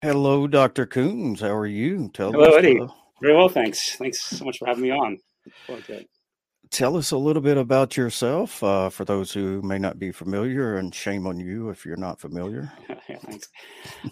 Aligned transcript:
Hello, 0.00 0.46
Dr. 0.46 0.86
Koons. 0.86 1.40
How 1.40 1.52
are 1.56 1.66
you? 1.66 2.08
Tell 2.14 2.30
Hello, 2.30 2.50
us, 2.50 2.58
Eddie. 2.58 2.78
Uh, 2.78 2.86
Very 3.20 3.34
well, 3.34 3.48
thanks. 3.48 3.96
Thanks 3.96 4.22
so 4.22 4.44
much 4.44 4.58
for 4.58 4.66
having 4.66 4.84
me 4.84 4.92
on. 4.92 5.18
Tell 6.70 6.96
us 6.96 7.10
a 7.10 7.16
little 7.16 7.42
bit 7.42 7.56
about 7.56 7.96
yourself 7.96 8.62
uh, 8.62 8.90
for 8.90 9.04
those 9.04 9.32
who 9.32 9.60
may 9.62 9.76
not 9.76 9.98
be 9.98 10.12
familiar, 10.12 10.76
and 10.76 10.94
shame 10.94 11.26
on 11.26 11.40
you 11.40 11.70
if 11.70 11.84
you're 11.84 11.96
not 11.96 12.20
familiar. 12.20 12.72
yeah, 13.08 13.18
thanks. 13.18 13.48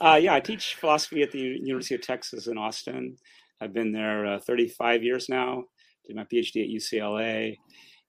Uh, 0.01 0.19
yeah, 0.21 0.35
I 0.35 0.41
teach 0.41 0.75
philosophy 0.75 1.22
at 1.22 1.30
the 1.30 1.38
University 1.38 1.95
of 1.95 2.03
Texas 2.03 2.48
in 2.48 2.59
Austin. 2.59 3.16
I've 3.61 3.73
been 3.73 3.93
there 3.93 4.27
uh, 4.27 4.41
35 4.41 5.05
years 5.05 5.29
now. 5.29 5.62
Did 6.09 6.16
my 6.16 6.25
PhD 6.25 6.64
at 6.64 6.82
UCLA. 6.82 7.59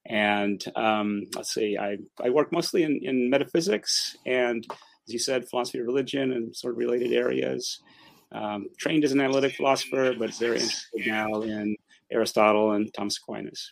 And 0.07 0.63
um, 0.75 1.25
let's 1.35 1.53
see, 1.53 1.77
I, 1.77 1.97
I 2.23 2.31
work 2.31 2.51
mostly 2.51 2.83
in, 2.83 3.01
in 3.03 3.29
metaphysics 3.29 4.17
and 4.25 4.65
as 5.07 5.13
you 5.13 5.19
said, 5.19 5.47
philosophy 5.47 5.79
of 5.79 5.85
religion 5.85 6.33
and 6.33 6.55
sort 6.55 6.73
of 6.73 6.77
related 6.77 7.13
areas. 7.13 7.81
Um, 8.33 8.67
trained 8.77 9.05
as 9.05 9.13
an 9.13 9.21
analytic 9.21 9.55
philosopher, 9.55 10.13
but 10.19 10.33
very 10.35 10.55
interested 10.55 11.07
now 11.07 11.41
in 11.43 11.77
Aristotle 12.11 12.73
and 12.73 12.93
Thomas 12.93 13.17
Aquinas. 13.17 13.71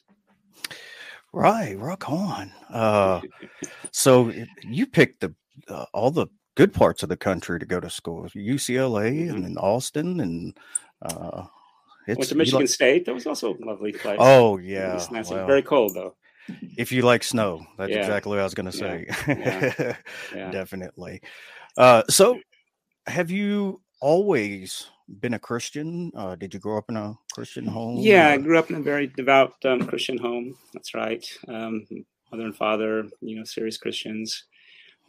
Right, 1.33 1.77
rock 1.77 2.09
on. 2.09 2.53
Uh, 2.69 3.19
so 3.91 4.31
you 4.63 4.85
picked 4.85 5.19
the 5.19 5.35
uh, 5.67 5.85
all 5.93 6.09
the 6.09 6.27
good 6.55 6.73
parts 6.73 7.03
of 7.03 7.09
the 7.09 7.17
country 7.17 7.59
to 7.59 7.65
go 7.65 7.81
to 7.81 7.89
school: 7.89 8.23
UCLA 8.33 9.11
mm-hmm. 9.11 9.35
and 9.35 9.43
then 9.43 9.57
Austin, 9.57 10.21
and 10.21 10.57
uh, 11.01 11.43
it's, 12.07 12.17
went 12.17 12.29
to 12.29 12.35
Michigan 12.35 12.61
like, 12.61 12.69
State. 12.69 13.05
That 13.05 13.13
was 13.13 13.27
also 13.27 13.53
a 13.53 13.65
lovely 13.65 13.91
place. 13.91 14.17
Oh 14.21 14.57
yeah, 14.57 15.05
nice. 15.11 15.29
Well, 15.29 15.45
very 15.45 15.63
cold 15.63 15.95
though 15.95 16.15
if 16.77 16.91
you 16.91 17.01
like 17.01 17.23
snow 17.23 17.65
that's 17.77 17.91
yeah. 17.91 17.99
exactly 17.99 18.29
what 18.29 18.39
i 18.39 18.43
was 18.43 18.53
going 18.53 18.65
to 18.65 18.71
say 18.71 19.05
yeah. 19.27 19.95
Yeah. 20.35 20.51
definitely 20.51 21.21
uh, 21.77 22.03
so 22.09 22.39
have 23.07 23.31
you 23.31 23.81
always 24.01 24.87
been 25.19 25.33
a 25.33 25.39
christian 25.39 26.11
uh, 26.15 26.35
did 26.35 26.53
you 26.53 26.59
grow 26.59 26.77
up 26.77 26.85
in 26.89 26.97
a 26.97 27.15
christian 27.33 27.65
home 27.65 27.97
yeah 27.97 28.29
or? 28.29 28.33
i 28.33 28.37
grew 28.37 28.57
up 28.57 28.69
in 28.69 28.77
a 28.77 28.81
very 28.81 29.07
devout 29.07 29.53
um, 29.65 29.85
christian 29.85 30.17
home 30.17 30.55
that's 30.73 30.93
right 30.93 31.25
um, 31.47 31.85
mother 32.31 32.45
and 32.45 32.55
father 32.55 33.05
you 33.21 33.35
know 33.35 33.43
serious 33.43 33.77
christians 33.77 34.45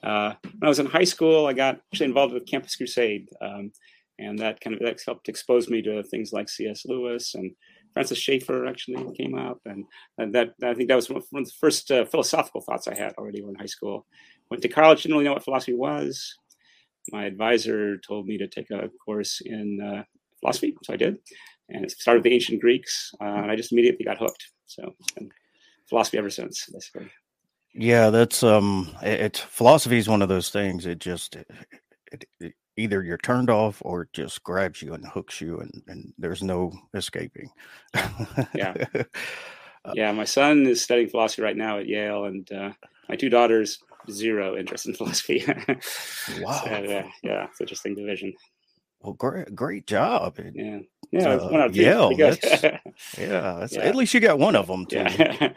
uh, 0.03 0.33
when 0.43 0.67
i 0.67 0.69
was 0.69 0.79
in 0.79 0.87
high 0.87 1.05
school 1.05 1.47
i 1.47 1.53
got 1.53 1.81
actually 1.93 2.07
involved 2.07 2.35
with 2.35 2.47
campus 2.47 2.77
crusade 2.77 3.29
um, 3.41 3.71
and 4.19 4.39
that 4.39 4.61
kind 4.61 4.75
of 4.75 4.81
that 4.81 5.01
helped 5.05 5.29
expose 5.29 5.69
me 5.69 5.83
to 5.83 6.03
things 6.05 6.33
like 6.33 6.49
cs 6.49 6.85
lewis 6.87 7.35
and 7.35 7.53
Francis 7.97 8.19
Schaeffer 8.19 8.67
actually 8.67 9.11
came 9.17 9.35
up, 9.35 9.59
and, 9.65 9.87
and 10.19 10.35
that 10.35 10.53
I 10.63 10.75
think 10.75 10.89
that 10.89 10.97
was 10.97 11.09
one 11.09 11.17
of 11.17 11.47
the 11.47 11.53
first 11.59 11.91
uh, 11.91 12.05
philosophical 12.05 12.61
thoughts 12.61 12.87
I 12.87 12.95
had 12.95 13.15
already 13.15 13.39
in 13.39 13.55
high 13.55 13.65
school. 13.65 14.05
Went 14.51 14.63
to 14.65 14.69
college, 14.69 15.03
didn't 15.03 15.15
really 15.15 15.25
know 15.25 15.33
what 15.33 15.43
philosophy 15.43 15.73
was. 15.73 16.37
My 17.11 17.25
advisor 17.25 17.97
told 17.97 18.27
me 18.27 18.37
to 18.37 18.49
take 18.49 18.71
a 18.71 18.91
course 19.03 19.41
in 19.43 19.81
uh, 19.81 20.03
philosophy, 20.41 20.77
so 20.85 20.93
I 20.93 20.99
did, 20.99 21.17
and 21.71 21.87
it 21.87 21.91
started 21.91 22.19
with 22.19 22.25
the 22.25 22.35
ancient 22.35 22.61
Greeks, 22.61 23.15
uh, 23.19 23.25
and 23.25 23.51
I 23.51 23.57
just 23.57 23.73
immediately 23.73 24.05
got 24.05 24.19
hooked. 24.19 24.45
So 24.67 24.95
philosophy 25.89 26.19
ever 26.19 26.29
since, 26.29 26.69
basically. 26.71 27.11
Yeah, 27.73 28.11
that's 28.11 28.43
um, 28.43 28.95
it's 29.01 29.41
philosophy 29.41 29.97
is 29.97 30.07
one 30.07 30.21
of 30.21 30.29
those 30.29 30.51
things. 30.51 30.85
It 30.85 30.99
just 30.99 31.35
it, 31.35 32.27
it, 32.41 32.53
either 32.77 33.03
you're 33.03 33.19
turned 33.19 33.51
off 33.51 33.81
or 33.85 34.03
it 34.03 34.13
just 34.13 34.43
grabs 34.43 34.83
you 34.83 34.95
and 34.95 35.07
hooks 35.07 35.41
you 35.41 35.59
and, 35.61 35.83
and 35.89 36.13
there's 36.19 36.43
no 36.43 36.73
escaping. 36.95 37.51
Yeah. 38.55 38.75
Uh, 39.85 39.93
yeah 39.95 40.11
my 40.11 40.25
son 40.25 40.67
is 40.67 40.83
studying 40.83 41.09
philosophy 41.09 41.43
right 41.43 41.57
now 41.57 41.79
at 41.79 41.87
yale 41.87 42.25
and 42.25 42.51
uh, 42.51 42.73
my 43.09 43.15
two 43.15 43.29
daughters 43.29 43.79
zero 44.11 44.57
interest 44.57 44.87
in 44.87 44.95
philosophy. 44.97 45.45
Wow 46.41 46.61
so, 46.65 46.71
uh, 46.73 47.05
yeah 47.23 47.45
it's 47.45 47.61
interesting 47.61 47.95
division. 47.95 48.35
Well 49.01 49.13
great 49.13 49.55
great 49.55 49.87
job. 49.87 50.41
Yeah. 50.53 50.81
Yeah 51.13 51.29
uh, 51.29 51.69
yale 51.71 52.17
that's, 52.17 52.63
yeah, 53.17 53.59
that's, 53.61 53.77
yeah, 53.77 53.83
at 53.83 53.95
least 53.95 54.13
you 54.13 54.19
got 54.19 54.41
one 54.41 54.57
of 54.57 54.67
them 54.67 54.87
too. 54.87 54.97
yeah 54.97 55.53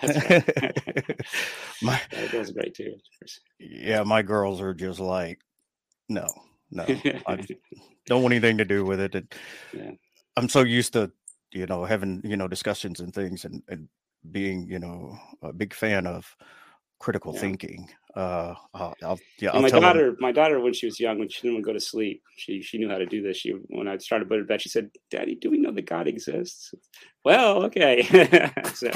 my, 1.81 1.99
that 2.11 2.33
was 2.33 2.51
great 2.51 2.75
too 2.75 2.93
yeah 3.57 4.03
my 4.03 4.21
girls 4.21 4.61
are 4.61 4.75
just 4.75 4.99
like 4.99 5.39
no 6.07 6.27
no, 6.71 6.85
I 7.27 7.45
don't 8.05 8.21
want 8.21 8.33
anything 8.33 8.57
to 8.57 8.65
do 8.65 8.85
with 8.85 8.99
it. 8.99 9.15
it 9.15 9.35
yeah. 9.73 9.91
I'm 10.37 10.49
so 10.49 10.61
used 10.61 10.93
to, 10.93 11.11
you 11.51 11.65
know, 11.65 11.85
having, 11.85 12.21
you 12.23 12.37
know, 12.37 12.47
discussions 12.47 12.99
and 12.99 13.13
things 13.13 13.45
and, 13.45 13.61
and 13.67 13.87
being, 14.31 14.67
you 14.67 14.79
know, 14.79 15.17
a 15.41 15.53
big 15.53 15.73
fan 15.73 16.05
of 16.07 16.35
critical 16.99 17.33
yeah. 17.33 17.39
thinking. 17.39 17.89
Uh, 18.15 18.55
I'll, 18.73 18.95
I'll 19.03 19.19
yeah. 19.39 19.57
My 19.59 19.69
daughter, 19.69 20.07
them. 20.07 20.17
my 20.19 20.31
daughter, 20.31 20.59
when 20.59 20.73
she 20.73 20.87
was 20.87 20.99
young, 20.99 21.19
when 21.19 21.29
she 21.29 21.41
didn't 21.41 21.55
want 21.55 21.65
to 21.65 21.69
go 21.69 21.73
to 21.73 21.79
sleep, 21.79 22.23
she 22.37 22.61
she 22.61 22.77
knew 22.77 22.89
how 22.89 22.97
to 22.97 23.05
do 23.05 23.21
this. 23.21 23.37
She 23.37 23.51
when 23.67 23.87
I 23.87 23.97
started 23.97 24.27
putting 24.27 24.43
to 24.43 24.47
bed, 24.47 24.61
she 24.61 24.69
said, 24.69 24.89
"Daddy, 25.11 25.35
do 25.35 25.51
we 25.51 25.59
know 25.59 25.71
that 25.71 25.85
God 25.85 26.07
exists?" 26.07 26.73
Well, 27.23 27.63
okay. 27.65 28.03
so 28.73 28.91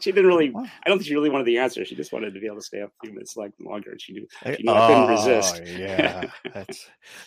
she 0.00 0.10
didn't 0.10 0.26
really. 0.26 0.52
I 0.54 0.88
don't 0.88 0.98
think 0.98 1.06
she 1.06 1.14
really 1.14 1.30
wanted 1.30 1.46
the 1.46 1.58
answer. 1.58 1.84
She 1.84 1.94
just 1.94 2.12
wanted 2.12 2.34
to 2.34 2.40
be 2.40 2.46
able 2.46 2.56
to 2.56 2.62
stay 2.62 2.82
up 2.82 2.90
a 2.90 3.06
few 3.06 3.14
minutes 3.14 3.36
like 3.36 3.52
longer, 3.60 3.92
and 3.92 4.00
she 4.00 4.14
knew, 4.14 4.26
she 4.44 4.62
knew 4.64 4.72
oh, 4.72 4.74
I 4.74 4.86
couldn't 4.88 5.08
resist. 5.08 5.62
yeah. 5.78 6.24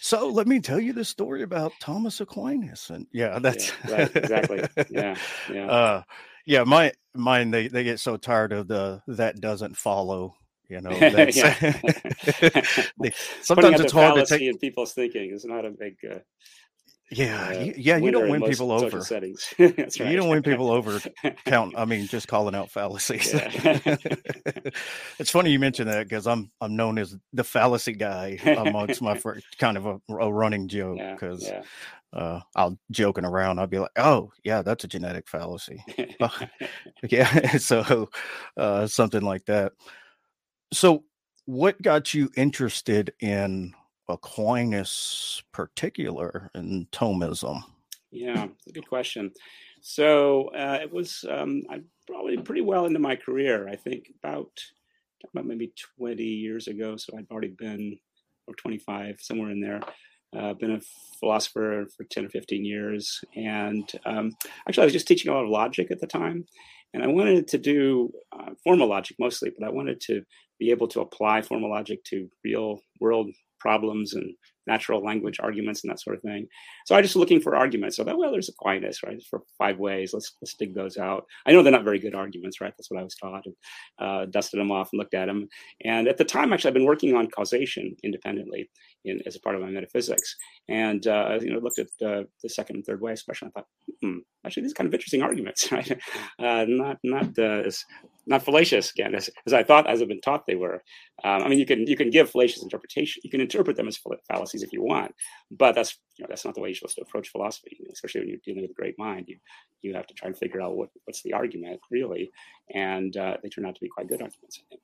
So 0.01 0.27
let 0.27 0.47
me 0.47 0.59
tell 0.59 0.79
you 0.79 0.91
the 0.91 1.05
story 1.05 1.43
about 1.43 1.71
Thomas 1.79 2.19
Aquinas, 2.19 2.89
and 2.89 3.07
yeah, 3.13 3.39
that's 3.39 3.71
yeah, 3.87 3.95
right, 3.95 4.15
exactly. 4.15 4.63
Yeah, 4.89 5.15
yeah. 5.51 5.71
Uh, 5.71 6.03
yeah, 6.49 6.63
my 6.63 6.91
mine 7.13 7.51
they 7.51 7.67
they 7.67 7.83
get 7.83 7.99
so 7.99 8.17
tired 8.17 8.51
of 8.51 8.67
the 8.67 9.03
that 9.07 9.39
doesn't 9.39 9.77
follow 9.77 10.33
you 10.67 10.81
know, 10.81 10.89
sometimes 13.41 13.79
it's 13.79 13.91
hard 13.91 14.15
to 14.15 14.25
take 14.25 14.41
in 14.41 14.57
people's 14.57 14.93
thinking. 14.93 15.31
It's 15.33 15.45
not 15.45 15.65
a 15.65 15.71
big. 15.71 15.97
Uh, 16.09 16.19
yeah, 17.11 17.47
uh, 17.47 17.71
yeah, 17.75 17.97
you 17.97 18.11
don't 18.11 18.29
win 18.29 18.43
people 18.43 18.71
over. 18.71 19.01
Settings. 19.01 19.51
Right. 19.57 19.99
You 19.99 20.15
don't 20.15 20.29
win 20.29 20.43
people 20.43 20.69
over. 20.69 20.99
Count. 21.45 21.73
I 21.75 21.85
mean, 21.85 22.05
just 22.05 22.27
calling 22.27 22.53
out 22.53 22.69
fallacies. 22.69 23.31
it's 25.17 25.31
funny 25.31 25.49
you 25.49 25.57
mentioned 25.57 25.89
that 25.89 26.07
because 26.07 26.27
I'm 26.27 26.51
I'm 26.61 26.75
known 26.75 26.99
as 26.99 27.15
the 27.33 27.43
fallacy 27.43 27.93
guy 27.93 28.37
amongst 28.45 29.01
my 29.01 29.17
friends. 29.17 29.43
Kind 29.57 29.75
of 29.75 29.87
a, 29.87 29.99
a 30.15 30.31
running 30.31 30.67
joke 30.67 30.99
because. 30.99 31.43
Yeah, 31.43 31.53
yeah. 31.53 31.63
Uh, 32.11 32.39
I'll 32.55 32.79
joking 32.91 33.25
around. 33.25 33.59
I'll 33.59 33.67
be 33.67 33.79
like, 33.79 33.91
"Oh, 33.97 34.31
yeah, 34.43 34.61
that's 34.61 34.83
a 34.83 34.87
genetic 34.87 35.27
fallacy." 35.27 35.83
yeah, 37.09 37.57
so 37.57 38.09
uh, 38.57 38.87
something 38.87 39.21
like 39.21 39.45
that. 39.45 39.73
So, 40.73 41.03
what 41.45 41.81
got 41.81 42.13
you 42.13 42.29
interested 42.35 43.13
in 43.19 43.73
Aquinas, 44.07 45.43
particular 45.51 46.49
in 46.55 46.87
Thomism? 46.91 47.61
Yeah, 48.11 48.47
a 48.67 48.71
good 48.71 48.87
question. 48.87 49.31
So 49.81 50.49
uh, 50.49 50.79
it 50.81 50.91
was 50.91 51.23
um, 51.29 51.63
I 51.69 51.81
probably 52.07 52.37
pretty 52.37 52.61
well 52.61 52.85
into 52.85 52.99
my 52.99 53.15
career. 53.15 53.69
I 53.69 53.75
think 53.75 54.11
about 54.21 54.51
about 55.31 55.45
maybe 55.45 55.73
20 55.97 56.23
years 56.23 56.67
ago. 56.67 56.95
So 56.97 57.17
I'd 57.17 57.29
already 57.29 57.49
been 57.49 57.97
or 58.47 58.55
25 58.55 59.19
somewhere 59.21 59.51
in 59.51 59.61
there. 59.61 59.81
Uh, 60.37 60.53
been 60.53 60.71
a 60.71 60.81
philosopher 61.19 61.87
for 61.97 62.03
10 62.03 62.25
or 62.25 62.29
15 62.29 62.63
years, 62.63 63.19
and 63.35 63.91
um, 64.05 64.31
actually 64.67 64.83
I 64.83 64.85
was 64.85 64.93
just 64.93 65.07
teaching 65.07 65.31
a 65.31 65.33
lot 65.33 65.43
of 65.43 65.49
logic 65.49 65.89
at 65.89 65.99
the 65.99 66.07
time, 66.07 66.45
and 66.93 67.03
I 67.03 67.07
wanted 67.07 67.47
to 67.47 67.57
do 67.57 68.11
uh, 68.31 68.51
formal 68.63 68.89
logic 68.89 69.17
mostly, 69.19 69.51
but 69.57 69.67
I 69.67 69.71
wanted 69.71 69.99
to 70.01 70.21
be 70.59 70.71
able 70.71 70.87
to 70.89 71.01
apply 71.01 71.41
formal 71.41 71.71
logic 71.71 72.03
to 72.05 72.29
real 72.43 72.79
world 72.99 73.31
problems 73.59 74.13
and 74.13 74.33
natural 74.69 75.03
language 75.03 75.39
arguments 75.39 75.83
and 75.83 75.91
that 75.91 75.99
sort 75.99 76.15
of 76.15 76.21
thing. 76.21 76.47
So 76.85 76.95
I 76.95 77.01
just 77.01 77.15
looking 77.15 77.41
for 77.41 77.55
arguments. 77.55 77.97
So 77.97 78.03
that 78.03 78.17
well, 78.17 78.31
there's 78.31 78.49
Aquinas, 78.49 79.01
right? 79.03 79.21
For 79.29 79.41
five 79.57 79.79
ways. 79.79 80.13
Let's 80.13 80.33
let's 80.41 80.53
dig 80.53 80.75
those 80.75 80.97
out. 80.97 81.25
I 81.45 81.51
know 81.51 81.63
they're 81.63 81.71
not 81.71 81.83
very 81.83 81.99
good 81.99 82.15
arguments, 82.15 82.61
right? 82.61 82.73
That's 82.77 82.91
what 82.91 82.99
I 82.99 83.03
was 83.03 83.15
taught, 83.15 83.45
and 83.45 83.55
uh, 83.99 84.25
dusted 84.25 84.59
them 84.59 84.71
off 84.71 84.89
and 84.91 84.99
looked 84.99 85.13
at 85.13 85.25
them. 85.25 85.47
And 85.83 86.07
at 86.07 86.17
the 86.17 86.25
time, 86.25 86.53
actually, 86.53 86.69
I've 86.69 86.75
been 86.75 86.85
working 86.93 87.15
on 87.15 87.27
causation 87.27 87.95
independently 88.03 88.69
in, 89.05 89.21
as 89.25 89.35
a 89.35 89.39
part 89.39 89.55
of 89.55 89.61
my 89.61 89.69
metaphysics, 89.69 90.35
and 90.67 91.05
uh, 91.07 91.39
you 91.41 91.51
know 91.51 91.59
looked 91.59 91.79
at 91.79 91.87
uh, 92.05 92.23
the 92.43 92.49
second 92.49 92.77
and 92.77 92.85
third 92.85 93.01
way, 93.01 93.13
especially. 93.13 93.47
I 93.49 93.51
thought, 93.51 93.67
hmm, 94.01 94.19
actually, 94.45 94.63
these 94.63 94.71
are 94.73 94.75
kind 94.75 94.87
of 94.87 94.93
interesting 94.93 95.23
arguments, 95.23 95.71
right? 95.71 95.91
Uh, 96.37 96.65
not 96.67 96.97
not 97.03 97.37
uh, 97.37 97.63
as 97.65 97.83
not 98.29 98.43
fallacious 98.43 98.91
again 98.91 99.15
as, 99.15 99.29
as 99.45 99.53
I 99.53 99.63
thought, 99.63 99.89
as 99.89 100.01
I've 100.01 100.07
been 100.07 100.21
taught 100.21 100.45
they 100.45 100.55
were. 100.55 100.83
Um, 101.23 101.43
I 101.43 101.47
mean, 101.49 101.59
you 101.59 101.65
can 101.65 101.85
you 101.87 101.97
can 101.97 102.09
give 102.09 102.29
fallacious 102.29 102.63
interpretation. 102.63 103.21
You 103.23 103.31
can 103.31 103.41
interpret 103.41 103.75
them 103.75 103.87
as 103.87 103.99
fallacies 104.27 104.63
if 104.63 104.71
you 104.71 104.83
want, 104.83 105.13
but 105.51 105.73
that's 105.73 105.97
you 106.15 106.23
know 106.23 106.27
that's 106.29 106.45
not 106.45 106.53
the 106.53 106.61
way 106.61 106.69
you're 106.69 106.75
supposed 106.75 106.95
to 106.95 107.01
approach 107.01 107.29
philosophy. 107.29 107.77
Especially 107.91 108.21
when 108.21 108.29
you're 108.29 108.37
dealing 108.45 108.61
with 108.61 108.71
a 108.71 108.81
great 108.81 108.97
mind, 108.97 109.25
you 109.27 109.37
you 109.81 109.93
have 109.95 110.07
to 110.07 110.13
try 110.13 110.27
and 110.27 110.37
figure 110.37 110.61
out 110.61 110.77
what 110.77 110.89
what's 111.05 111.23
the 111.23 111.33
argument 111.33 111.79
really, 111.91 112.31
and 112.73 113.17
uh, 113.17 113.35
they 113.41 113.49
turn 113.49 113.65
out 113.65 113.75
to 113.75 113.81
be 113.81 113.89
quite 113.89 114.07
good 114.07 114.21
arguments, 114.21 114.61
I 114.63 114.69
think. 114.69 114.81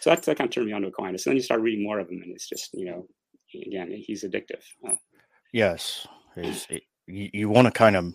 So 0.00 0.10
that, 0.10 0.22
that 0.24 0.36
kind 0.36 0.48
of 0.48 0.54
turned 0.54 0.66
me 0.66 0.72
on 0.72 0.82
to 0.82 0.88
Aquinas. 0.88 1.26
And 1.26 1.32
then 1.32 1.36
you 1.36 1.42
start 1.42 1.60
reading 1.60 1.84
more 1.84 1.98
of 1.98 2.10
him, 2.10 2.20
and 2.22 2.32
it's 2.32 2.48
just 2.48 2.74
you 2.74 2.84
know, 2.84 3.06
again, 3.66 3.90
he's 3.90 4.24
addictive. 4.24 4.62
Uh, 4.86 4.94
yes, 5.52 6.06
you, 7.06 7.30
you 7.32 7.48
want 7.48 7.64
to 7.64 7.72
kind 7.72 7.96
of 7.96 8.14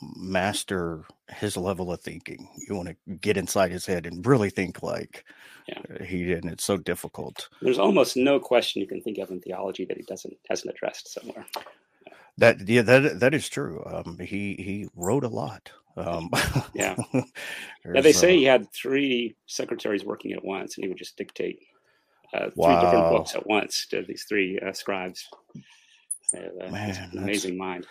master 0.00 1.04
his 1.28 1.56
level 1.56 1.92
of 1.92 2.00
thinking. 2.00 2.48
You 2.68 2.74
want 2.74 2.88
to 2.88 3.14
get 3.16 3.36
inside 3.36 3.70
his 3.70 3.86
head 3.86 4.06
and 4.06 4.26
really 4.26 4.50
think 4.50 4.82
like 4.82 5.24
yeah. 5.68 5.78
Uh, 5.78 6.04
he 6.04 6.24
did, 6.24 6.44
and 6.44 6.52
it's 6.52 6.64
so 6.64 6.76
difficult. 6.76 7.48
There's 7.62 7.78
almost 7.78 8.16
no 8.16 8.38
question 8.38 8.82
you 8.82 8.88
can 8.88 9.00
think 9.00 9.18
of 9.18 9.30
in 9.30 9.40
theology 9.40 9.84
that 9.86 9.96
he 9.96 10.02
doesn't 10.02 10.36
hasn't 10.48 10.74
addressed 10.74 11.12
somewhere. 11.12 11.46
That 12.38 12.68
yeah, 12.68 12.82
that 12.82 13.20
that 13.20 13.34
is 13.34 13.48
true. 13.48 13.82
Um, 13.86 14.18
he 14.18 14.54
he 14.54 14.88
wrote 14.94 15.24
a 15.24 15.28
lot. 15.28 15.70
Um, 15.96 16.28
yeah. 16.74 16.96
yeah, 17.14 18.00
they 18.00 18.12
say 18.12 18.34
uh, 18.34 18.38
he 18.38 18.44
had 18.44 18.72
three 18.72 19.36
secretaries 19.46 20.04
working 20.04 20.32
at 20.32 20.44
once, 20.44 20.76
and 20.76 20.84
he 20.84 20.88
would 20.88 20.98
just 20.98 21.16
dictate 21.16 21.60
uh, 22.34 22.50
three 22.50 22.52
wow. 22.56 22.80
different 22.80 23.10
books 23.10 23.34
at 23.34 23.46
once 23.46 23.86
to 23.86 24.02
these 24.02 24.24
three 24.28 24.58
uh, 24.58 24.72
scribes. 24.72 25.28
Uh, 26.36 26.70
Man, 26.70 27.10
amazing 27.12 27.56
mind. 27.56 27.86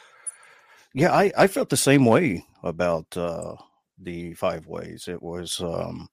Yeah, 0.94 1.12
I, 1.12 1.32
I 1.38 1.48
felt 1.48 1.70
the 1.70 1.78
same 1.78 2.06
way 2.06 2.46
about 2.62 3.06
uh, 3.18 3.56
the 3.98 4.34
five 4.36 4.68
ways. 4.68 5.08
It 5.08 5.22
was, 5.22 5.60
um, 5.60 6.08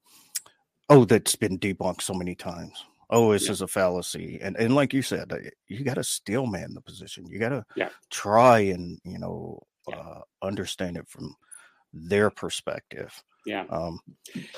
oh, 0.88 1.05
that's 1.05 1.37
been 1.37 1.59
debunked 1.59 2.03
so 2.03 2.15
many 2.15 2.35
times. 2.35 2.85
Oh, 3.11 3.32
this 3.32 3.47
yeah. 3.47 3.53
is 3.53 3.61
a 3.61 3.67
fallacy, 3.67 4.38
and 4.41 4.56
and 4.56 4.77
like 4.77 4.94
you 4.94 5.03
said, 5.03 5.32
uh, 5.32 5.38
you 5.67 5.82
got 5.82 5.94
to 5.94 6.05
steel 6.05 6.47
man 6.47 6.75
the 6.75 6.81
position. 6.81 7.27
You 7.27 7.41
got 7.41 7.49
to 7.49 7.65
yeah. 7.75 7.88
try 8.09 8.61
and 8.61 9.00
you 9.05 9.19
know 9.19 9.61
yeah. 9.88 9.97
uh, 9.97 10.21
understand 10.43 10.97
it 10.97 11.09
from 11.09 11.35
their 11.93 12.31
perspective. 12.31 13.12
Yeah. 13.46 13.64
Um, 13.70 14.00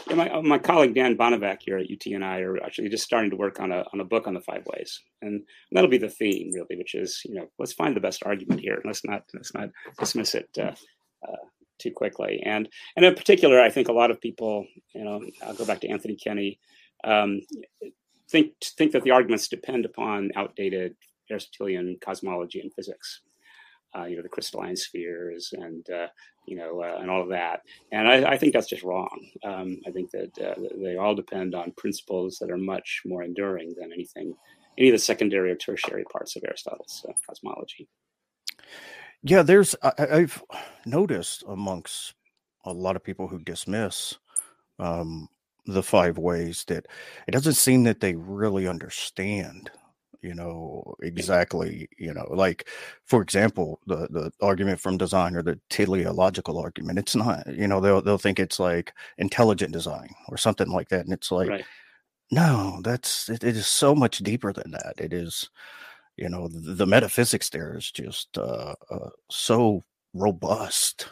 yeah 0.09 0.17
my, 0.17 0.31
uh, 0.31 0.43
my 0.43 0.59
colleague 0.59 0.95
Dan 0.95 1.17
Bonevac 1.17 1.59
here 1.61 1.79
at 1.79 1.91
UT 1.91 2.05
and 2.07 2.25
I 2.25 2.41
are 2.41 2.63
actually 2.63 2.89
just 2.89 3.05
starting 3.05 3.31
to 3.31 3.37
work 3.37 3.61
on 3.61 3.71
a 3.71 3.85
on 3.93 4.01
a 4.01 4.05
book 4.05 4.27
on 4.27 4.35
the 4.35 4.41
five 4.41 4.65
ways, 4.67 5.01
and 5.21 5.43
that'll 5.71 5.91
be 5.91 5.99
the 5.99 6.09
theme 6.09 6.51
really, 6.53 6.77
which 6.77 6.95
is 6.95 7.23
you 7.25 7.35
know 7.35 7.49
let's 7.59 7.73
find 7.73 7.95
the 7.95 8.01
best 8.01 8.23
argument 8.25 8.61
here. 8.61 8.75
And 8.75 8.85
Let's 8.85 9.05
not 9.05 9.25
let's 9.35 9.55
not 9.55 9.71
dismiss 9.99 10.35
it 10.35 10.49
uh, 10.59 10.75
uh, 11.27 11.37
too 11.79 11.93
quickly. 11.93 12.43
And 12.45 12.69
and 12.97 13.05
in 13.05 13.15
particular, 13.15 13.61
I 13.61 13.71
think 13.71 13.89
a 13.89 13.93
lot 13.93 14.11
of 14.11 14.21
people, 14.21 14.67
you 14.95 15.05
know, 15.05 15.23
I'll 15.45 15.55
go 15.55 15.65
back 15.65 15.81
to 15.81 15.89
Anthony 15.89 16.17
Kenny, 16.17 16.59
um, 17.05 17.41
think 18.29 18.53
think 18.79 18.93
that 18.93 19.05
the 19.05 19.11
arguments 19.13 19.49
depend 19.49 19.85
upon 19.85 20.31
outdated 20.35 20.97
Aristotelian 21.31 21.99
cosmology 22.05 22.61
and 22.61 22.73
physics. 22.75 23.21
Uh, 23.97 24.05
you 24.05 24.17
know, 24.17 24.23
the 24.23 24.29
crystalline 24.29 24.77
spheres 24.77 25.53
and 25.53 25.89
uh, 25.91 26.07
you 26.47 26.57
know 26.57 26.81
uh, 26.83 26.99
and 27.01 27.11
all 27.11 27.23
of 27.23 27.29
that. 27.29 27.61
And 27.93 28.09
I, 28.09 28.33
I 28.33 28.39
think 28.39 28.53
that's 28.53 28.69
just 28.69 28.83
wrong. 28.83 29.31
Um, 29.45 29.81
I 29.87 29.91
think 29.91 30.11
that 30.13 30.39
uh, 30.39 30.55
they 30.83 30.97
all 30.97 31.15
depend 31.15 31.55
on 31.55 31.73
principles 31.77 32.39
that 32.41 32.51
are 32.51 32.59
much 32.59 33.03
more 33.05 33.23
enduring 33.23 33.75
than 33.79 33.93
anything, 33.93 34.35
any 34.79 34.89
of 34.89 34.93
the 34.93 34.99
secondary 34.99 35.51
or 35.51 35.57
tertiary 35.57 36.05
parts 36.11 36.37
of 36.37 36.45
Aristotle's 36.45 37.05
uh, 37.09 37.13
cosmology. 37.27 37.89
Yeah, 39.23 39.43
there's 39.43 39.77
I, 39.83 39.93
have 39.99 40.43
noticed 40.85 41.45
amongst 41.47 42.15
a 42.65 42.73
lot 42.73 42.97
of 42.97 43.05
people 43.05 43.29
who 43.29 43.39
dismiss 43.39 44.17
um, 44.79 45.29
the 45.67 45.83
five 45.83 46.19
ways 46.19 46.65
that 46.67 46.87
it 47.29 47.31
doesn't 47.31 47.55
seem 47.55 47.85
that 47.85 48.01
they 48.01 48.15
really 48.15 48.67
understand 48.67 49.71
you 50.23 50.35
know 50.35 50.95
exactly 51.03 51.89
you 51.99 52.15
know 52.15 52.27
like 52.31 52.69
for 53.05 53.21
example 53.21 53.81
the 53.87 54.09
the 54.11 54.33
argument 54.41 54.81
from 54.81 54.97
design 54.97 55.35
or 55.35 55.43
the 55.43 55.59
teleological 55.69 56.59
argument 56.59 56.99
it's 56.99 57.17
not 57.17 57.45
you 57.53 57.67
know 57.67 57.81
they'll 57.81 58.01
they'll 58.01 58.19
think 58.19 58.39
it's 58.39 58.61
like 58.61 58.93
intelligent 59.19 59.73
design 59.73 60.09
or 60.29 60.37
something 60.37 60.69
like 60.69 60.89
that 60.89 61.05
and 61.05 61.13
it's 61.13 61.31
like 61.31 61.49
right. 61.49 61.65
no 62.31 62.81
that's 62.85 63.29
it, 63.29 63.43
it 63.43 63.57
is 63.57 63.67
so 63.67 63.95
much 63.95 64.19
deeper 64.19 64.53
than 64.53 64.71
that 64.71 64.95
it 64.97 65.13
is 65.13 65.51
you 66.17 66.29
know 66.29 66.49
the, 66.49 66.75
the 66.75 66.87
metaphysics 66.87 67.51
there 67.51 67.77
is 67.77 67.91
just 67.91 68.39
uh, 68.39 68.75
uh, 68.91 69.11
so 69.31 69.83
robust 70.15 71.09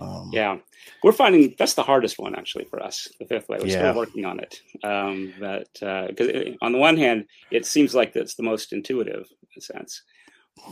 um, 0.00 0.30
yeah. 0.32 0.58
We're 1.02 1.12
finding 1.12 1.54
that's 1.58 1.74
the 1.74 1.82
hardest 1.82 2.18
one 2.18 2.34
actually 2.34 2.64
for 2.64 2.82
us 2.82 3.08
the 3.18 3.26
fifth 3.26 3.48
way 3.48 3.58
we're 3.58 3.66
yeah. 3.66 3.90
still 3.90 3.94
working 3.94 4.24
on 4.24 4.40
it. 4.40 4.60
Um, 4.82 5.34
but 5.38 5.68
because 5.74 6.28
uh, 6.28 6.52
on 6.62 6.72
the 6.72 6.78
one 6.78 6.96
hand 6.96 7.26
it 7.50 7.66
seems 7.66 7.94
like 7.94 8.12
that's 8.12 8.34
the 8.34 8.42
most 8.42 8.72
intuitive 8.72 9.26
in 9.42 9.58
a 9.58 9.60
sense. 9.60 10.02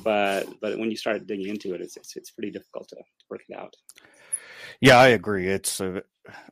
But 0.02 0.46
but 0.60 0.78
when 0.78 0.90
you 0.90 0.96
start 0.96 1.26
digging 1.26 1.48
into 1.48 1.74
it 1.74 1.80
it's 1.80 1.96
it's, 1.96 2.16
it's 2.16 2.30
pretty 2.30 2.50
difficult 2.50 2.88
to, 2.88 2.96
to 2.96 3.24
work 3.30 3.42
it 3.48 3.56
out. 3.56 3.74
Yeah 4.80 4.98
i 4.98 5.08
agree. 5.08 5.48
It's 5.48 5.80
uh, 5.80 6.00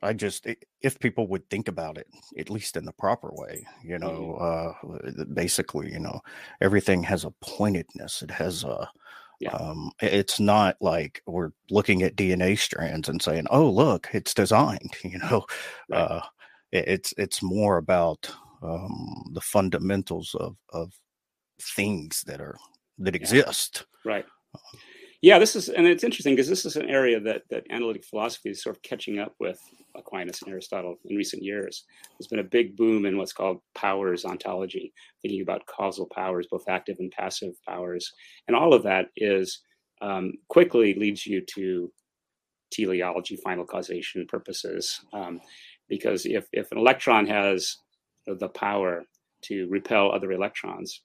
i 0.01 0.13
just 0.13 0.47
if 0.81 0.99
people 0.99 1.27
would 1.27 1.49
think 1.49 1.67
about 1.67 1.97
it 1.97 2.07
at 2.37 2.49
least 2.49 2.77
in 2.77 2.85
the 2.85 2.91
proper 2.93 3.29
way 3.31 3.63
you 3.83 3.99
know 3.99 4.35
mm-hmm. 4.41 5.21
uh 5.21 5.23
basically 5.33 5.91
you 5.91 5.99
know 5.99 6.19
everything 6.61 7.03
has 7.03 7.25
a 7.25 7.33
pointedness. 7.41 8.21
It 8.21 8.31
has 8.31 8.63
a 8.63 8.89
yeah. 9.39 9.51
Um, 9.51 9.91
it's 10.01 10.39
not 10.39 10.77
like 10.81 11.21
we're 11.27 11.51
looking 11.69 12.01
at 12.03 12.15
DNA 12.15 12.57
strands 12.57 13.07
and 13.07 13.21
saying, 13.21 13.45
"Oh, 13.51 13.69
look, 13.69 14.09
it's 14.13 14.33
designed." 14.33 14.95
You 15.03 15.19
know, 15.19 15.45
right. 15.89 15.99
uh, 15.99 16.21
it, 16.71 16.87
it's 16.87 17.13
it's 17.17 17.43
more 17.43 17.77
about 17.77 18.29
um, 18.61 19.31
the 19.33 19.41
fundamentals 19.41 20.35
of 20.39 20.57
of 20.69 20.91
things 21.61 22.23
that 22.25 22.41
are 22.41 22.57
that 22.99 23.13
yeah. 23.13 23.21
exist. 23.21 23.85
Right. 24.03 24.25
Um, 24.55 24.79
yeah, 25.21 25.39
this 25.39 25.55
is, 25.55 25.69
and 25.69 25.87
it's 25.87 26.03
interesting 26.03 26.35
because 26.35 26.49
this 26.49 26.65
is 26.65 26.75
an 26.75 26.89
area 26.89 27.19
that 27.19 27.43
that 27.49 27.65
analytic 27.71 28.05
philosophy 28.05 28.49
is 28.51 28.61
sort 28.61 28.75
of 28.75 28.83
catching 28.83 29.17
up 29.17 29.33
with 29.39 29.59
Aquinas 29.95 30.41
and 30.41 30.51
Aristotle 30.51 30.97
in 31.05 31.15
recent 31.15 31.41
years. 31.43 31.85
There's 32.17 32.27
been 32.27 32.39
a 32.39 32.43
big 32.43 32.77
boom 32.77 33.05
in 33.05 33.17
what's 33.17 33.33
called 33.33 33.61
powers 33.73 34.25
ontology, 34.25 34.93
thinking 35.21 35.41
about 35.41 35.65
causal 35.65 36.07
powers, 36.13 36.47
both 36.49 36.69
active 36.69 36.97
and 36.99 37.11
passive 37.11 37.53
powers, 37.67 38.11
and 38.47 38.55
all 38.55 38.73
of 38.73 38.83
that 38.83 39.07
is 39.15 39.61
um, 40.01 40.33
quickly 40.49 40.93
leads 40.93 41.25
you 41.25 41.41
to 41.55 41.91
teleology, 42.71 43.37
final 43.37 43.65
causation 43.65 44.27
purposes, 44.27 45.01
um, 45.13 45.41
because 45.89 46.27
if 46.27 46.47
if 46.53 46.71
an 46.71 46.77
electron 46.77 47.25
has 47.25 47.77
the 48.27 48.49
power 48.49 49.03
to 49.41 49.67
repel 49.69 50.11
other 50.11 50.31
electrons, 50.31 51.01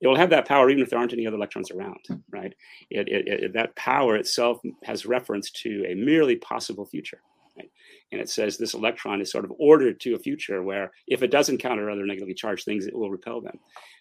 it 0.00 0.08
will 0.08 0.16
have 0.16 0.30
that 0.30 0.48
power 0.48 0.70
even 0.70 0.82
if 0.82 0.90
there 0.90 0.98
aren't 0.98 1.12
any 1.12 1.26
other 1.26 1.36
electrons 1.36 1.70
around, 1.70 2.00
right? 2.30 2.54
It, 2.90 3.08
it, 3.08 3.28
it, 3.28 3.52
that 3.52 3.76
power 3.76 4.16
itself 4.16 4.60
has 4.84 5.06
reference 5.06 5.50
to 5.62 5.84
a 5.88 5.94
merely 5.94 6.36
possible 6.36 6.86
future. 6.86 7.20
Right? 7.56 7.70
And 8.12 8.20
it 8.20 8.30
says 8.30 8.56
this 8.56 8.74
electron 8.74 9.20
is 9.20 9.30
sort 9.30 9.44
of 9.44 9.52
ordered 9.58 10.00
to 10.00 10.14
a 10.14 10.18
future 10.18 10.62
where 10.62 10.92
if 11.06 11.22
it 11.22 11.30
does 11.30 11.48
encounter 11.48 11.90
other 11.90 12.06
negatively 12.06 12.34
charged 12.34 12.64
things, 12.64 12.86
it 12.86 12.96
will 12.96 13.10
repel 13.10 13.40
them. 13.40 13.58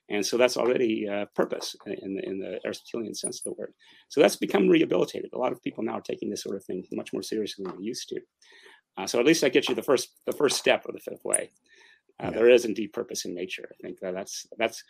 And 0.09 0.25
so 0.25 0.37
that's 0.37 0.57
already 0.57 1.07
uh, 1.07 1.25
purpose 1.35 1.75
in 1.85 2.15
the, 2.15 2.25
in 2.25 2.39
the 2.39 2.59
Aristotelian 2.65 3.13
sense 3.13 3.39
of 3.39 3.43
the 3.43 3.59
word. 3.59 3.73
So 4.07 4.21
that's 4.21 4.35
become 4.35 4.67
rehabilitated. 4.67 5.31
A 5.33 5.37
lot 5.37 5.51
of 5.51 5.61
people 5.61 5.83
now 5.83 5.93
are 5.93 6.01
taking 6.01 6.29
this 6.29 6.43
sort 6.43 6.55
of 6.55 6.63
thing 6.63 6.83
much 6.93 7.13
more 7.13 7.21
seriously 7.21 7.65
than 7.65 7.77
they 7.77 7.83
used 7.83 8.09
to. 8.09 8.19
Uh, 8.97 9.05
so 9.05 9.19
at 9.19 9.25
least 9.25 9.41
that 9.41 9.53
gets 9.53 9.69
you 9.69 9.75
the 9.75 9.83
first 9.83 10.09
the 10.25 10.33
first 10.33 10.57
step 10.57 10.85
of 10.85 10.93
the 10.93 10.99
fifth 10.99 11.23
way. 11.23 11.51
Uh, 12.21 12.25
yeah. 12.25 12.29
There 12.31 12.49
is 12.49 12.65
indeed 12.65 12.91
purpose 12.91 13.25
in 13.25 13.33
nature. 13.33 13.69
I 13.71 13.77
think 13.81 13.99
that 13.99 14.13
that's 14.13 14.47
that's 14.57 14.83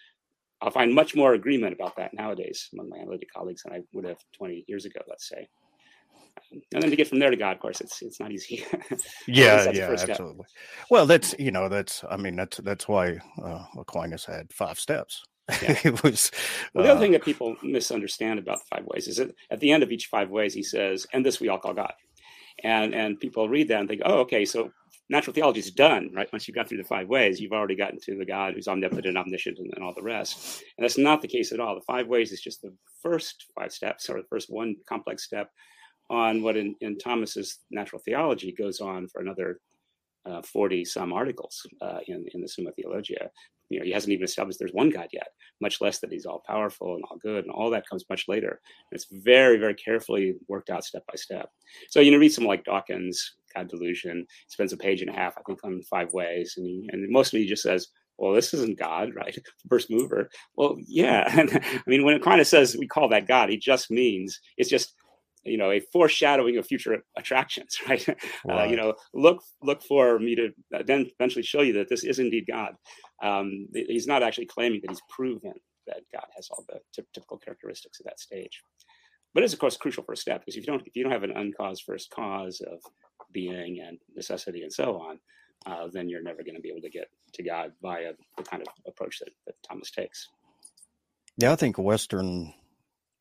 I'll 0.62 0.72
find 0.72 0.94
much 0.94 1.16
more 1.16 1.34
agreement 1.34 1.74
about 1.74 1.96
that 1.98 2.14
nowadays 2.14 2.70
among 2.74 2.90
my 2.90 2.98
analytic 2.98 3.32
colleagues 3.34 3.64
than 3.64 3.74
I 3.74 3.82
would 3.94 4.06
have 4.06 4.18
20 4.38 4.66
years 4.68 4.86
ago, 4.86 5.00
let's 5.08 5.28
say. 5.30 5.48
And 6.52 6.84
then 6.84 6.90
to 6.90 6.96
get 6.96 7.08
from 7.08 7.20
there 7.20 7.30
to 7.30 7.36
God, 7.36 7.56
of 7.56 7.60
course, 7.60 7.82
it's 7.82 8.02
it's 8.02 8.20
not 8.20 8.32
easy. 8.32 8.66
yeah, 9.28 9.70
yeah, 9.72 9.92
absolutely. 9.92 10.46
Well, 10.90 11.06
that's 11.06 11.36
you 11.38 11.52
know 11.52 11.70
that's 11.70 12.04
I 12.10 12.18
mean 12.18 12.36
that's 12.36 12.58
that's 12.58 12.88
why 12.88 13.20
uh, 13.42 13.66
Aquinas 13.78 14.26
had 14.26 14.52
five 14.54 14.80
steps. 14.80 15.24
Yeah. 15.64 15.80
it 15.84 16.04
was. 16.04 16.32
Well, 16.74 16.84
the 16.84 16.90
uh, 16.90 16.94
other 16.94 17.02
thing 17.02 17.12
that 17.14 17.24
people 17.24 17.56
misunderstand 17.64 18.38
about 18.38 18.60
the 18.60 18.76
five 18.76 18.86
ways 18.86 19.08
is 19.08 19.18
that 19.18 19.34
at 19.50 19.60
the 19.60 19.72
end 19.72 19.82
of 19.82 19.92
each 19.92 20.06
five 20.06 20.30
ways, 20.30 20.54
he 20.54 20.62
says, 20.62 21.08
"And 21.12 21.26
this 21.26 21.40
we 21.40 21.50
all 21.50 21.58
call 21.58 21.74
God," 21.74 21.94
and 22.64 22.94
and 22.94 23.20
people 23.20 23.50
read 23.50 23.68
that 23.70 23.80
and 23.80 23.90
think, 23.90 24.02
"Oh, 24.06 24.20
okay, 24.20 24.46
so 24.46 24.72
natural 25.10 25.34
theology 25.34 25.60
is 25.60 25.72
done, 25.72 26.12
right? 26.14 26.32
Once 26.32 26.48
you've 26.48 26.56
got 26.56 26.70
through 26.70 26.78
the 26.78 26.84
five 26.84 27.08
ways, 27.08 27.40
you've 27.40 27.52
already 27.52 27.76
gotten 27.76 28.00
to 28.02 28.16
the 28.16 28.26
God 28.26 28.54
who's 28.54 28.68
omnipotent, 28.68 29.18
omniscient, 29.18 29.58
and, 29.58 29.72
and 29.76 29.84
all 29.84 29.94
the 29.96 30.04
rest. 30.04 30.64
And 30.78 30.84
that's 30.84 30.98
not 30.98 31.22
the 31.22 31.28
case 31.28 31.52
at 31.52 31.60
all. 31.60 31.76
The 31.76 31.82
five 31.82 32.08
ways 32.08 32.32
is 32.32 32.42
just 32.42 32.62
the 32.62 32.74
first 33.02 33.46
five 33.56 33.72
steps, 33.72 34.10
or 34.10 34.18
the 34.18 34.28
first 34.30 34.50
one 34.50 34.76
complex 34.88 35.24
step 35.24 35.50
on 36.10 36.42
what 36.42 36.58
in, 36.58 36.76
in 36.82 36.98
Thomas's 36.98 37.60
natural 37.72 38.02
theology 38.04 38.52
goes 38.52 38.82
on 38.82 39.08
for 39.08 39.22
another 39.22 39.60
uh, 40.26 40.42
40 40.42 40.86
some 40.86 41.14
articles 41.14 41.66
uh, 41.82 42.00
in, 42.08 42.26
in 42.34 42.42
the 42.42 42.48
Summa 42.48 42.72
Theologia. 42.72 43.30
You 43.70 43.80
know, 43.80 43.86
he 43.86 43.92
hasn't 43.92 44.12
even 44.12 44.26
established 44.26 44.58
there's 44.60 44.74
one 44.74 44.90
God 44.90 45.08
yet, 45.14 45.28
much 45.62 45.80
less 45.80 46.00
that 46.00 46.12
he's 46.12 46.26
all 46.26 46.44
powerful 46.48 46.96
and 46.96 47.04
all 47.06 47.18
good, 47.18 47.46
and 47.46 47.54
all 47.54 47.70
that 47.70 47.88
comes 47.88 48.04
much 48.10 48.26
later. 48.28 48.60
And 48.92 49.00
it's 49.00 49.08
very, 49.12 49.58
very 49.58 49.76
carefully 49.76 50.36
worked 50.48 50.72
out 50.72 50.84
step 50.84 51.04
by 51.08 51.16
step. 51.16 51.50
So, 51.90 52.00
you 52.00 52.12
know, 52.12 52.18
read 52.18 52.34
someone 52.34 52.56
like 52.56 52.66
Dawkins, 52.66 53.36
God 53.56 53.70
Delusion, 53.70 54.26
spends 54.48 54.74
a 54.74 54.78
page 54.78 55.02
and 55.02 55.10
a 55.10 55.14
half, 55.14 55.38
I 55.38 55.42
think, 55.46 55.64
on 55.64 55.82
five 55.90 56.14
ways. 56.14 56.54
And, 56.58 56.66
he, 56.66 56.90
and 56.92 57.10
most 57.10 57.34
of 57.34 57.40
he 57.40 57.48
just 57.48 57.64
says, 57.64 57.88
well, 58.18 58.34
this 58.34 58.54
isn't 58.54 58.78
God, 58.78 59.12
right? 59.16 59.34
The 59.34 59.70
First 59.70 59.90
mover. 59.90 60.30
Well, 60.56 60.78
yeah. 60.86 61.26
And 61.40 61.52
I 61.54 61.90
mean, 61.90 62.04
when 62.04 62.16
it 62.16 62.24
kind 62.24 62.42
of 62.42 62.48
says 62.48 62.76
we 62.78 62.88
call 62.88 63.10
that 63.10 63.28
God, 63.28 63.50
he 63.50 63.58
just 63.58 63.90
means 63.90 64.40
it's 64.58 64.70
just 64.70 64.94
you 65.44 65.58
know 65.58 65.72
a 65.72 65.82
foreshadowing 65.92 66.58
of 66.58 66.66
future 66.66 66.98
attractions 67.18 67.78
right 67.90 68.08
uh, 68.50 68.64
you 68.64 68.76
know 68.76 68.94
look 69.14 69.42
look 69.62 69.82
for 69.84 70.20
me 70.20 70.36
to 70.36 70.50
then 70.86 71.10
eventually 71.18 71.44
show 71.44 71.62
you 71.62 71.74
that 71.74 71.88
this 71.90 72.04
is 72.04 72.20
indeed 72.20 72.46
god 72.48 72.74
um, 73.24 73.68
he's 73.74 74.08
not 74.08 74.24
actually 74.24 74.46
claiming 74.46 74.80
that 74.82 74.92
he's 74.92 75.02
proven 75.10 75.54
that 75.88 76.02
god 76.14 76.26
has 76.36 76.50
all 76.52 76.64
the 76.68 76.80
t- 76.94 77.08
typical 77.14 77.38
characteristics 77.38 78.00
of 78.00 78.06
that 78.06 78.20
stage 78.20 78.62
but 79.34 79.44
it's 79.44 79.54
of 79.54 79.60
course 79.60 79.78
crucial 79.78 80.04
first 80.04 80.22
step 80.22 80.42
because 80.42 80.56
if 80.56 80.62
you 80.62 80.68
don't 80.68 80.86
if 80.86 80.96
you 80.96 81.04
don't 81.04 81.14
have 81.14 81.24
an 81.24 81.36
uncaused 81.36 81.84
first 81.86 82.10
cause 82.12 82.62
of 82.62 82.80
being 83.32 83.84
and 83.86 83.98
necessity 84.16 84.64
and 84.64 84.74
so 84.74 85.00
on 85.00 85.20
uh, 85.66 85.88
then 85.92 86.08
you're 86.08 86.24
never 86.24 86.44
going 86.44 86.56
to 86.56 86.62
be 86.62 86.70
able 86.70 86.82
to 86.82 86.90
get 86.90 87.10
to 87.34 87.44
god 87.44 87.72
via 87.82 88.14
the 88.38 88.44
kind 88.44 88.62
of 88.62 88.68
approach 88.88 89.20
that, 89.20 89.30
that 89.46 89.56
thomas 89.68 89.92
takes 89.92 90.30
yeah 91.38 91.52
i 91.52 91.56
think 91.56 91.78
western 91.78 92.54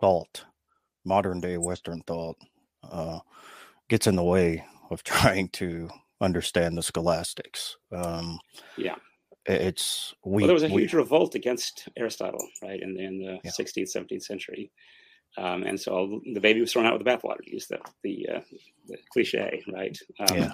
thought 0.00 0.44
modern 1.08 1.40
day 1.40 1.56
Western 1.56 2.02
thought 2.02 2.36
uh, 2.88 3.20
gets 3.88 4.06
in 4.06 4.14
the 4.14 4.22
way 4.22 4.64
of 4.90 5.02
trying 5.04 5.48
to 5.48 5.88
understand 6.20 6.76
the 6.76 6.82
scholastics. 6.82 7.76
Um, 7.90 8.38
yeah, 8.76 8.96
it's 9.46 10.14
we. 10.24 10.42
Well, 10.42 10.48
there 10.48 10.54
was 10.54 10.62
a 10.62 10.68
huge 10.68 10.92
we, 10.92 10.98
revolt 10.98 11.34
against 11.34 11.88
Aristotle, 11.96 12.46
right, 12.62 12.80
in, 12.80 12.98
in 13.00 13.18
the 13.18 13.38
yeah. 13.42 13.50
16th, 13.50 13.96
17th 13.96 14.22
century, 14.22 14.70
um, 15.36 15.62
and 15.62 15.78
so 15.78 16.20
the 16.32 16.40
baby 16.40 16.60
was 16.60 16.72
thrown 16.72 16.86
out 16.86 16.94
with 16.94 17.04
the 17.04 17.10
bathwater, 17.10 17.42
to 17.44 17.52
use 17.52 17.66
the 17.66 17.78
the, 18.02 18.28
uh, 18.36 18.40
the 18.86 18.96
cliche, 19.12 19.62
right? 19.72 19.98
Um, 20.20 20.36
yeah. 20.36 20.52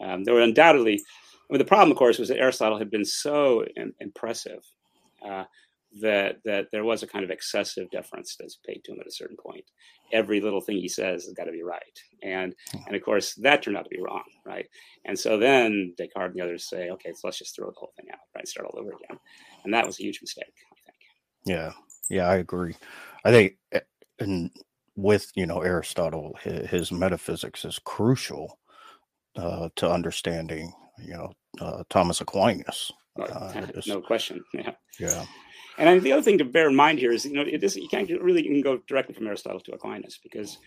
Um, 0.00 0.24
there 0.24 0.34
were 0.34 0.40
undoubtedly. 0.40 0.94
I 0.94 1.52
mean, 1.52 1.58
the 1.58 1.64
problem, 1.64 1.90
of 1.90 1.96
course, 1.96 2.18
was 2.18 2.28
that 2.28 2.38
Aristotle 2.38 2.78
had 2.78 2.90
been 2.90 3.04
so 3.04 3.64
in, 3.76 3.92
impressive 4.00 4.62
uh, 5.26 5.44
that 6.00 6.36
that 6.44 6.66
there 6.70 6.84
was 6.84 7.02
a 7.02 7.06
kind 7.06 7.24
of 7.24 7.30
excessive 7.30 7.90
deference 7.90 8.36
that's 8.38 8.58
paid 8.66 8.82
to 8.84 8.92
him 8.92 9.00
at 9.00 9.06
a 9.06 9.12
certain 9.12 9.36
point. 9.36 9.64
Every 10.12 10.40
little 10.40 10.60
thing 10.60 10.76
he 10.76 10.88
says 10.88 11.24
has 11.24 11.34
got 11.34 11.44
to 11.44 11.52
be 11.52 11.62
right, 11.62 11.98
and 12.22 12.54
hmm. 12.70 12.78
and 12.86 12.96
of 12.96 13.02
course 13.02 13.34
that 13.36 13.62
turned 13.62 13.76
out 13.76 13.84
to 13.84 13.90
be 13.90 14.00
wrong, 14.00 14.22
right? 14.44 14.66
And 15.04 15.18
so 15.18 15.38
then 15.38 15.94
Descartes 15.96 16.32
and 16.32 16.34
the 16.40 16.44
others 16.44 16.68
say, 16.68 16.90
okay, 16.90 17.12
so 17.12 17.20
let's 17.24 17.38
just 17.38 17.56
throw 17.56 17.66
the 17.66 17.76
whole 17.78 17.92
thing 17.96 18.06
out, 18.12 18.20
right? 18.34 18.46
Start 18.46 18.68
all 18.68 18.78
over 18.78 18.90
again, 18.90 19.18
and 19.64 19.74
that 19.74 19.86
was 19.86 19.98
a 19.98 20.02
huge 20.02 20.20
mistake, 20.22 20.54
I 20.72 20.76
think. 20.84 20.98
Yeah, 21.44 21.72
yeah, 22.08 22.28
I 22.28 22.36
agree. 22.36 22.76
I 23.24 23.30
think, 23.30 23.54
eh, 23.72 23.80
and 24.20 24.50
with 24.96 25.32
you 25.34 25.46
know 25.46 25.62
Aristotle, 25.62 26.36
his, 26.42 26.70
his 26.70 26.92
metaphysics 26.92 27.64
is 27.64 27.80
crucial 27.84 28.58
uh, 29.36 29.68
to 29.76 29.90
understanding, 29.90 30.72
you 30.98 31.14
know, 31.14 31.32
uh, 31.60 31.84
Thomas 31.88 32.20
Aquinas. 32.20 32.92
Uh, 33.18 33.66
no 33.86 34.00
question. 34.00 34.44
Yeah. 34.52 34.72
Yeah. 34.98 35.24
And 35.78 36.02
the 36.02 36.12
other 36.12 36.22
thing 36.22 36.36
to 36.38 36.44
bear 36.44 36.68
in 36.68 36.76
mind 36.76 36.98
here 36.98 37.10
is, 37.10 37.24
you 37.24 37.32
know, 37.32 37.40
it 37.40 37.64
is 37.64 37.74
you 37.74 37.88
can't 37.88 38.10
really 38.20 38.42
even 38.42 38.60
go 38.60 38.80
directly 38.86 39.14
from 39.14 39.26
Aristotle 39.26 39.60
to 39.60 39.72
Aquinas 39.72 40.18
because 40.22 40.58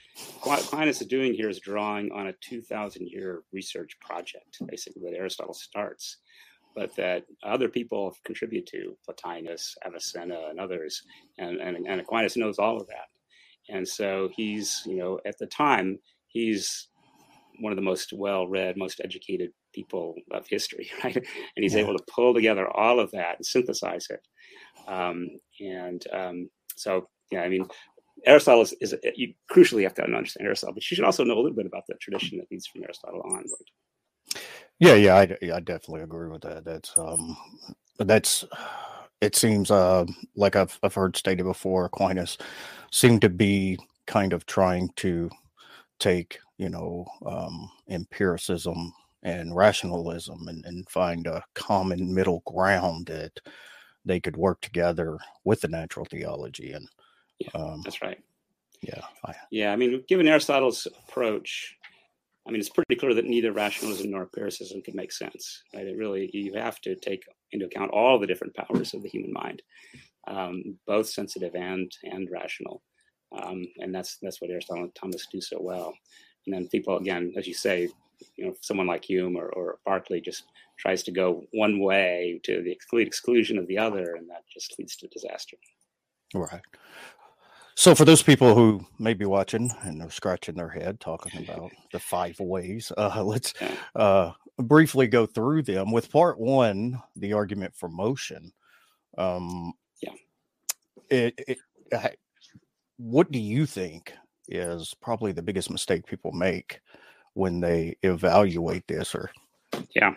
Aquinas 0.44 1.02
is 1.02 1.08
doing 1.08 1.36
here 1.36 1.50
is 1.50 1.60
drawing 1.60 2.12
on 2.12 2.28
a 2.28 2.34
2,000 2.42 3.08
year 3.08 3.44
research 3.52 3.96
project, 4.00 4.58
basically 4.66 5.04
that 5.04 5.16
Aristotle 5.16 5.54
starts, 5.54 6.18
but 6.76 6.96
that 6.96 7.26
other 7.44 7.70
people 7.70 8.16
contribute 8.26 8.66
to, 8.68 8.98
Plotinus, 9.08 9.76
Avicenna, 9.86 10.48
and 10.50 10.60
others, 10.60 11.04
and, 11.38 11.58
and, 11.58 11.86
and 11.88 12.02
Aquinas 12.02 12.36
knows 12.36 12.58
all 12.58 12.78
of 12.78 12.88
that. 12.88 13.13
And 13.70 13.88
so 13.88 14.30
he's, 14.36 14.84
you 14.86 14.98
know, 14.98 15.20
at 15.26 15.38
the 15.40 15.48
time, 15.48 16.00
he's 16.28 16.90
one 17.60 17.72
of 17.72 17.78
the 17.78 17.84
most 17.84 18.14
well-read, 18.14 18.78
most 18.78 19.02
educated 19.04 19.52
people 19.74 20.16
of 20.32 20.46
history, 20.48 20.92
right? 21.04 21.16
And 21.16 21.26
he's 21.64 21.76
yeah. 21.76 21.82
able 21.82 21.98
to 21.98 22.04
pull 22.14 22.34
together 22.34 22.68
all 22.70 23.00
of 23.00 23.12
that 23.12 23.38
and 23.38 23.46
synthesize 23.46 24.08
it 24.10 24.22
um, 24.88 25.30
and 25.60 26.04
um, 26.12 26.50
so, 26.76 27.08
yeah, 27.32 27.42
I 27.42 27.50
mean, 27.50 27.66
Aristotle 28.26 28.62
is, 28.62 28.74
is 28.82 28.96
you 29.16 29.34
crucially 29.52 29.84
have 29.84 29.94
to 29.96 30.04
understand 30.04 30.46
Aristotle, 30.46 30.74
but 30.74 30.90
you 30.90 30.96
should 30.96 31.06
also 31.06 31.24
know 31.24 31.36
a 31.36 31.42
little 31.42 31.56
bit 31.56 31.66
about 31.66 31.84
the 31.88 31.96
tradition 31.96 32.38
that 32.38 32.48
leads 32.52 32.68
from 32.68 32.84
Aristotle 32.84 33.22
onward. 33.26 34.42
Yeah, 34.80 34.96
yeah, 34.96 35.16
I, 35.16 35.22
I 35.56 35.60
definitely 35.60 36.02
agree 36.02 36.30
with 36.30 36.42
that. 36.42 36.66
That's 36.66 36.94
um, 36.98 37.38
that's 38.00 38.44
it 39.24 39.36
seems 39.36 39.72
uh 39.72 40.06
like 40.36 40.56
I've 40.56 40.78
I've 40.84 40.94
heard 40.94 41.16
stated 41.16 41.44
before. 41.44 41.86
Aquinas 41.86 42.38
seemed 42.92 43.22
to 43.22 43.30
be 43.30 43.80
kind 44.06 44.34
of 44.34 44.46
trying 44.46 44.90
to 44.98 45.30
take 46.00 46.40
you 46.58 46.70
know 46.70 47.06
um, 47.26 47.70
empiricism 47.90 48.94
and 49.24 49.56
rationalism 49.56 50.48
and, 50.50 50.66
and 50.66 50.90
find 50.90 51.28
a 51.28 51.42
common 51.54 52.14
middle 52.14 52.44
ground 52.46 53.08
that 53.08 53.40
they 54.04 54.20
could 54.20 54.36
work 54.36 54.60
together 54.60 55.18
with 55.46 55.62
the 55.62 55.68
natural 55.70 56.06
theology 56.06 56.74
and 56.74 56.88
yeah, 57.40 57.50
um, 57.56 57.82
that's 57.86 58.02
right 58.02 58.20
yeah 58.82 59.02
I, 59.26 59.34
yeah 59.50 59.72
i 59.72 59.78
mean 59.78 60.04
given 60.10 60.28
aristotle's 60.28 60.86
approach 61.08 61.78
i 62.48 62.52
mean 62.52 62.60
it's 62.60 62.70
pretty 62.70 62.96
clear 62.96 63.14
that 63.14 63.26
neither 63.26 63.52
rationalism 63.52 64.12
nor 64.12 64.22
empiricism 64.22 64.82
can 64.82 64.96
make 64.96 65.12
sense 65.12 65.64
right 65.74 65.88
it 65.88 65.98
really 65.98 66.30
you 66.34 66.54
have 66.54 66.80
to 66.82 66.96
take 66.96 67.24
into 67.52 67.66
account 67.66 67.92
all 67.92 68.20
the 68.20 68.28
different 68.28 68.56
powers 68.56 68.94
of 68.94 69.04
the 69.04 69.10
human 69.10 69.34
mind 69.34 69.62
um, 70.28 70.78
both 70.88 71.08
sensitive 71.08 71.54
and 71.56 71.92
and 72.04 72.30
rational 72.32 72.82
um, 73.38 73.64
and 73.80 73.94
that's 73.94 74.18
that's 74.22 74.42
what 74.42 74.50
aristotle 74.50 74.84
and 74.84 74.96
thomas 74.96 75.28
do 75.32 75.42
so 75.42 75.58
well 75.60 75.94
and 76.46 76.56
then 76.56 76.68
people 76.70 76.98
again 76.98 77.34
as 77.38 77.48
you 77.48 77.54
say 77.54 77.90
you 78.38 78.46
know 78.46 78.54
someone 78.62 78.88
like 78.88 79.04
hume 79.04 79.36
or, 79.36 79.50
or 79.50 79.80
berkeley 79.86 80.22
just 80.22 80.46
tries 80.78 81.04
to 81.04 81.12
go 81.12 81.44
one 81.54 81.80
way 81.80 82.40
to 82.44 82.62
the 82.62 83.02
exclusion 83.02 83.58
of 83.58 83.68
the 83.68 83.78
other, 83.78 84.16
and 84.16 84.30
that 84.30 84.44
just 84.54 84.76
leads 84.78 84.96
to 84.98 85.08
disaster. 85.08 85.58
Right. 86.34 86.62
So, 87.76 87.96
for 87.96 88.06
those 88.06 88.22
people 88.22 88.54
who 88.54 88.86
may 89.00 89.14
be 89.14 89.26
watching 89.26 89.72
and 89.82 90.00
they're 90.00 90.10
scratching 90.10 90.56
their 90.56 90.70
head 90.70 91.00
talking 91.00 91.44
about 91.44 91.72
the 91.92 92.00
five 92.00 92.40
ways, 92.40 92.92
uh, 92.98 93.24
let's 93.26 93.54
uh, 93.96 94.32
briefly 94.58 95.08
go 95.08 95.26
through 95.26 95.64
them. 95.64 95.92
With 95.92 96.12
part 96.12 96.40
one, 96.40 97.02
the 97.16 97.34
argument 97.34 97.76
for 97.76 97.90
motion. 97.90 98.52
Um, 99.18 99.74
yeah. 100.02 100.14
It, 101.10 101.40
it, 101.48 102.18
what 102.98 103.32
do 103.32 103.40
you 103.40 103.66
think 103.66 104.14
is 104.48 104.94
probably 105.02 105.32
the 105.32 105.42
biggest 105.42 105.70
mistake 105.70 106.06
people 106.06 106.32
make 106.32 106.80
when 107.34 107.60
they 107.60 107.98
evaluate 108.04 108.88
this? 108.88 109.16
Or 109.16 109.32
yeah, 109.96 110.14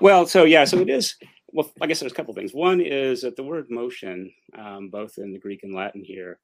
well, 0.00 0.26
so 0.26 0.44
yeah, 0.44 0.64
so 0.64 0.78
it 0.78 0.90
is. 0.90 1.16
Well, 1.52 1.70
I 1.80 1.86
guess 1.86 2.00
there's 2.00 2.12
a 2.12 2.14
couple 2.14 2.34
things. 2.34 2.54
One 2.54 2.80
is 2.80 3.22
that 3.22 3.36
the 3.36 3.42
word 3.42 3.66
motion, 3.70 4.32
um, 4.56 4.88
both 4.88 5.18
in 5.18 5.32
the 5.32 5.38
Greek 5.38 5.62
and 5.62 5.74
Latin 5.74 6.04
here, 6.04 6.38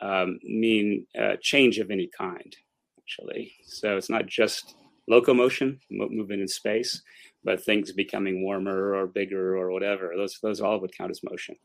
um, 0.00 0.38
mean 0.42 1.06
uh, 1.20 1.36
change 1.40 1.78
of 1.78 1.90
any 1.90 2.08
kind, 2.16 2.54
actually. 2.98 3.52
So 3.64 3.96
it's 3.96 4.10
not 4.10 4.26
just 4.26 4.76
locomotion, 5.08 5.80
movement 5.90 6.42
in 6.42 6.48
space, 6.48 7.02
but 7.44 7.62
things 7.62 7.92
becoming 7.92 8.42
warmer 8.42 8.94
or 8.94 9.06
bigger 9.06 9.56
or 9.56 9.72
whatever. 9.72 10.12
Those 10.16 10.38
those 10.42 10.60
all 10.60 10.80
would 10.80 10.96
count 10.96 11.10
as 11.10 11.22
motion. 11.22 11.56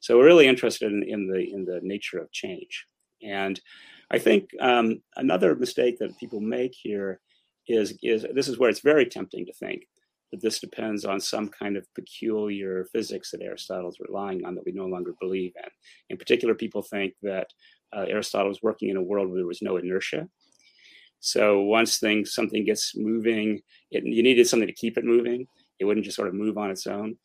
So 0.00 0.16
we're 0.16 0.24
really 0.24 0.46
interested 0.46 0.92
in, 0.92 1.02
in 1.02 1.28
the 1.28 1.52
in 1.52 1.64
the 1.64 1.80
nature 1.82 2.18
of 2.18 2.32
change. 2.32 2.86
And 3.22 3.60
I 4.10 4.18
think 4.18 4.50
um, 4.60 5.02
another 5.16 5.54
mistake 5.54 5.98
that 5.98 6.18
people 6.18 6.40
make 6.40 6.74
here 6.74 7.20
is 7.68 7.98
is 8.02 8.24
this 8.34 8.48
is 8.48 8.58
where 8.58 8.70
it's 8.70 8.80
very 8.80 9.06
tempting 9.06 9.46
to 9.46 9.52
think 9.52 9.86
that 10.32 10.42
this 10.42 10.58
depends 10.58 11.04
on 11.04 11.20
some 11.20 11.48
kind 11.48 11.76
of 11.76 11.86
peculiar 11.94 12.86
physics 12.92 13.30
that 13.30 13.42
Aristotle's 13.42 14.00
relying 14.00 14.44
on 14.44 14.54
that 14.54 14.64
we 14.66 14.72
no 14.72 14.86
longer 14.86 15.12
believe 15.20 15.52
in. 15.56 15.70
In 16.10 16.16
particular, 16.16 16.54
people 16.54 16.82
think 16.82 17.14
that 17.22 17.48
uh, 17.96 18.06
Aristotle 18.08 18.48
was 18.48 18.62
working 18.62 18.88
in 18.88 18.96
a 18.96 19.02
world 19.02 19.28
where 19.28 19.38
there 19.38 19.46
was 19.46 19.62
no 19.62 19.76
inertia. 19.76 20.28
So 21.20 21.62
once 21.62 21.98
things 21.98 22.34
something 22.34 22.64
gets 22.64 22.92
moving, 22.96 23.60
it, 23.90 24.04
you 24.04 24.22
needed 24.22 24.46
something 24.46 24.66
to 24.66 24.74
keep 24.74 24.98
it 24.98 25.04
moving. 25.04 25.46
It 25.78 25.84
wouldn't 25.84 26.06
just 26.06 26.16
sort 26.16 26.28
of 26.28 26.34
move 26.34 26.56
on 26.56 26.70
its 26.70 26.86
own, 26.86 27.16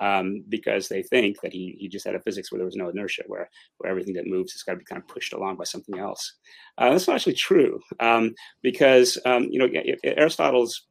um, 0.00 0.42
because 0.48 0.88
they 0.88 1.02
think 1.02 1.40
that 1.42 1.52
he, 1.52 1.76
he 1.78 1.86
just 1.88 2.06
had 2.06 2.14
a 2.14 2.20
physics 2.20 2.50
where 2.50 2.58
there 2.58 2.66
was 2.66 2.76
no 2.76 2.88
inertia, 2.88 3.24
where 3.26 3.50
where 3.76 3.90
everything 3.90 4.14
that 4.14 4.26
moves 4.26 4.52
has 4.52 4.62
got 4.62 4.72
to 4.72 4.78
be 4.78 4.84
kind 4.86 5.02
of 5.02 5.08
pushed 5.08 5.34
along 5.34 5.56
by 5.56 5.64
something 5.64 5.98
else. 5.98 6.34
Uh, 6.78 6.90
that's 6.90 7.06
not 7.06 7.16
actually 7.16 7.34
true, 7.34 7.78
um, 8.00 8.34
because 8.62 9.18
um, 9.26 9.48
you 9.50 9.58
know 9.58 9.68
Aristotle's 10.02 10.86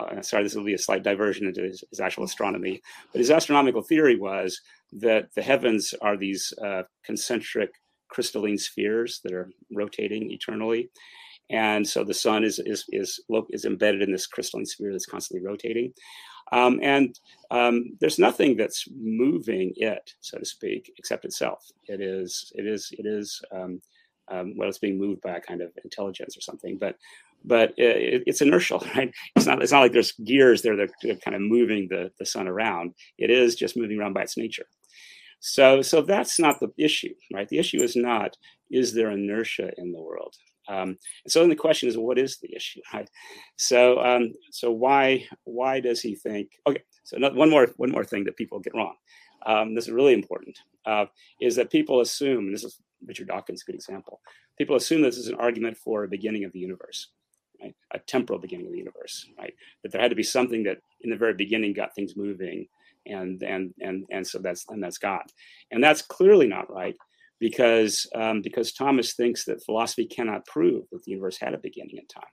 uh, 0.00 0.22
sorry, 0.22 0.42
this 0.42 0.54
will 0.54 0.64
be 0.64 0.74
a 0.74 0.78
slight 0.78 1.02
diversion 1.02 1.46
into 1.46 1.62
his, 1.62 1.82
his, 1.90 2.00
actual 2.00 2.24
astronomy, 2.24 2.80
but 3.12 3.18
his 3.18 3.30
astronomical 3.30 3.82
theory 3.82 4.16
was 4.16 4.60
that 4.92 5.28
the 5.34 5.42
heavens 5.42 5.94
are 6.00 6.16
these 6.16 6.52
uh, 6.64 6.82
concentric 7.04 7.70
crystalline 8.08 8.58
spheres 8.58 9.20
that 9.24 9.32
are 9.32 9.50
rotating 9.72 10.30
eternally. 10.30 10.90
And 11.50 11.86
so 11.86 12.04
the 12.04 12.14
sun 12.14 12.44
is, 12.44 12.58
is, 12.58 12.84
is, 12.90 13.20
is 13.50 13.64
embedded 13.64 14.02
in 14.02 14.12
this 14.12 14.26
crystalline 14.26 14.66
sphere 14.66 14.92
that's 14.92 15.06
constantly 15.06 15.46
rotating. 15.46 15.92
Um, 16.52 16.80
and 16.82 17.18
um, 17.50 17.96
there's 18.00 18.18
nothing 18.18 18.56
that's 18.56 18.86
moving 18.96 19.72
it, 19.76 20.14
so 20.20 20.38
to 20.38 20.44
speak, 20.44 20.92
except 20.98 21.24
itself. 21.24 21.66
It 21.86 22.00
is, 22.00 22.52
it 22.54 22.66
is, 22.66 22.88
it 22.92 23.06
is, 23.06 23.40
um, 23.52 23.80
um 24.28 24.54
well, 24.56 24.68
it's 24.68 24.78
being 24.78 24.98
moved 24.98 25.22
by 25.22 25.36
a 25.36 25.40
kind 25.40 25.60
of 25.60 25.72
intelligence 25.84 26.36
or 26.36 26.40
something. 26.40 26.78
But 26.78 26.96
but 27.44 27.70
it, 27.76 28.22
it's 28.26 28.40
inertial, 28.40 28.84
right? 28.96 29.12
It's 29.36 29.46
not 29.46 29.62
it's 29.62 29.72
not 29.72 29.80
like 29.80 29.92
there's 29.92 30.12
gears 30.12 30.62
there 30.62 30.76
that 30.76 30.90
are 31.04 31.14
kind 31.16 31.34
of 31.34 31.40
moving 31.40 31.88
the, 31.88 32.10
the 32.18 32.26
sun 32.26 32.48
around. 32.48 32.94
It 33.18 33.30
is 33.30 33.54
just 33.54 33.76
moving 33.76 33.98
around 33.98 34.14
by 34.14 34.22
its 34.22 34.36
nature. 34.36 34.66
So 35.40 35.82
so 35.82 36.02
that's 36.02 36.38
not 36.38 36.60
the 36.60 36.70
issue, 36.78 37.14
right? 37.32 37.48
The 37.48 37.58
issue 37.58 37.82
is 37.82 37.96
not 37.96 38.36
is 38.70 38.94
there 38.94 39.10
inertia 39.10 39.70
in 39.78 39.92
the 39.92 40.00
world. 40.00 40.34
Um, 40.68 40.98
and 41.24 41.32
so 41.32 41.40
then 41.40 41.48
the 41.48 41.56
question 41.56 41.88
is, 41.88 41.96
what 41.96 42.18
is 42.18 42.38
the 42.38 42.54
issue, 42.54 42.80
right? 42.94 43.08
So 43.56 44.00
um, 44.00 44.32
so 44.50 44.70
why 44.70 45.26
why 45.44 45.80
does 45.80 46.00
he 46.00 46.14
think? 46.14 46.50
Okay, 46.66 46.82
so 47.04 47.16
not, 47.16 47.34
one 47.34 47.50
more 47.50 47.68
one 47.76 47.90
more 47.90 48.04
thing 48.04 48.24
that 48.24 48.36
people 48.36 48.60
get 48.60 48.74
wrong. 48.74 48.94
Um, 49.46 49.74
this 49.74 49.84
is 49.84 49.92
really 49.92 50.14
important. 50.14 50.58
Uh, 50.84 51.06
is 51.40 51.54
that 51.56 51.70
people 51.70 52.00
assume, 52.00 52.46
and 52.46 52.54
this 52.54 52.64
is 52.64 52.80
Richard 53.06 53.28
Dawkins' 53.28 53.62
good 53.62 53.76
example. 53.76 54.20
People 54.58 54.74
assume 54.74 55.02
this 55.02 55.16
is 55.16 55.28
an 55.28 55.36
argument 55.36 55.76
for 55.76 56.02
a 56.02 56.08
beginning 56.08 56.42
of 56.44 56.52
the 56.52 56.58
universe 56.58 57.10
right? 57.62 57.74
a 57.92 57.98
temporal 58.00 58.38
beginning 58.38 58.66
of 58.66 58.72
the 58.72 58.78
universe, 58.78 59.26
right? 59.38 59.54
That 59.82 59.92
there 59.92 60.00
had 60.00 60.10
to 60.10 60.16
be 60.16 60.22
something 60.22 60.62
that 60.64 60.78
in 61.02 61.10
the 61.10 61.16
very 61.16 61.34
beginning 61.34 61.72
got 61.72 61.94
things 61.94 62.16
moving, 62.16 62.66
and 63.06 63.42
and 63.42 63.72
and 63.80 64.04
and 64.10 64.26
so 64.26 64.38
that's 64.38 64.64
and 64.68 64.82
that's 64.82 64.98
God, 64.98 65.24
and 65.70 65.82
that's 65.82 66.02
clearly 66.02 66.46
not 66.46 66.70
right, 66.72 66.96
because 67.40 68.06
um, 68.14 68.42
because 68.42 68.72
Thomas 68.72 69.14
thinks 69.14 69.44
that 69.44 69.64
philosophy 69.64 70.06
cannot 70.06 70.46
prove 70.46 70.84
that 70.92 71.02
the 71.04 71.12
universe 71.12 71.38
had 71.40 71.54
a 71.54 71.58
beginning 71.58 71.96
in 71.96 72.06
time. 72.06 72.30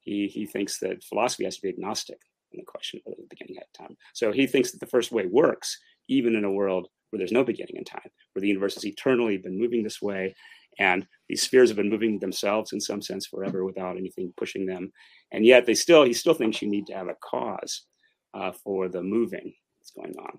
He 0.00 0.28
he 0.28 0.46
thinks 0.46 0.78
that 0.80 1.04
philosophy 1.04 1.44
has 1.44 1.56
to 1.56 1.62
be 1.62 1.68
agnostic 1.68 2.18
in 2.52 2.58
the 2.60 2.64
question 2.66 3.00
of 3.06 3.14
the 3.16 3.26
beginning 3.28 3.58
at 3.58 3.72
time. 3.74 3.96
So 4.14 4.32
he 4.32 4.46
thinks 4.46 4.70
that 4.70 4.80
the 4.80 4.86
first 4.86 5.12
way 5.12 5.26
works 5.26 5.78
even 6.08 6.36
in 6.36 6.44
a 6.44 6.52
world 6.52 6.88
where 7.10 7.18
there's 7.18 7.32
no 7.32 7.44
beginning 7.44 7.76
in 7.76 7.84
time, 7.84 8.10
where 8.32 8.40
the 8.40 8.48
universe 8.48 8.74
has 8.74 8.86
eternally 8.86 9.36
been 9.36 9.58
moving 9.58 9.82
this 9.82 10.02
way, 10.02 10.34
and 10.78 11.06
these 11.28 11.42
spheres 11.42 11.70
have 11.70 11.76
been 11.76 11.90
moving 11.90 12.18
themselves 12.18 12.72
in 12.72 12.80
some 12.80 13.02
sense 13.02 13.26
forever 13.26 13.64
without 13.64 13.96
anything 13.96 14.32
pushing 14.36 14.66
them, 14.66 14.92
and 15.32 15.44
yet 15.44 15.66
they 15.66 15.74
still 15.74 16.04
he 16.04 16.12
still 16.12 16.34
thinks 16.34 16.62
you 16.62 16.68
need 16.68 16.86
to 16.86 16.94
have 16.94 17.08
a 17.08 17.16
cause 17.22 17.86
uh, 18.34 18.52
for 18.52 18.88
the 18.88 19.02
moving 19.02 19.52
that's 19.78 19.90
going 19.90 20.14
on. 20.18 20.38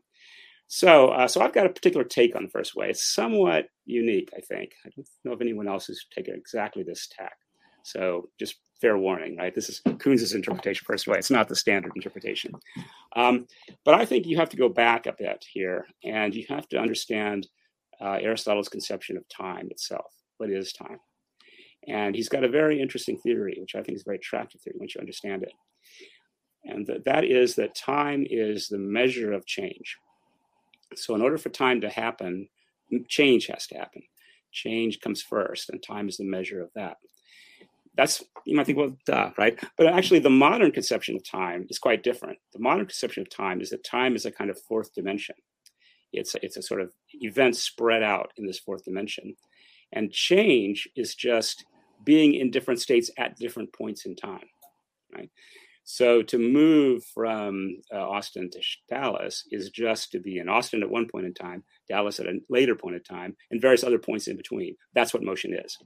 So, 0.67 1.09
uh, 1.09 1.27
so 1.27 1.41
I've 1.41 1.53
got 1.53 1.65
a 1.65 1.69
particular 1.69 2.03
take 2.03 2.35
on 2.35 2.43
the 2.43 2.49
first 2.49 2.75
way. 2.75 2.89
It's 2.89 3.13
somewhat 3.13 3.67
unique, 3.85 4.29
I 4.35 4.41
think. 4.41 4.71
I 4.85 4.89
don't 4.95 5.07
know 5.23 5.31
if 5.31 5.41
anyone 5.41 5.67
else 5.67 5.87
has 5.87 6.05
taken 6.13 6.35
exactly 6.35 6.83
this 6.83 7.07
tack. 7.07 7.37
So, 7.83 8.29
just 8.37 8.55
fair 8.81 8.97
warning, 8.97 9.37
right? 9.37 9.55
This 9.55 9.69
is 9.69 9.81
Koons' 9.85 10.35
interpretation 10.35 10.83
first 10.85 11.07
way. 11.07 11.17
It's 11.17 11.31
not 11.31 11.47
the 11.47 11.55
standard 11.55 11.93
interpretation. 11.95 12.51
Um, 13.15 13.47
but 13.85 13.95
I 13.95 14.05
think 14.05 14.25
you 14.25 14.37
have 14.37 14.49
to 14.49 14.57
go 14.57 14.67
back 14.67 15.05
a 15.05 15.15
bit 15.17 15.45
here, 15.49 15.87
and 16.03 16.35
you 16.35 16.45
have 16.49 16.67
to 16.69 16.77
understand 16.77 17.47
uh, 18.01 18.17
Aristotle's 18.21 18.69
conception 18.69 19.15
of 19.15 19.23
time 19.29 19.69
itself. 19.71 20.11
What 20.37 20.49
is 20.49 20.73
time? 20.73 20.99
And 21.87 22.15
he's 22.15 22.29
got 22.29 22.43
a 22.43 22.49
very 22.49 22.81
interesting 22.81 23.17
theory, 23.17 23.57
which 23.59 23.75
I 23.75 23.81
think 23.81 23.95
is 23.95 24.01
a 24.01 24.09
very 24.09 24.17
attractive 24.17 24.61
theory 24.61 24.77
once 24.79 24.95
you 24.95 24.99
understand 24.99 25.43
it. 25.43 25.53
And 26.65 26.85
th- 26.85 27.03
that 27.05 27.23
is 27.23 27.55
that 27.55 27.75
time 27.75 28.25
is 28.29 28.67
the 28.67 28.77
measure 28.77 29.31
of 29.31 29.45
change. 29.45 29.97
So, 30.95 31.15
in 31.15 31.21
order 31.21 31.37
for 31.37 31.49
time 31.49 31.81
to 31.81 31.89
happen, 31.89 32.49
change 33.07 33.47
has 33.47 33.67
to 33.67 33.75
happen. 33.75 34.03
Change 34.51 34.99
comes 34.99 35.21
first, 35.21 35.69
and 35.69 35.81
time 35.81 36.09
is 36.09 36.17
the 36.17 36.25
measure 36.25 36.61
of 36.61 36.69
that 36.75 36.97
that's 37.97 38.23
you 38.45 38.55
might 38.55 38.65
think, 38.65 38.77
well, 38.77 38.95
duh, 39.05 39.31
right? 39.37 39.59
But 39.75 39.87
actually, 39.87 40.19
the 40.19 40.29
modern 40.29 40.71
conception 40.71 41.15
of 41.15 41.29
time 41.29 41.65
is 41.69 41.79
quite 41.79 42.03
different. 42.03 42.37
The 42.53 42.59
modern 42.59 42.85
conception 42.85 43.21
of 43.21 43.29
time 43.29 43.59
is 43.59 43.71
that 43.71 43.83
time 43.83 44.15
is 44.15 44.25
a 44.25 44.31
kind 44.31 44.49
of 44.49 44.61
fourth 44.61 44.93
dimension. 44.93 45.35
It's 46.13 46.35
it's 46.41 46.55
a 46.55 46.61
sort 46.61 46.81
of 46.81 46.93
event 47.13 47.57
spread 47.57 48.03
out 48.03 48.31
in 48.37 48.45
this 48.45 48.59
fourth 48.59 48.85
dimension, 48.85 49.35
and 49.93 50.11
change 50.11 50.87
is 50.95 51.15
just 51.15 51.65
being 52.03 52.35
in 52.35 52.51
different 52.51 52.81
states 52.81 53.09
at 53.17 53.37
different 53.37 53.73
points 53.73 54.05
in 54.05 54.15
time, 54.15 54.47
right? 55.13 55.29
So 55.89 56.21
to 56.21 56.37
move 56.37 57.05
from 57.13 57.77
uh, 57.93 57.97
Austin 57.97 58.49
to 58.49 58.59
Dallas 58.89 59.45
is 59.51 59.69
just 59.69 60.11
to 60.11 60.19
be 60.19 60.37
in 60.37 60.49
Austin 60.49 60.83
at 60.83 60.89
one 60.89 61.07
point 61.07 61.25
in 61.25 61.33
time, 61.33 61.63
Dallas 61.87 62.19
at 62.19 62.25
a 62.25 62.39
later 62.49 62.75
point 62.75 62.97
in 62.97 63.03
time, 63.03 63.37
and 63.51 63.61
various 63.61 63.85
other 63.85 63.97
points 63.97 64.27
in 64.27 64.35
between. 64.35 64.75
That's 64.93 65.13
what 65.13 65.23
motion 65.23 65.53
is. 65.53 65.77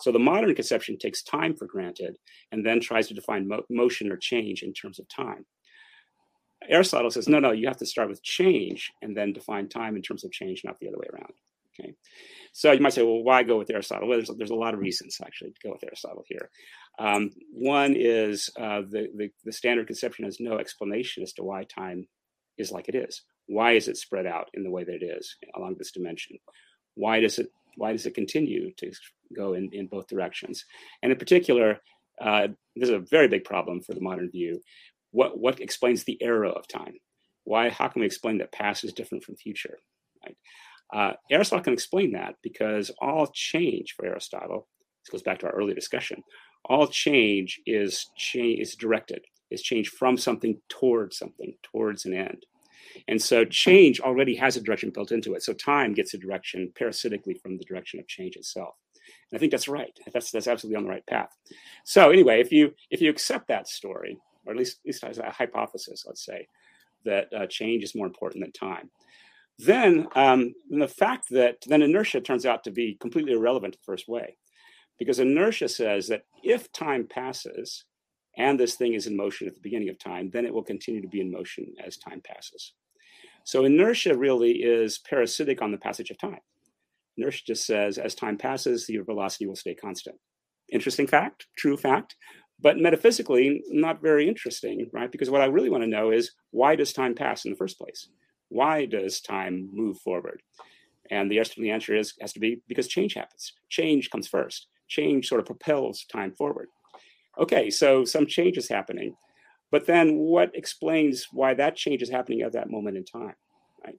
So 0.00 0.12
the 0.12 0.18
modern 0.18 0.54
conception 0.54 0.96
takes 0.96 1.22
time 1.22 1.54
for 1.54 1.66
granted 1.66 2.16
and 2.52 2.64
then 2.64 2.80
tries 2.80 3.08
to 3.08 3.14
define 3.14 3.48
mo- 3.48 3.66
motion 3.68 4.10
or 4.10 4.16
change 4.16 4.62
in 4.62 4.72
terms 4.72 4.98
of 4.98 5.06
time. 5.08 5.44
Aristotle 6.66 7.10
says, 7.10 7.28
no, 7.28 7.38
no, 7.38 7.52
you 7.52 7.66
have 7.68 7.76
to 7.78 7.86
start 7.86 8.08
with 8.08 8.22
change 8.22 8.90
and 9.02 9.14
then 9.14 9.34
define 9.34 9.68
time 9.68 9.94
in 9.94 10.00
terms 10.00 10.24
of 10.24 10.32
change, 10.32 10.62
not 10.64 10.78
the 10.78 10.88
other 10.88 10.98
way 10.98 11.08
around. 11.12 11.34
Okay. 11.80 11.94
So 12.52 12.72
you 12.72 12.80
might 12.80 12.92
say, 12.92 13.02
well, 13.02 13.22
why 13.22 13.42
go 13.42 13.58
with 13.58 13.70
Aristotle? 13.70 14.08
Well, 14.08 14.18
there's, 14.18 14.30
there's 14.36 14.50
a 14.50 14.54
lot 14.56 14.74
of 14.74 14.80
reasons 14.80 15.18
actually 15.24 15.50
to 15.50 15.68
go 15.68 15.72
with 15.72 15.84
Aristotle 15.84 16.24
here. 16.26 16.50
Um, 16.98 17.30
one 17.52 17.94
is 17.96 18.50
uh, 18.58 18.82
the, 18.82 19.08
the, 19.16 19.30
the 19.44 19.52
standard 19.52 19.86
conception 19.86 20.24
has 20.24 20.38
no 20.40 20.58
explanation 20.58 21.22
as 21.22 21.32
to 21.34 21.44
why 21.44 21.64
time 21.64 22.08
is 22.58 22.72
like 22.72 22.88
it 22.88 22.94
is. 22.94 23.22
Why 23.46 23.72
is 23.72 23.88
it 23.88 23.96
spread 23.96 24.26
out 24.26 24.48
in 24.54 24.64
the 24.64 24.70
way 24.70 24.84
that 24.84 25.02
it 25.02 25.04
is 25.04 25.36
along 25.56 25.76
this 25.78 25.92
dimension? 25.92 26.38
Why 26.94 27.20
does 27.20 27.38
it 27.38 27.48
why 27.76 27.92
does 27.92 28.04
it 28.04 28.14
continue 28.14 28.72
to 28.78 28.92
go 29.34 29.54
in, 29.54 29.70
in 29.72 29.86
both 29.86 30.08
directions? 30.08 30.64
And 31.02 31.12
in 31.12 31.18
particular, 31.18 31.78
uh, 32.20 32.48
this 32.76 32.88
is 32.88 32.94
a 32.94 32.98
very 32.98 33.28
big 33.28 33.44
problem 33.44 33.80
for 33.80 33.94
the 33.94 34.00
modern 34.00 34.30
view. 34.30 34.60
What 35.12 35.38
what 35.38 35.60
explains 35.60 36.04
the 36.04 36.20
arrow 36.22 36.52
of 36.52 36.68
time? 36.68 36.94
Why? 37.44 37.70
How 37.70 37.88
can 37.88 38.00
we 38.00 38.06
explain 38.06 38.38
that 38.38 38.52
past 38.52 38.84
is 38.84 38.92
different 38.92 39.24
from 39.24 39.36
future? 39.36 39.78
Right? 40.24 40.36
Uh, 40.92 41.12
Aristotle 41.30 41.62
can 41.62 41.72
explain 41.72 42.12
that 42.12 42.34
because 42.42 42.90
all 43.00 43.28
change 43.32 43.94
for 43.94 44.06
Aristotle, 44.06 44.66
this 45.04 45.10
goes 45.10 45.22
back 45.22 45.38
to 45.40 45.46
our 45.46 45.52
earlier 45.52 45.74
discussion, 45.74 46.22
all 46.64 46.86
change 46.86 47.60
is 47.66 48.10
change 48.16 48.60
is 48.60 48.74
directed, 48.74 49.24
is 49.50 49.62
change 49.62 49.88
from 49.88 50.16
something 50.16 50.60
towards 50.68 51.16
something, 51.16 51.54
towards 51.62 52.04
an 52.04 52.14
end. 52.14 52.44
And 53.08 53.20
so 53.22 53.44
change 53.44 54.00
already 54.00 54.34
has 54.36 54.56
a 54.56 54.60
direction 54.60 54.90
built 54.90 55.12
into 55.12 55.34
it. 55.34 55.42
So 55.42 55.52
time 55.52 55.94
gets 55.94 56.14
a 56.14 56.18
direction 56.18 56.72
parasitically 56.76 57.34
from 57.34 57.56
the 57.56 57.64
direction 57.64 58.00
of 58.00 58.08
change 58.08 58.36
itself. 58.36 58.74
And 59.30 59.36
I 59.36 59.38
think 59.38 59.52
that's 59.52 59.68
right. 59.68 59.96
That's 60.12 60.30
that's 60.30 60.48
absolutely 60.48 60.76
on 60.76 60.84
the 60.84 60.90
right 60.90 61.06
path. 61.06 61.30
So 61.84 62.10
anyway, 62.10 62.40
if 62.40 62.52
you 62.52 62.74
if 62.90 63.00
you 63.00 63.10
accept 63.10 63.48
that 63.48 63.68
story, 63.68 64.18
or 64.44 64.52
at 64.52 64.58
least, 64.58 64.78
at 64.84 64.86
least 64.86 65.04
as 65.04 65.18
a 65.18 65.30
hypothesis, 65.30 66.04
let's 66.06 66.24
say, 66.24 66.46
that 67.04 67.32
uh, 67.32 67.46
change 67.46 67.82
is 67.82 67.94
more 67.94 68.06
important 68.06 68.42
than 68.44 68.52
time, 68.52 68.90
then 69.66 70.06
um, 70.14 70.54
the 70.68 70.88
fact 70.88 71.26
that 71.30 71.56
then 71.66 71.82
inertia 71.82 72.20
turns 72.20 72.46
out 72.46 72.64
to 72.64 72.70
be 72.70 72.96
completely 73.00 73.32
irrelevant 73.32 73.74
the 73.74 73.84
first 73.84 74.08
way, 74.08 74.36
because 74.98 75.18
inertia 75.18 75.68
says 75.68 76.08
that 76.08 76.22
if 76.42 76.70
time 76.72 77.06
passes 77.06 77.84
and 78.36 78.58
this 78.58 78.76
thing 78.76 78.94
is 78.94 79.06
in 79.06 79.16
motion 79.16 79.48
at 79.48 79.54
the 79.54 79.60
beginning 79.60 79.88
of 79.88 79.98
time, 79.98 80.30
then 80.30 80.46
it 80.46 80.54
will 80.54 80.62
continue 80.62 81.02
to 81.02 81.08
be 81.08 81.20
in 81.20 81.30
motion 81.30 81.66
as 81.84 81.96
time 81.96 82.20
passes. 82.24 82.74
So 83.44 83.64
inertia 83.64 84.16
really 84.16 84.52
is 84.52 84.98
parasitic 84.98 85.62
on 85.62 85.72
the 85.72 85.78
passage 85.78 86.10
of 86.10 86.18
time. 86.18 86.40
Inertia 87.16 87.42
just 87.46 87.66
says 87.66 87.98
as 87.98 88.14
time 88.14 88.36
passes, 88.36 88.88
your 88.88 89.04
velocity 89.04 89.46
will 89.46 89.56
stay 89.56 89.74
constant. 89.74 90.16
Interesting 90.72 91.06
fact, 91.06 91.46
true 91.58 91.76
fact, 91.76 92.14
but 92.60 92.78
metaphysically 92.78 93.62
not 93.70 94.02
very 94.02 94.28
interesting, 94.28 94.88
right? 94.92 95.10
Because 95.10 95.30
what 95.30 95.40
I 95.40 95.46
really 95.46 95.70
want 95.70 95.82
to 95.82 95.90
know 95.90 96.12
is 96.12 96.32
why 96.50 96.76
does 96.76 96.92
time 96.92 97.14
pass 97.14 97.44
in 97.44 97.50
the 97.50 97.56
first 97.56 97.78
place? 97.78 98.08
Why 98.50 98.84
does 98.84 99.20
time 99.20 99.70
move 99.72 99.98
forward? 99.98 100.42
And 101.10 101.30
the 101.30 101.40
answer 101.40 101.96
is 101.96 102.14
has 102.20 102.32
to 102.34 102.40
be 102.40 102.62
because 102.68 102.86
change 102.86 103.14
happens. 103.14 103.52
Change 103.68 104.10
comes 104.10 104.28
first. 104.28 104.68
Change 104.88 105.26
sort 105.26 105.40
of 105.40 105.46
propels 105.46 106.04
time 106.04 106.32
forward. 106.32 106.68
Okay, 107.38 107.70
so 107.70 108.04
some 108.04 108.26
change 108.26 108.58
is 108.58 108.68
happening, 108.68 109.14
but 109.70 109.86
then 109.86 110.16
what 110.16 110.50
explains 110.54 111.28
why 111.32 111.54
that 111.54 111.76
change 111.76 112.02
is 112.02 112.10
happening 112.10 112.42
at 112.42 112.52
that 112.52 112.70
moment 112.70 112.96
in 112.96 113.04
time? 113.04 113.34
Right. 113.84 113.98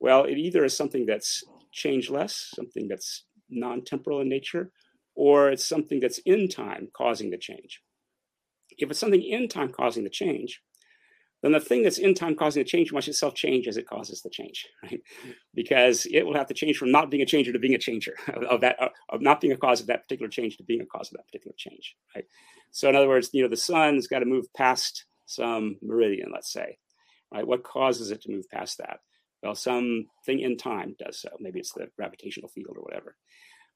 Well, 0.00 0.24
it 0.24 0.36
either 0.36 0.64
is 0.64 0.76
something 0.76 1.06
that's 1.06 1.42
changeless, 1.72 2.50
something 2.54 2.88
that's 2.88 3.24
non-temporal 3.48 4.20
in 4.20 4.28
nature, 4.28 4.70
or 5.14 5.50
it's 5.50 5.64
something 5.64 6.00
that's 6.00 6.18
in 6.26 6.48
time 6.48 6.88
causing 6.96 7.30
the 7.30 7.38
change. 7.38 7.80
If 8.76 8.90
it's 8.90 8.98
something 8.98 9.22
in 9.22 9.48
time 9.48 9.70
causing 9.70 10.02
the 10.04 10.10
change, 10.10 10.60
then 11.44 11.52
the 11.52 11.60
thing 11.60 11.82
that's 11.82 11.98
in 11.98 12.14
time 12.14 12.34
causing 12.34 12.62
the 12.62 12.68
change 12.68 12.90
must 12.90 13.06
itself 13.06 13.34
change 13.34 13.68
as 13.68 13.76
it 13.76 13.86
causes 13.86 14.22
the 14.22 14.30
change, 14.30 14.66
right? 14.82 15.00
Because 15.52 16.06
it 16.10 16.22
will 16.22 16.34
have 16.34 16.46
to 16.46 16.54
change 16.54 16.78
from 16.78 16.90
not 16.90 17.10
being 17.10 17.22
a 17.22 17.26
changer 17.26 17.52
to 17.52 17.58
being 17.58 17.74
a 17.74 17.78
changer 17.78 18.14
of 18.48 18.62
that, 18.62 18.80
uh, 18.80 18.88
of 19.10 19.20
not 19.20 19.42
being 19.42 19.52
a 19.52 19.56
cause 19.56 19.80
of 19.80 19.86
that 19.88 20.02
particular 20.02 20.30
change 20.30 20.56
to 20.56 20.64
being 20.64 20.80
a 20.80 20.86
cause 20.86 21.08
of 21.08 21.18
that 21.18 21.26
particular 21.26 21.54
change, 21.58 21.96
right? 22.16 22.24
So 22.70 22.88
in 22.88 22.96
other 22.96 23.08
words, 23.08 23.28
you 23.34 23.42
know, 23.42 23.48
the 23.48 23.56
sun's 23.56 24.06
got 24.06 24.20
to 24.20 24.26
move 24.26 24.46
past 24.56 25.04
some 25.26 25.76
meridian, 25.82 26.30
let's 26.32 26.50
say, 26.50 26.78
right? 27.32 27.46
What 27.46 27.62
causes 27.62 28.10
it 28.10 28.22
to 28.22 28.32
move 28.32 28.48
past 28.50 28.78
that? 28.78 29.00
Well, 29.42 29.54
something 29.54 30.06
in 30.26 30.56
time 30.56 30.96
does 30.98 31.20
so. 31.20 31.28
Maybe 31.38 31.60
it's 31.60 31.72
the 31.74 31.88
gravitational 31.96 32.48
field 32.48 32.76
or 32.78 32.82
whatever 32.82 33.16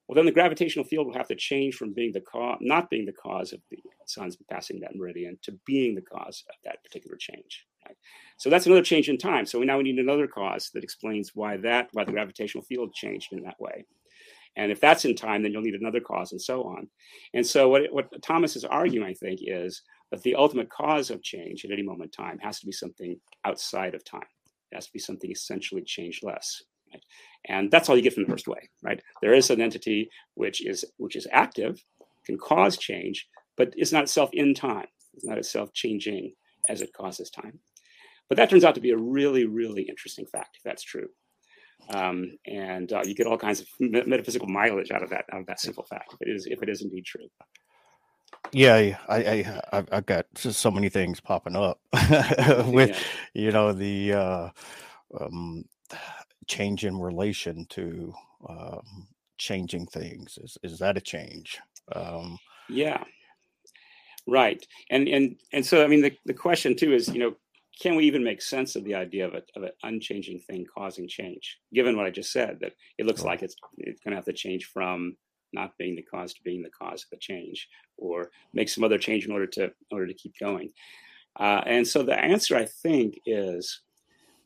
well, 0.09 0.15
then 0.15 0.25
the 0.25 0.31
gravitational 0.31 0.85
field 0.85 1.05
will 1.05 1.13
have 1.13 1.27
to 1.27 1.35
change 1.35 1.75
from 1.75 1.93
being 1.93 2.11
the 2.11 2.21
cause, 2.21 2.57
not 2.61 2.89
being 2.89 3.05
the 3.05 3.11
cause 3.11 3.53
of 3.53 3.59
the 3.69 3.77
sun's 4.07 4.35
passing 4.49 4.79
that 4.79 4.95
meridian, 4.95 5.37
to 5.43 5.51
being 5.67 5.93
the 5.93 6.01
cause 6.01 6.43
of 6.49 6.55
that 6.65 6.83
particular 6.83 7.15
change. 7.15 7.67
Right? 7.85 7.95
So 8.37 8.49
that's 8.49 8.65
another 8.65 8.81
change 8.81 9.07
in 9.07 9.19
time. 9.19 9.45
So 9.45 9.59
we 9.59 9.67
now 9.67 9.77
we 9.77 9.83
need 9.83 9.99
another 9.99 10.25
cause 10.25 10.71
that 10.73 10.83
explains 10.83 11.35
why 11.35 11.57
that 11.57 11.89
why 11.93 12.05
the 12.05 12.11
gravitational 12.11 12.63
field 12.63 12.91
changed 12.91 13.33
in 13.33 13.43
that 13.43 13.61
way. 13.61 13.85
And 14.55 14.71
if 14.71 14.81
that's 14.81 15.05
in 15.05 15.15
time, 15.15 15.43
then 15.43 15.51
you'll 15.51 15.61
need 15.61 15.75
another 15.75 15.99
cause, 15.99 16.31
and 16.31 16.41
so 16.41 16.63
on. 16.63 16.87
And 17.35 17.45
so 17.45 17.69
what 17.69 17.83
what 17.91 18.09
Thomas 18.23 18.55
is 18.55 18.65
arguing, 18.65 19.05
I 19.05 19.13
think, 19.13 19.41
is 19.43 19.83
that 20.09 20.23
the 20.23 20.33
ultimate 20.33 20.71
cause 20.71 21.11
of 21.11 21.21
change 21.21 21.65
at 21.65 21.71
any 21.71 21.83
moment 21.83 22.15
in 22.17 22.23
time 22.23 22.39
has 22.39 22.59
to 22.61 22.65
be 22.65 22.71
something 22.71 23.15
outside 23.45 23.93
of 23.93 24.03
time. 24.03 24.23
It 24.71 24.75
has 24.75 24.87
to 24.87 24.91
be 24.91 24.97
something 24.97 25.31
essentially 25.31 25.83
changeless. 25.83 26.63
Right? 26.93 27.03
And 27.47 27.71
that's 27.71 27.89
all 27.89 27.95
you 27.95 28.01
get 28.01 28.13
from 28.13 28.23
the 28.23 28.29
first 28.31 28.47
way, 28.47 28.69
right? 28.83 29.01
There 29.21 29.33
is 29.33 29.49
an 29.49 29.61
entity 29.61 30.09
which 30.35 30.65
is 30.65 30.85
which 30.97 31.15
is 31.15 31.27
active, 31.31 31.83
can 32.25 32.37
cause 32.37 32.77
change, 32.77 33.27
but 33.57 33.73
it's 33.75 33.91
not 33.91 34.03
itself 34.03 34.29
in 34.33 34.53
time. 34.53 34.87
It's 35.13 35.25
not 35.25 35.37
itself 35.37 35.73
changing 35.73 36.33
as 36.67 36.81
it 36.81 36.93
causes 36.93 37.29
time. 37.29 37.59
But 38.27 38.37
that 38.37 38.49
turns 38.49 38.63
out 38.63 38.75
to 38.75 38.81
be 38.81 38.91
a 38.91 38.97
really, 38.97 39.45
really 39.45 39.83
interesting 39.83 40.25
fact, 40.25 40.57
if 40.57 40.63
that's 40.63 40.83
true. 40.83 41.07
Um, 41.89 42.37
and 42.45 42.91
uh, 42.91 43.01
you 43.05 43.15
get 43.15 43.25
all 43.25 43.37
kinds 43.37 43.61
of 43.61 43.67
metaphysical 43.79 44.47
mileage 44.47 44.91
out 44.91 45.01
of 45.01 45.09
that 45.09 45.25
out 45.31 45.39
of 45.41 45.47
that 45.47 45.59
simple 45.59 45.83
fact. 45.83 46.13
If 46.19 46.27
it 46.27 46.35
is, 46.35 46.45
if 46.45 46.61
it 46.61 46.69
is 46.69 46.81
indeed 46.81 47.05
true. 47.05 47.27
Yeah, 48.51 48.97
I, 49.07 49.17
I, 49.71 49.83
I've 49.91 50.05
got 50.05 50.25
just 50.35 50.59
so 50.59 50.71
many 50.71 50.89
things 50.89 51.19
popping 51.19 51.55
up 51.55 51.79
with, 52.67 52.89
yeah. 52.89 52.97
you 53.33 53.51
know, 53.51 53.73
the 53.73 54.13
uh, 54.13 54.49
um, 55.19 55.65
change 56.49 56.83
in 56.83 56.99
relation 56.99 57.65
to 57.69 58.13
um, 58.49 59.07
changing 59.37 59.85
things. 59.85 60.37
Is 60.43 60.57
is 60.63 60.79
that 60.79 60.97
a 60.97 61.01
change? 61.01 61.59
Um, 61.95 62.37
yeah, 62.67 63.03
right. 64.27 64.63
And 64.89 65.07
and 65.07 65.35
and 65.53 65.65
so 65.65 65.83
I 65.83 65.87
mean 65.87 66.01
the, 66.01 66.11
the 66.25 66.33
question 66.33 66.75
too 66.75 66.93
is 66.93 67.07
you 67.07 67.19
know 67.19 67.35
can 67.81 67.95
we 67.95 68.03
even 68.05 68.23
make 68.23 68.41
sense 68.41 68.75
of 68.75 68.83
the 68.83 68.93
idea 68.93 69.25
of, 69.25 69.35
a, 69.35 69.41
of 69.55 69.63
an 69.63 69.71
unchanging 69.83 70.39
thing 70.39 70.65
causing 70.75 71.07
change 71.07 71.59
given 71.73 71.95
what 71.95 72.05
I 72.05 72.09
just 72.09 72.33
said 72.33 72.57
that 72.59 72.73
it 72.97 73.05
looks 73.05 73.23
like 73.23 73.41
it's 73.41 73.55
it's 73.77 74.01
going 74.01 74.11
to 74.11 74.17
have 74.17 74.25
to 74.25 74.33
change 74.33 74.65
from 74.65 75.15
not 75.53 75.77
being 75.77 75.95
the 75.95 76.03
cause 76.03 76.33
to 76.33 76.43
being 76.43 76.61
the 76.61 76.69
cause 76.69 77.03
of 77.03 77.09
the 77.11 77.17
change 77.17 77.67
or 77.97 78.29
make 78.53 78.69
some 78.69 78.83
other 78.83 78.97
change 78.97 79.25
in 79.25 79.31
order 79.31 79.47
to 79.47 79.63
in 79.63 79.91
order 79.91 80.07
to 80.07 80.13
keep 80.13 80.33
going. 80.39 80.69
Uh, 81.39 81.61
and 81.65 81.87
so 81.87 82.03
the 82.03 82.19
answer 82.19 82.57
I 82.57 82.65
think 82.65 83.19
is 83.25 83.81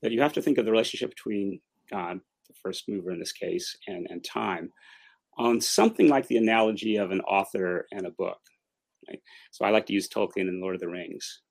that 0.02 0.12
you 0.12 0.22
have 0.22 0.34
to 0.34 0.42
think 0.42 0.58
of 0.58 0.66
the 0.66 0.72
relationship 0.72 1.10
between 1.10 1.60
God, 1.92 2.20
the 2.48 2.54
first 2.62 2.88
mover 2.88 3.12
in 3.12 3.20
this 3.20 3.32
case, 3.32 3.76
and, 3.88 4.08
and 4.10 4.24
time 4.24 4.72
on 5.38 5.60
something 5.60 6.08
like 6.08 6.28
the 6.28 6.38
analogy 6.38 6.98
of 6.98 7.12
an 7.12 7.22
author 7.22 7.88
and 7.92 8.06
a 8.06 8.12
book. 8.12 8.40
Right? 9.08 9.20
So 9.52 9.66
I 9.66 9.72
like 9.72 9.86
to 9.88 9.94
use 9.94 10.08
Tolkien 10.08 10.48
and 10.48 10.62
Lord 10.62 10.76
of 10.76 10.82
the 10.82 10.88
Rings. 10.88 11.42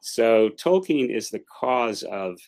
So 0.00 0.50
Tolkien 0.50 1.14
is 1.14 1.30
the 1.30 1.42
cause 1.60 2.02
of 2.04 2.38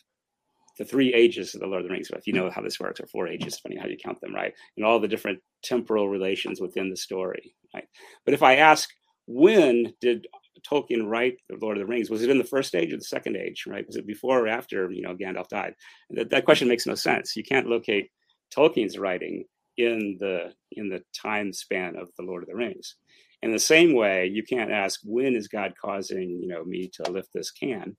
the 0.77 0.85
three 0.85 1.13
ages 1.13 1.53
of 1.53 1.61
the 1.61 1.67
Lord 1.67 1.81
of 1.81 1.87
the 1.87 1.93
Rings. 1.93 2.09
If 2.11 2.25
you 2.25 2.33
know 2.33 2.49
how 2.49 2.61
this 2.61 2.79
works, 2.79 3.01
or 3.01 3.07
four 3.07 3.27
ages, 3.27 3.59
on 3.65 3.75
how 3.75 3.87
you 3.87 3.97
count 3.97 4.21
them, 4.21 4.33
right? 4.33 4.53
And 4.77 4.85
all 4.85 4.99
the 4.99 5.09
different 5.09 5.39
temporal 5.61 6.07
relations 6.07 6.61
within 6.61 6.89
the 6.89 6.95
story, 6.95 7.53
right? 7.73 7.87
But 8.25 8.33
if 8.33 8.41
I 8.41 8.55
ask, 8.55 8.89
when 9.27 9.93
did 9.99 10.25
Tolkien 10.63 11.07
write 11.07 11.37
The 11.49 11.57
Lord 11.61 11.77
of 11.77 11.81
the 11.81 11.87
Rings? 11.87 12.09
Was 12.09 12.23
it 12.23 12.29
in 12.29 12.37
the 12.37 12.43
first 12.43 12.75
age 12.75 12.93
or 12.93 12.97
the 12.97 13.03
second 13.03 13.35
age, 13.35 13.65
right? 13.67 13.85
Was 13.85 13.95
it 13.95 14.07
before 14.07 14.45
or 14.45 14.47
after, 14.47 14.91
you 14.91 15.01
know, 15.01 15.15
Gandalf 15.15 15.49
died? 15.49 15.73
That, 16.11 16.29
that 16.29 16.45
question 16.45 16.67
makes 16.67 16.85
no 16.85 16.95
sense. 16.95 17.35
You 17.35 17.43
can't 17.43 17.67
locate 17.67 18.09
Tolkien's 18.55 18.97
writing 18.97 19.45
in 19.77 20.17
the 20.19 20.53
in 20.71 20.89
the 20.89 21.01
time 21.19 21.53
span 21.53 21.95
of 21.95 22.09
The 22.17 22.23
Lord 22.23 22.43
of 22.43 22.49
the 22.49 22.55
Rings. 22.55 22.95
In 23.41 23.51
the 23.51 23.59
same 23.59 23.93
way, 23.93 24.25
you 24.25 24.43
can't 24.43 24.71
ask 24.71 24.99
when 25.05 25.35
is 25.35 25.47
God 25.47 25.73
causing, 25.81 26.39
you 26.41 26.47
know, 26.47 26.65
me 26.65 26.89
to 26.95 27.09
lift 27.09 27.29
this 27.33 27.51
can, 27.51 27.95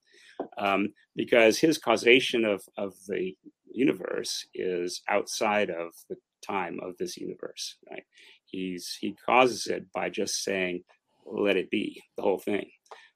um, 0.59 0.89
because 1.17 1.59
His 1.59 1.79
causation 1.79 2.45
of 2.45 2.63
of 2.77 2.95
the 3.09 3.35
universe 3.73 4.47
is 4.55 5.03
outside 5.09 5.71
of 5.71 5.93
the 6.09 6.17
time 6.47 6.79
of 6.83 6.97
this 6.99 7.17
universe, 7.17 7.77
right? 7.91 8.03
He's 8.45 8.99
he 9.01 9.17
causes 9.25 9.67
it 9.67 9.91
by 9.93 10.11
just 10.11 10.43
saying 10.43 10.83
let 11.27 11.57
it 11.57 11.71
be, 11.71 12.03
the 12.17 12.23
whole 12.23 12.39
thing, 12.39 12.71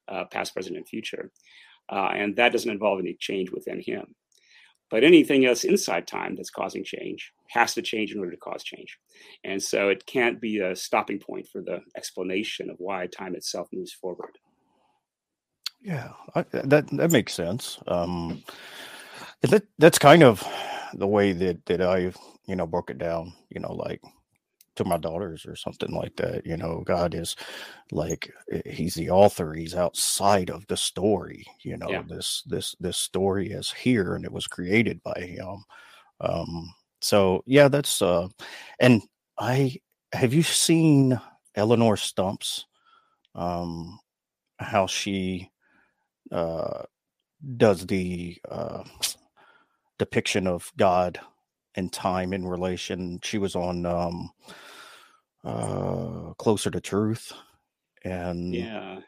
uh, 0.08 0.24
past, 0.30 0.54
present, 0.54 0.76
and 0.76 0.86
future. 0.86 1.30
Uh, 1.88 2.10
and 2.14 2.36
that 2.36 2.52
doesn't 2.52 2.70
involve 2.70 3.00
any 3.00 3.16
change 3.18 3.50
within 3.50 3.80
him. 3.80 4.14
But 4.90 5.02
anything 5.02 5.44
else 5.44 5.64
inside 5.64 6.06
time 6.06 6.36
that's 6.36 6.50
causing 6.50 6.84
change 6.84 7.32
has 7.48 7.74
to 7.74 7.82
change 7.82 8.12
in 8.12 8.18
order 8.18 8.30
to 8.30 8.36
cause 8.36 8.62
change. 8.62 8.98
And 9.42 9.62
so 9.62 9.88
it 9.88 10.06
can't 10.06 10.40
be 10.40 10.60
a 10.60 10.76
stopping 10.76 11.18
point 11.18 11.48
for 11.48 11.62
the 11.62 11.80
explanation 11.96 12.70
of 12.70 12.76
why 12.78 13.06
time 13.06 13.34
itself 13.34 13.68
moves 13.72 13.92
forward. 13.92 14.38
Yeah, 15.82 16.12
I, 16.34 16.44
that 16.52 16.88
that 16.92 17.12
makes 17.12 17.34
sense. 17.34 17.78
Um, 17.86 18.42
that 19.42 19.64
that's 19.78 19.98
kind 19.98 20.22
of 20.22 20.42
the 20.94 21.06
way 21.06 21.32
that 21.32 21.66
that 21.66 21.82
I 21.82 22.12
you 22.46 22.56
know 22.56 22.66
broke 22.66 22.90
it 22.90 22.98
down. 22.98 23.34
You 23.50 23.60
know, 23.60 23.72
like 23.72 24.00
to 24.76 24.84
my 24.84 24.96
daughters 24.96 25.46
or 25.46 25.56
something 25.56 25.92
like 25.92 26.16
that. 26.16 26.46
You 26.46 26.56
know, 26.56 26.82
God 26.84 27.14
is 27.14 27.36
like 27.90 28.32
eh, 28.50 28.62
he's 28.66 28.94
the 28.94 29.10
author. 29.10 29.52
He's 29.52 29.74
outside 29.74 30.50
of 30.50 30.66
the 30.66 30.76
story. 30.76 31.44
You 31.62 31.76
know, 31.76 31.88
yeah. 31.88 32.02
this 32.06 32.42
this 32.46 32.74
this 32.80 32.96
story 32.96 33.50
is 33.50 33.70
here 33.70 34.14
and 34.14 34.24
it 34.24 34.32
was 34.32 34.46
created 34.46 35.02
by 35.02 35.20
him. 35.20 35.64
Um, 36.20 36.74
so 37.00 37.42
yeah, 37.46 37.68
that's 37.68 38.02
uh, 38.02 38.28
and 38.80 39.02
I 39.38 39.76
have 40.12 40.32
you 40.34 40.42
seen 40.42 41.20
Eleonore 41.54 41.96
Stump's? 41.96 42.66
Um, 43.34 43.98
how 44.60 44.86
she 44.86 45.50
uh 46.30 46.84
does 47.56 47.86
the 47.86 48.38
uh 48.48 48.84
depiction 49.98 50.46
of 50.46 50.72
God 50.76 51.20
and 51.76 51.92
time 51.92 52.32
in 52.32 52.46
relation. 52.46 53.20
She 53.22 53.38
was 53.38 53.56
on 53.56 53.86
um, 53.86 54.30
uh, 55.44 56.34
Closer 56.38 56.70
to 56.70 56.80
Truth, 56.80 57.32
and 58.04 58.54
yeah, 58.54 59.00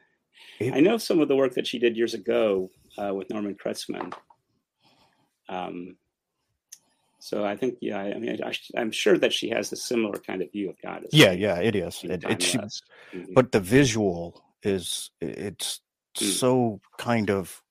it, 0.58 0.74
I 0.74 0.80
know 0.80 0.96
some 0.96 1.20
of 1.20 1.28
the 1.28 1.36
work 1.36 1.54
that 1.54 1.66
she 1.66 1.78
did 1.78 1.96
years 1.96 2.14
ago 2.14 2.70
uh, 2.98 3.14
with 3.14 3.30
Norman 3.30 3.56
Kretzmann. 3.56 4.12
Um, 5.48 5.96
so 7.18 7.44
I 7.44 7.56
think, 7.56 7.78
yeah, 7.80 7.98
I, 7.98 8.18
mean, 8.18 8.38
I, 8.42 8.80
am 8.80 8.90
sure 8.90 9.18
that 9.18 9.32
she 9.32 9.48
has 9.50 9.72
a 9.72 9.76
similar 9.76 10.18
kind 10.18 10.42
of 10.42 10.52
view 10.52 10.70
of 10.70 10.76
God. 10.80 11.06
yeah, 11.12 11.32
yeah, 11.32 11.56
it 11.56 11.74
is. 11.74 12.00
It, 12.04 12.22
it 12.24 12.42
she, 12.42 12.58
mm-hmm. 12.58 13.32
But 13.34 13.52
the 13.52 13.60
visual 13.60 14.44
is 14.62 15.10
it's 15.20 15.80
mm. 16.16 16.30
so 16.30 16.80
kind 16.98 17.30
of 17.30 17.62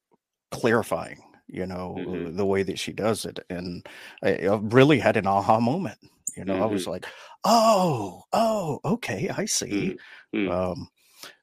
clarifying 0.52 1.22
you 1.48 1.66
know, 1.66 1.96
mm-hmm. 1.98 2.36
the 2.36 2.46
way 2.46 2.64
that 2.64 2.80
she 2.80 2.92
does 2.92 3.26
it. 3.26 3.40
And 3.50 3.86
I, 4.24 4.48
I 4.48 4.56
really 4.56 5.00
had 5.00 5.18
an 5.18 5.28
aha 5.28 5.60
moment. 5.60 6.00
You 6.36 6.46
know, 6.46 6.54
mm-hmm. 6.54 6.64
I 6.64 6.68
was 6.68 6.84
mm-hmm. 6.84 6.92
like, 6.92 7.06
oh, 7.44 8.24
oh, 8.34 8.80
okay, 8.86 9.30
I 9.30 9.46
see. 9.46 9.98
Mm-hmm. 10.34 10.52
Um, 10.52 10.90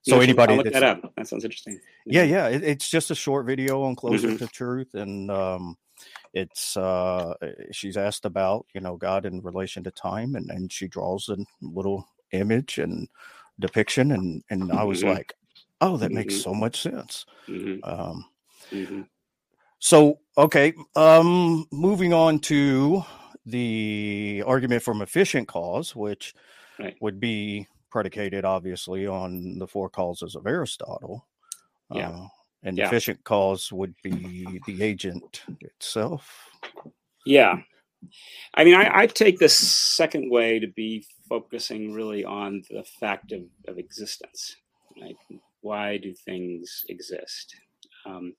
so 0.02 0.16
yeah, 0.16 0.22
anybody 0.22 0.56
look 0.56 0.72
that 0.72 0.82
up. 0.82 1.12
That 1.16 1.28
sounds 1.28 1.44
interesting. 1.44 1.80
Yeah, 2.06 2.22
yeah. 2.24 2.48
It, 2.48 2.62
it's 2.62 2.88
just 2.88 3.10
a 3.10 3.14
short 3.14 3.46
video 3.46 3.82
on 3.82 3.96
closer 3.96 4.28
mm-hmm. 4.28 4.36
to 4.36 4.46
truth, 4.48 4.94
and 4.94 5.30
um, 5.30 5.76
it's 6.34 6.76
uh, 6.76 7.34
she's 7.72 7.96
asked 7.96 8.24
about 8.24 8.66
you 8.74 8.80
know 8.80 8.96
God 8.96 9.26
in 9.26 9.40
relation 9.40 9.82
to 9.84 9.90
time, 9.90 10.34
and 10.34 10.50
and 10.50 10.72
she 10.72 10.88
draws 10.88 11.28
a 11.28 11.38
little 11.60 12.06
image 12.32 12.78
and 12.78 13.08
depiction, 13.58 14.12
and 14.12 14.42
and 14.50 14.72
I 14.72 14.84
was 14.84 15.00
mm-hmm. 15.00 15.14
like, 15.14 15.34
oh, 15.80 15.96
that 15.96 16.12
makes 16.12 16.40
so 16.40 16.54
much 16.54 16.80
sense. 16.82 17.26
Um, 17.82 18.26
so, 19.78 20.20
okay, 20.38 20.74
um, 20.94 21.66
moving 21.72 22.12
on 22.12 22.38
to 22.40 23.04
the 23.46 24.42
argument 24.46 24.82
from 24.82 25.02
efficient 25.02 25.48
cause, 25.48 25.96
which 25.96 26.34
right. 26.78 26.96
would 27.00 27.20
be 27.20 27.66
predicated 27.90 28.44
obviously 28.44 29.06
on 29.06 29.58
the 29.58 29.66
four 29.66 29.88
causes 29.88 30.34
of 30.34 30.46
Aristotle. 30.46 31.26
Yeah. 31.92 32.10
Uh, 32.10 32.26
and 32.64 32.78
yeah. 32.78 32.86
efficient 32.86 33.22
cause 33.24 33.72
would 33.72 33.94
be 34.02 34.60
the 34.66 34.82
agent 34.82 35.42
itself. 35.60 36.48
Yeah. 37.26 37.56
I 38.54 38.64
mean, 38.64 38.74
I, 38.74 38.90
I, 39.00 39.06
take 39.06 39.38
the 39.38 39.48
second 39.48 40.30
way 40.30 40.58
to 40.58 40.66
be 40.68 41.04
focusing 41.28 41.92
really 41.92 42.24
on 42.24 42.62
the 42.70 42.82
fact 42.82 43.32
of, 43.32 43.42
of 43.68 43.78
existence. 43.78 44.56
Like, 45.00 45.16
why 45.60 45.98
do 45.98 46.12
things 46.12 46.84
exist? 46.88 47.54
Um, 48.06 48.34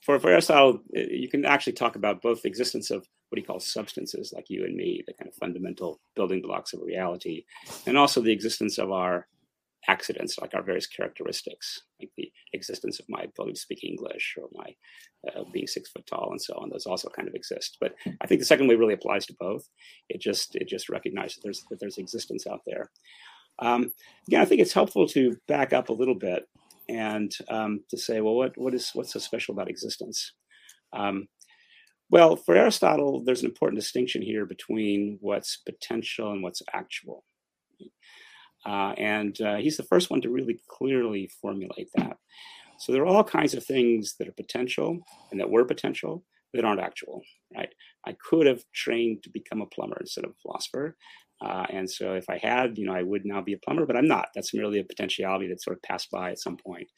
for, 0.00 0.18
for 0.18 0.30
Aristotle, 0.30 0.80
uh, 0.96 1.00
you 1.00 1.28
can 1.28 1.44
actually 1.44 1.74
talk 1.74 1.96
about 1.96 2.22
both 2.22 2.42
the 2.42 2.48
existence 2.48 2.90
of 2.90 3.06
what 3.30 3.38
he 3.38 3.44
calls 3.44 3.72
substances, 3.72 4.32
like 4.34 4.46
you 4.48 4.64
and 4.64 4.76
me, 4.76 5.02
the 5.06 5.14
kind 5.14 5.28
of 5.28 5.34
fundamental 5.34 6.00
building 6.14 6.42
blocks 6.42 6.72
of 6.72 6.82
reality, 6.82 7.44
and 7.86 7.96
also 7.96 8.20
the 8.20 8.32
existence 8.32 8.76
of 8.78 8.90
our 8.90 9.26
accidents, 9.88 10.38
like 10.38 10.54
our 10.54 10.62
various 10.62 10.86
characteristics, 10.86 11.80
like 12.00 12.10
the 12.16 12.30
existence 12.52 13.00
of 13.00 13.06
my 13.08 13.22
ability 13.22 13.54
to 13.54 13.60
speak 13.60 13.84
English 13.84 14.36
or 14.38 14.48
my 14.52 14.74
uh, 15.28 15.44
being 15.52 15.66
six 15.66 15.90
foot 15.90 16.06
tall 16.06 16.28
and 16.30 16.40
so 16.40 16.54
on. 16.54 16.70
Those 16.70 16.86
also 16.86 17.08
kind 17.08 17.28
of 17.28 17.34
exist. 17.34 17.78
But 17.80 17.94
I 18.20 18.26
think 18.26 18.40
the 18.40 18.46
second 18.46 18.68
way 18.68 18.74
really 18.74 18.94
applies 18.94 19.26
to 19.26 19.36
both. 19.38 19.68
It 20.08 20.20
just 20.20 20.56
it 20.56 20.68
just 20.68 20.88
recognizes 20.88 21.36
that 21.36 21.42
there's 21.44 21.64
that 21.70 21.80
there's 21.80 21.98
existence 21.98 22.46
out 22.46 22.60
there. 22.66 22.90
Um, 23.60 23.92
again, 24.26 24.40
I 24.40 24.44
think 24.44 24.60
it's 24.60 24.72
helpful 24.72 25.06
to 25.08 25.36
back 25.46 25.72
up 25.72 25.88
a 25.88 25.94
little 25.94 26.14
bit 26.14 26.44
and 26.88 27.30
um, 27.48 27.80
to 27.90 27.96
say, 27.96 28.20
well, 28.20 28.34
what 28.34 28.52
what 28.56 28.74
is 28.74 28.90
what's 28.94 29.12
so 29.12 29.18
special 29.18 29.54
about 29.54 29.70
existence? 29.70 30.32
Um, 30.92 31.28
well, 32.10 32.36
for 32.36 32.56
Aristotle, 32.56 33.22
there's 33.24 33.40
an 33.40 33.48
important 33.48 33.80
distinction 33.80 34.20
here 34.20 34.44
between 34.44 35.18
what's 35.20 35.56
potential 35.58 36.32
and 36.32 36.42
what's 36.42 36.62
actual. 36.72 37.24
Uh, 38.66 38.92
and 38.98 39.40
uh, 39.40 39.56
he's 39.56 39.76
the 39.76 39.84
first 39.84 40.10
one 40.10 40.20
to 40.20 40.28
really 40.28 40.60
clearly 40.68 41.30
formulate 41.40 41.88
that. 41.96 42.16
So 42.78 42.92
there 42.92 43.02
are 43.02 43.06
all 43.06 43.24
kinds 43.24 43.54
of 43.54 43.64
things 43.64 44.16
that 44.18 44.28
are 44.28 44.32
potential 44.32 44.98
and 45.30 45.40
that 45.40 45.50
were 45.50 45.64
potential 45.64 46.24
that 46.52 46.64
aren't 46.64 46.80
actual, 46.80 47.22
right? 47.56 47.68
I 48.06 48.16
could 48.28 48.46
have 48.46 48.64
trained 48.74 49.22
to 49.22 49.30
become 49.30 49.62
a 49.62 49.66
plumber 49.66 49.98
instead 50.00 50.24
of 50.24 50.30
a 50.30 50.40
philosopher. 50.42 50.96
Uh, 51.40 51.64
and 51.70 51.88
so 51.88 52.14
if 52.14 52.28
I 52.28 52.38
had, 52.38 52.76
you 52.76 52.86
know, 52.86 52.92
I 52.92 53.02
would 53.02 53.24
now 53.24 53.40
be 53.40 53.52
a 53.52 53.58
plumber, 53.58 53.86
but 53.86 53.96
I'm 53.96 54.08
not. 54.08 54.28
That's 54.34 54.52
merely 54.52 54.80
a 54.80 54.84
potentiality 54.84 55.46
that 55.48 55.62
sort 55.62 55.76
of 55.76 55.82
passed 55.82 56.10
by 56.10 56.32
at 56.32 56.40
some 56.40 56.56
point. 56.56 56.88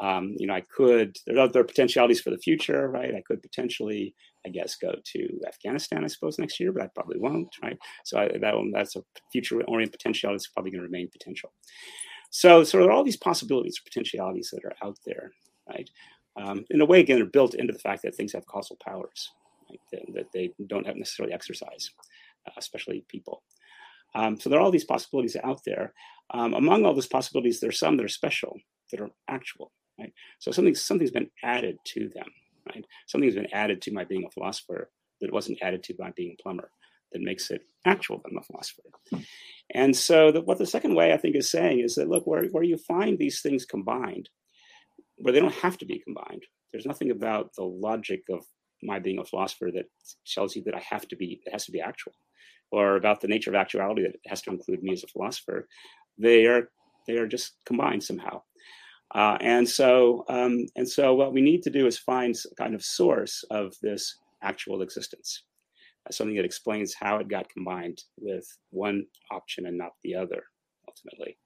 Um, 0.00 0.34
you 0.38 0.46
know, 0.46 0.54
I 0.54 0.62
could, 0.74 1.16
there 1.26 1.36
are 1.36 1.40
other 1.40 1.64
potentialities 1.64 2.20
for 2.20 2.30
the 2.30 2.38
future, 2.38 2.88
right? 2.88 3.14
I 3.14 3.22
could 3.26 3.42
potentially, 3.42 4.14
I 4.46 4.50
guess, 4.50 4.76
go 4.76 4.94
to 5.04 5.40
Afghanistan, 5.46 6.04
I 6.04 6.08
suppose, 6.08 6.38
next 6.38 6.60
year, 6.60 6.72
but 6.72 6.82
I 6.82 6.88
probably 6.94 7.18
won't, 7.18 7.54
right? 7.62 7.78
So 8.04 8.18
I, 8.18 8.28
that 8.40 8.56
one, 8.56 8.72
that's 8.72 8.96
a 8.96 9.02
future 9.32 9.62
oriented 9.64 9.92
potentiality 9.98 10.36
that's 10.36 10.48
probably 10.48 10.72
going 10.72 10.80
to 10.80 10.86
remain 10.86 11.08
potential. 11.10 11.52
So, 12.30 12.64
so 12.64 12.78
there 12.78 12.88
are 12.88 12.92
all 12.92 13.04
these 13.04 13.16
possibilities 13.16 13.78
or 13.78 13.84
potentialities 13.88 14.50
that 14.52 14.64
are 14.64 14.76
out 14.86 14.98
there, 15.06 15.32
right? 15.68 15.88
Um, 16.36 16.64
in 16.70 16.80
a 16.80 16.86
way, 16.86 17.00
again, 17.00 17.16
they're 17.18 17.26
built 17.26 17.54
into 17.54 17.72
the 17.72 17.78
fact 17.78 18.02
that 18.02 18.14
things 18.14 18.32
have 18.32 18.46
causal 18.46 18.78
powers, 18.84 19.30
right? 19.70 19.80
that, 19.92 20.14
that 20.14 20.26
they 20.34 20.52
don't 20.68 20.86
have 20.86 20.96
necessarily 20.96 21.34
exercise. 21.34 21.90
uh, 22.46 22.52
especially 22.56 23.04
people. 23.08 23.42
Um, 24.14 24.38
so 24.38 24.50
there 24.50 24.58
are 24.58 24.62
all 24.62 24.70
these 24.70 24.84
possibilities 24.84 25.36
out 25.42 25.60
there. 25.64 25.92
Um, 26.34 26.54
among 26.54 26.84
all 26.84 26.94
those 26.94 27.06
possibilities, 27.06 27.60
there 27.60 27.70
are 27.70 27.72
some 27.72 27.96
that 27.96 28.04
are 28.04 28.08
special, 28.08 28.56
that 28.90 29.00
are 29.00 29.10
actual. 29.28 29.72
Right? 29.98 30.12
So 30.38 30.50
something 30.50 30.74
something's 30.74 31.10
been 31.10 31.30
added 31.42 31.76
to 31.86 32.08
them. 32.14 32.26
Right? 32.66 32.84
Something's 33.06 33.34
been 33.34 33.52
added 33.52 33.82
to 33.82 33.92
my 33.92 34.04
being 34.04 34.24
a 34.26 34.30
philosopher 34.30 34.90
that 35.20 35.32
wasn't 35.32 35.58
added 35.62 35.82
to 35.84 35.94
by 35.94 36.10
being 36.16 36.36
a 36.38 36.42
plumber 36.42 36.70
that 37.12 37.22
makes 37.22 37.50
it 37.50 37.62
actual 37.84 38.18
that 38.18 38.30
I'm 38.30 38.38
a 38.38 38.42
philosopher. 38.42 38.82
And 39.74 39.96
so 39.96 40.32
the, 40.32 40.40
what 40.40 40.58
the 40.58 40.66
second 40.66 40.94
way 40.94 41.12
I 41.12 41.16
think 41.16 41.36
is 41.36 41.50
saying 41.50 41.80
is 41.80 41.94
that 41.94 42.08
look 42.08 42.26
where 42.26 42.44
where 42.46 42.62
you 42.62 42.76
find 42.76 43.18
these 43.18 43.40
things 43.40 43.64
combined, 43.64 44.28
where 45.16 45.32
they 45.32 45.40
don't 45.40 45.54
have 45.54 45.78
to 45.78 45.86
be 45.86 46.00
combined. 46.00 46.42
There's 46.72 46.86
nothing 46.86 47.10
about 47.10 47.54
the 47.54 47.64
logic 47.64 48.22
of 48.30 48.44
my 48.82 48.98
being 48.98 49.18
a 49.18 49.24
philosopher 49.24 49.70
that 49.72 49.86
tells 50.26 50.56
you 50.56 50.62
that 50.64 50.74
I 50.74 50.82
have 50.88 51.06
to 51.08 51.16
be 51.16 51.40
it 51.44 51.52
has 51.52 51.66
to 51.66 51.72
be 51.72 51.80
actual, 51.80 52.12
or 52.70 52.96
about 52.96 53.20
the 53.20 53.28
nature 53.28 53.50
of 53.50 53.56
actuality 53.56 54.02
that 54.02 54.16
has 54.26 54.42
to 54.42 54.50
include 54.50 54.82
me 54.82 54.92
as 54.92 55.04
a 55.04 55.08
philosopher. 55.08 55.68
They 56.18 56.46
are 56.46 56.70
they 57.06 57.16
are 57.16 57.26
just 57.26 57.54
combined 57.66 58.04
somehow. 58.04 58.42
Uh, 59.14 59.36
and 59.40 59.68
so 59.68 60.24
um, 60.28 60.66
and 60.76 60.88
so 60.88 61.14
what 61.14 61.34
we 61.34 61.42
need 61.42 61.62
to 61.62 61.70
do 61.70 61.86
is 61.86 61.98
find 61.98 62.34
kind 62.56 62.74
of 62.74 62.82
source 62.82 63.44
of 63.50 63.74
this 63.82 64.16
actual 64.42 64.82
existence, 64.82 65.44
uh, 66.06 66.12
something 66.12 66.36
that 66.36 66.44
explains 66.44 66.94
how 66.94 67.18
it 67.18 67.28
got 67.28 67.48
combined 67.50 68.02
with 68.18 68.46
one 68.70 69.04
option 69.30 69.66
and 69.66 69.76
not 69.76 69.92
the 70.02 70.14
other, 70.14 70.44
ultimately. 70.88 71.36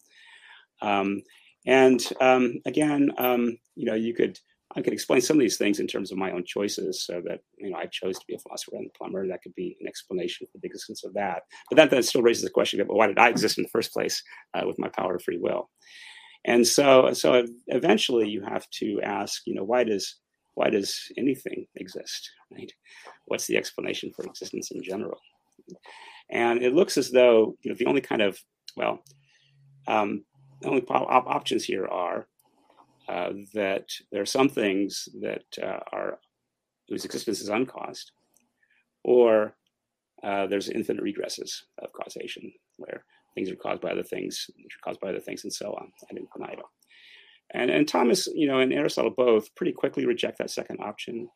Um, 0.81 1.23
and 1.67 2.01
um, 2.21 2.61
again, 2.67 3.11
um, 3.19 3.59
you 3.75 3.87
know, 3.87 3.95
you 3.95 4.15
could 4.15 4.39
I 4.77 4.83
could 4.83 4.93
explain 4.93 5.21
some 5.21 5.37
of 5.37 5.41
these 5.41 5.57
things 5.57 5.81
in 5.81 5.87
terms 5.87 6.13
of 6.13 6.19
my 6.19 6.31
own 6.33 6.45
choices, 6.45 7.05
so 7.05 7.21
that 7.27 7.41
you 7.59 7.71
know 7.71 7.79
I 7.79 7.87
chose 7.87 8.19
to 8.19 8.25
be 8.29 8.35
a 8.35 8.39
philosopher 8.39 8.77
and 8.77 8.87
a 8.87 8.99
plumber. 8.99 9.27
That 9.27 9.43
could 9.43 9.55
be 9.55 9.77
an 9.81 9.89
explanation 9.89 10.47
for 10.53 10.59
the 10.59 10.67
existence 10.67 11.05
of 11.05 11.15
that. 11.15 11.43
But 11.71 11.77
that, 11.77 11.91
that 11.91 12.05
still 12.05 12.23
raises 12.23 12.45
the 12.45 12.51
question: 12.51 12.85
well, 12.87 12.99
why 12.99 13.07
did 13.09 13.19
I 13.19 13.29
exist 13.29 13.59
in 13.59 13.65
the 13.65 13.71
first 13.71 13.93
place 13.93 14.23
uh, 14.55 14.63
with 14.67 14.79
my 14.79 14.89
power 14.89 15.17
of 15.17 15.23
free 15.23 15.39
will? 15.39 15.69
And 16.47 16.67
so, 16.67 17.13
so 17.13 17.45
eventually, 17.67 18.29
you 18.29 18.41
have 18.43 18.71
to 18.79 19.01
ask, 19.03 19.43
you 19.47 19.55
know, 19.55 19.65
why 19.65 19.85
does 19.85 20.17
why 20.55 20.71
does 20.71 21.13
anything 21.19 21.67
exist? 21.75 22.31
Right? 22.51 22.73
What's 23.27 23.47
the 23.47 23.57
explanation 23.57 24.13
for 24.15 24.25
existence 24.25 24.71
in 24.71 24.83
general? 24.83 25.19
And 26.31 26.63
it 26.63 26.73
looks 26.73 26.97
as 26.97 27.11
though 27.11 27.57
you 27.63 27.71
know 27.71 27.77
the 27.77 27.87
only 27.87 28.01
kind 28.01 28.23
of 28.23 28.39
well, 28.77 29.01
um, 29.89 30.25
the 30.61 30.69
only 30.69 30.83
op- 30.89 31.27
options 31.27 31.65
here 31.65 31.87
are 31.87 32.29
uh, 33.09 33.33
that 33.55 33.89
there 34.13 34.23
are 34.23 34.27
some 34.27 34.49
things 34.49 35.09
that 35.21 35.45
uh, 35.63 35.81
are 35.93 36.19
whose 36.89 37.05
existence 37.05 37.41
is 37.41 37.49
uncaused, 37.49 38.13
or 39.05 39.57
uh, 40.23 40.47
there's 40.47 40.69
infinite 40.69 41.03
regresses 41.03 41.51
of 41.83 41.93
causation 41.93 42.53
where 42.77 43.05
things 43.37 43.49
are 43.51 43.57
caused 43.57 43.81
by 43.81 43.93
other 43.93 44.03
things, 44.03 44.51
which 44.57 44.75
are 44.75 44.85
caused 44.85 45.01
by 45.01 45.11
other 45.11 45.21
things, 45.21 45.45
and 45.45 45.53
so 45.53 45.67
on, 45.75 45.93
ad 46.11 46.17
infinitum. 46.17 46.67
And, 47.55 47.71
and 47.71 47.87
Thomas, 47.87 48.27
you 48.35 48.49
know, 48.49 48.59
and 48.59 48.73
Aristotle 48.73 49.15
both 49.17 49.55
pretty 49.55 49.73
quickly 49.73 50.05
reject 50.05 50.39
that 50.39 50.51
second 50.51 50.81
option 50.81 51.29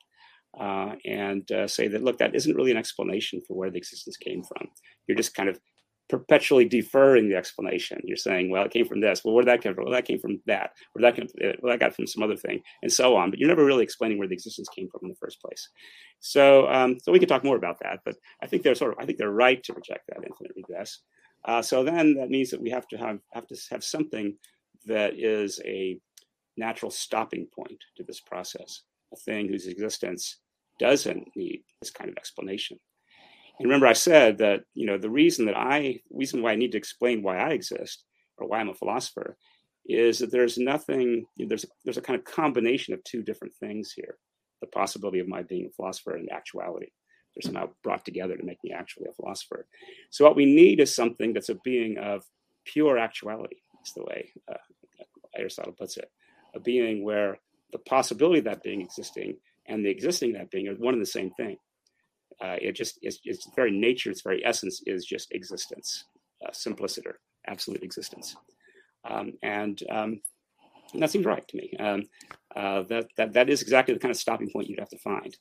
uh, 0.59 0.95
and 1.05 1.49
uh, 1.53 1.69
say 1.69 1.87
that, 1.87 2.03
look, 2.03 2.19
that 2.19 2.35
isn't 2.35 2.57
really 2.57 2.73
an 2.73 2.77
explanation 2.77 3.41
for 3.47 3.57
where 3.57 3.71
the 3.71 3.79
existence 3.79 4.17
came 4.17 4.43
from. 4.43 4.67
You're 5.07 5.17
just 5.17 5.35
kind 5.35 5.49
of 5.49 5.61
perpetually 6.09 6.65
deferring 6.65 7.29
the 7.29 7.37
explanation. 7.37 8.01
You're 8.05 8.17
saying, 8.17 8.51
well, 8.51 8.65
it 8.65 8.73
came 8.73 8.87
from 8.87 9.01
this. 9.01 9.23
Well, 9.25 9.33
where 9.33 9.45
did 9.45 9.53
that 9.53 9.63
come 9.63 9.75
from? 9.77 9.85
Well, 9.85 9.95
that 9.95 10.05
came 10.05 10.19
from 10.19 10.41
that. 10.47 10.73
Where 10.93 11.03
that 11.03 11.15
came 11.15 11.29
from? 11.29 11.53
Well, 11.63 11.73
that 11.73 11.79
got 11.79 11.95
from 11.95 12.09
some 12.09 12.25
other 12.25 12.37
thing, 12.37 12.61
and 12.83 12.93
so 12.93 13.15
on. 13.17 13.31
But 13.31 13.39
you're 13.39 13.49
never 13.49 13.65
really 13.65 13.85
explaining 13.85 14.19
where 14.19 14.27
the 14.27 14.35
existence 14.35 14.69
came 14.69 14.89
from 14.91 15.03
in 15.05 15.11
the 15.11 15.21
first 15.21 15.41
place. 15.41 15.69
So, 16.19 16.67
um, 16.69 16.99
so 17.01 17.13
we 17.13 17.21
can 17.21 17.29
talk 17.29 17.45
more 17.45 17.57
about 17.57 17.79
that. 17.83 18.01
But 18.05 18.17
I 18.43 18.49
think 18.49 18.65
they're 18.65 18.75
sort 18.75 18.93
of, 18.93 18.99
I 18.99 19.07
think 19.07 19.19
they're 19.19 19.31
right 19.31 19.63
to 19.63 19.73
reject 19.73 20.09
that 20.09 20.25
infinite 20.27 20.53
regress. 20.57 20.99
Uh, 21.45 21.63
so 21.63 21.83
then 21.83 22.15
that 22.15 22.31
means 22.31 22.51
that 22.51 22.61
we 22.61 22.71
have 22.71 22.87
to 22.89 22.97
have 22.97 23.19
have 23.33 23.47
to 23.47 23.57
have 23.71 23.83
something 23.83 24.37
that 24.87 25.19
is 25.19 25.61
a 25.65 25.99
natural 26.57 26.91
stopping 26.91 27.47
point 27.55 27.79
to 27.97 28.05
this 28.05 28.21
process, 28.21 28.83
a 29.13 29.17
thing 29.17 29.49
whose 29.49 29.67
existence 29.67 30.39
doesn't 30.79 31.25
need 31.37 31.63
this 31.81 31.91
kind 31.91 32.11
of 32.11 32.17
explanation. 32.17 32.79
And 33.59 33.67
remember, 33.69 33.87
I 33.87 33.93
said 33.93 34.39
that 34.39 34.61
you 34.75 34.87
know 34.87 34.99
the 34.99 35.11
reason 35.11 35.47
that 35.47 35.57
I 35.57 36.01
reason 36.11 36.43
why 36.43 36.53
I 36.53 36.57
need 36.57 36.73
to 36.73 36.79
explain 36.79 37.23
why 37.23 37.39
I 37.39 37.51
exist 37.51 38.05
or 38.39 38.47
why 38.47 38.59
I'm 38.59 38.71
a 38.71 38.75
philosopher 38.75 39.37
is 39.87 40.19
that 40.19 40.31
there's 40.31 40.59
nothing 40.59 41.27
there's 41.37 41.67
there's 41.85 41.99
a 41.99 42.03
kind 42.03 42.19
of 42.19 42.25
combination 42.25 42.95
of 42.95 43.05
two 43.05 43.23
different 43.23 43.55
things 43.55 43.93
here: 43.93 44.17
the 44.61 44.67
possibility 44.67 45.21
of 45.21 45.29
my 45.29 45.43
being 45.43 45.67
a 45.67 45.71
philosopher 45.71 46.17
and 46.17 46.31
actuality. 46.31 46.89
They're 47.35 47.51
somehow 47.51 47.71
brought 47.83 48.05
together 48.05 48.37
to 48.37 48.45
make 48.45 48.63
me 48.65 48.73
actually 48.73 49.07
a 49.09 49.13
philosopher. 49.13 49.67
So 50.11 50.25
what 50.25 50.37
we 50.37 50.47
need 50.47 50.81
is 50.81 50.95
something 50.95 51.33
that's 51.33 51.49
a 51.49 51.55
being 51.65 51.99
of 51.99 52.25
pure 52.65 52.99
actuality. 52.99 53.57
Is 53.85 53.93
the 53.95 54.05
way 54.05 54.31
uh, 54.51 55.05
Aristotle 55.37 55.73
puts 55.73 55.97
it: 55.97 56.11
a 56.55 56.61
being 56.61 57.05
where 57.05 57.39
the 57.73 57.79
possibility 57.79 58.41
of 58.41 58.45
that 58.45 58.63
being 58.63 58.83
existing 58.83 59.37
and 59.67 59.85
the 59.85 59.91
existing 59.91 60.31
of 60.31 60.39
that 60.39 60.51
being 60.51 60.69
are 60.69 60.75
one 60.75 60.95
and 60.95 61.03
the 61.03 61.07
same 61.07 61.31
thing 61.31 61.57
uh, 62.41 62.57
it 62.61 62.73
just 62.73 62.99
is 63.03 63.21
its 63.25 63.49
very 63.55 63.71
nature, 63.71 64.11
its 64.11 64.23
very 64.23 64.45
essence 64.45 64.83
is 64.87 65.05
just 65.05 65.33
existence, 65.33 66.05
uh, 66.47 66.53
simpliciter, 66.53 67.21
absolute 67.47 67.83
existence, 67.83 68.37
um, 69.09 69.33
and, 69.43 69.83
um, 69.91 70.21
and, 70.93 71.03
that 71.03 71.11
seems 71.11 71.27
right 71.27 71.47
to 71.47 71.57
me. 71.57 71.73
Um, 71.79 72.05
uh, 72.57 72.83
that 72.89 73.09
that 73.17 73.33
that 73.35 73.51
is 73.51 73.63
exactly 73.63 73.95
the 73.95 74.01
kind 74.01 74.11
of 74.11 74.17
stopping 74.17 74.51
point 74.51 74.69
you'd 74.69 74.81
have 74.81 74.89
to 74.89 74.99
find 74.99 75.37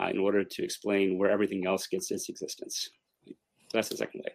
uh, 0.00 0.08
in 0.10 0.18
order 0.18 0.44
to 0.44 0.64
explain 0.64 1.18
where 1.18 1.30
everything 1.30 1.66
else 1.66 1.86
gets 1.86 2.10
its 2.10 2.28
existence. 2.28 2.90
That's 3.72 3.88
the 3.88 3.96
second 3.96 4.22
way. 4.24 4.32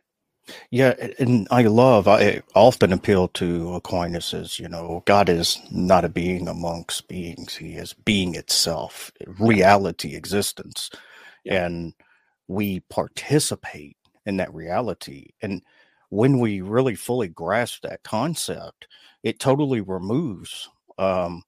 Yeah, 0.72 0.94
and 1.20 1.48
I 1.52 1.64
love, 1.64 2.08
I 2.08 2.42
often 2.56 2.94
appeal 2.94 3.30
to 3.30 3.76
Aquinas 3.76 4.34
as, 4.34 4.60
you 4.60 4.70
know, 4.70 5.04
God 5.06 5.30
is 5.30 5.60
not 5.72 6.06
a 6.06 6.10
being 6.10 6.48
amongst 6.50 7.08
beings. 7.08 7.56
He 7.56 7.74
is 7.76 7.94
being 7.94 8.36
itself, 8.36 9.12
reality, 9.40 10.16
existence 10.16 10.90
yeah. 11.44 11.66
and 11.66 11.94
we 12.48 12.82
participate 12.82 13.98
in 14.26 14.38
that 14.38 14.54
reality. 14.54 15.30
And 15.42 15.62
when 16.10 16.40
we 16.40 16.62
really 16.62 16.96
fully 16.96 17.28
grasp 17.28 17.84
that 17.84 18.04
concept, 18.04 18.88
it 19.24 19.40
totally 19.40 19.82
removes 19.82 20.70
um, 20.98 21.44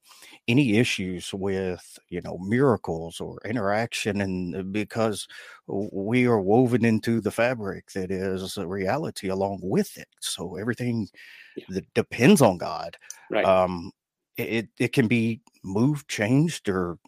any 0.48 0.78
issues 0.78 1.32
with 1.34 1.98
you 2.08 2.20
know 2.20 2.38
miracles 2.38 3.20
or 3.20 3.38
interaction 3.44 4.20
and 4.20 4.72
because 4.72 5.26
we 5.66 6.26
are 6.26 6.40
woven 6.40 6.84
into 6.84 7.20
the 7.20 7.30
fabric 7.30 7.90
that 7.92 8.10
is 8.10 8.56
a 8.56 8.66
reality 8.66 9.28
along 9.28 9.58
with 9.62 9.96
it 9.96 10.08
so 10.20 10.56
everything 10.56 11.08
yeah. 11.56 11.64
that 11.70 11.94
depends 11.94 12.40
on 12.40 12.58
god 12.58 12.96
right. 13.30 13.44
um 13.44 13.90
it 14.36 14.68
it 14.78 14.92
can 14.92 15.08
be 15.08 15.40
moved 15.64 16.08
changed 16.08 16.68
or 16.68 16.98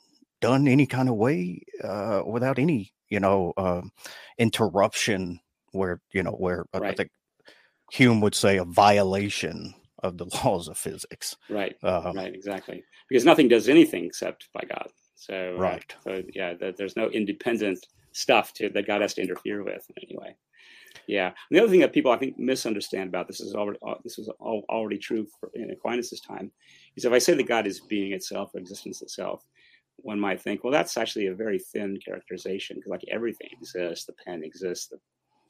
done 0.40 0.66
any 0.68 0.87
kind 0.87 1.09
of 1.09 1.16
way 1.16 1.61
uh, 1.83 2.22
without 2.24 2.59
any 2.59 2.92
you 3.09 3.20
know, 3.20 3.53
um, 3.57 3.90
interruption 4.38 5.40
where, 5.72 6.01
you 6.12 6.22
know, 6.22 6.33
where 6.33 6.64
right. 6.74 6.92
I 6.92 6.94
think 6.94 7.11
Hume 7.92 8.20
would 8.20 8.35
say 8.35 8.59
a 8.59 8.64
violation 8.64 9.74
of 10.03 10.19
the 10.19 10.25
laws 10.45 10.69
of 10.69 10.79
physics. 10.79 11.37
Right. 11.49 11.77
Uh, 11.83 12.13
right. 12.15 12.35
Exactly. 12.35 12.85
Because 13.09 13.25
nothing 13.25 13.49
does 13.49 13.69
anything 13.69 14.05
except 14.05 14.49
by 14.53 14.63
God. 14.69 14.89
So, 15.17 15.55
uh, 15.57 15.61
right. 15.61 15.95
Uh, 16.01 16.03
so 16.03 16.23
yeah, 16.35 16.55
the, 16.55 16.75
there's 16.77 16.97
no 16.97 17.09
independent 17.09 17.87
stuff 18.13 18.53
to 18.55 18.69
that 18.71 18.87
God 18.87 19.03
has 19.03 19.15
to 19.15 19.23
interfere 19.23 19.63
with 19.63 19.85
in 19.97 20.05
any 20.05 20.17
way. 20.19 20.37
Yeah. 21.07 21.27
And 21.27 21.35
the 21.51 21.61
other 21.61 21.71
thing 21.71 21.81
that 21.81 21.93
people 21.93 22.13
I 22.13 22.19
think 22.19 22.39
misunderstand 22.39 23.09
about 23.09 23.27
this 23.27 23.41
is 23.41 23.55
already 23.55 23.79
uh, 23.87 23.95
this 24.05 24.19
is 24.19 24.29
already 24.41 24.99
true 24.99 25.27
for, 25.39 25.51
in 25.55 25.71
Aquinas' 25.71 26.21
time 26.21 26.51
is 26.97 27.05
if 27.05 27.13
I 27.13 27.19
say 27.19 27.35
that 27.35 27.49
God 27.49 27.67
is 27.67 27.81
being 27.81 28.13
itself, 28.13 28.55
existence 28.55 29.03
itself, 29.03 29.45
one 29.97 30.21
might 30.21 30.41
think, 30.41 30.63
well, 30.63 30.73
that's 30.73 30.97
actually 30.97 31.27
a 31.27 31.35
very 31.35 31.59
thin 31.59 31.99
characterization 32.05 32.77
because, 32.77 32.91
like, 32.91 33.05
everything 33.11 33.49
exists. 33.61 34.05
The 34.05 34.15
pen 34.25 34.45
exists, 34.45 34.87
the 34.87 34.99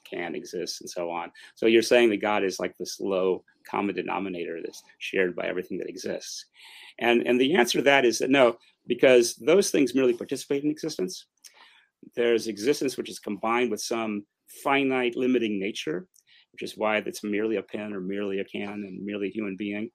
can 0.09 0.35
exists, 0.35 0.81
and 0.81 0.90
so 0.90 1.11
on. 1.11 1.31
So 1.55 1.66
you're 1.66 1.83
saying 1.83 2.11
that 2.11 2.23
God 2.23 2.44
is 2.44 2.61
like 2.61 2.77
this 2.79 3.01
low 3.01 3.44
common 3.68 3.94
denominator 3.94 4.59
that's 4.62 4.83
shared 4.99 5.37
by 5.37 5.47
everything 5.47 5.79
that 5.79 5.88
exists. 5.88 6.47
And 6.99 7.27
and 7.27 7.40
the 7.40 7.55
answer 7.55 7.79
to 7.79 7.85
that 7.85 8.05
is 8.05 8.18
that 8.18 8.31
no, 8.31 8.57
because 8.87 9.35
those 9.37 9.71
things 9.71 9.94
merely 9.94 10.14
participate 10.14 10.64
in 10.64 10.71
existence. 10.71 11.27
There's 12.14 12.47
existence 12.47 12.97
which 12.97 13.11
is 13.11 13.18
combined 13.18 13.71
with 13.71 13.81
some 13.81 14.25
finite 14.62 15.16
limiting 15.16 15.59
nature, 15.59 16.07
which 16.53 16.62
is 16.62 16.77
why 16.77 16.99
it's 16.99 17.25
merely 17.25 17.57
a 17.57 17.62
pen 17.62 17.92
or 17.92 18.01
merely 18.01 18.38
a 18.38 18.44
can 18.44 18.68
and 18.68 19.05
merely 19.05 19.29
a 19.29 19.33
human 19.33 19.57
being. 19.57 19.90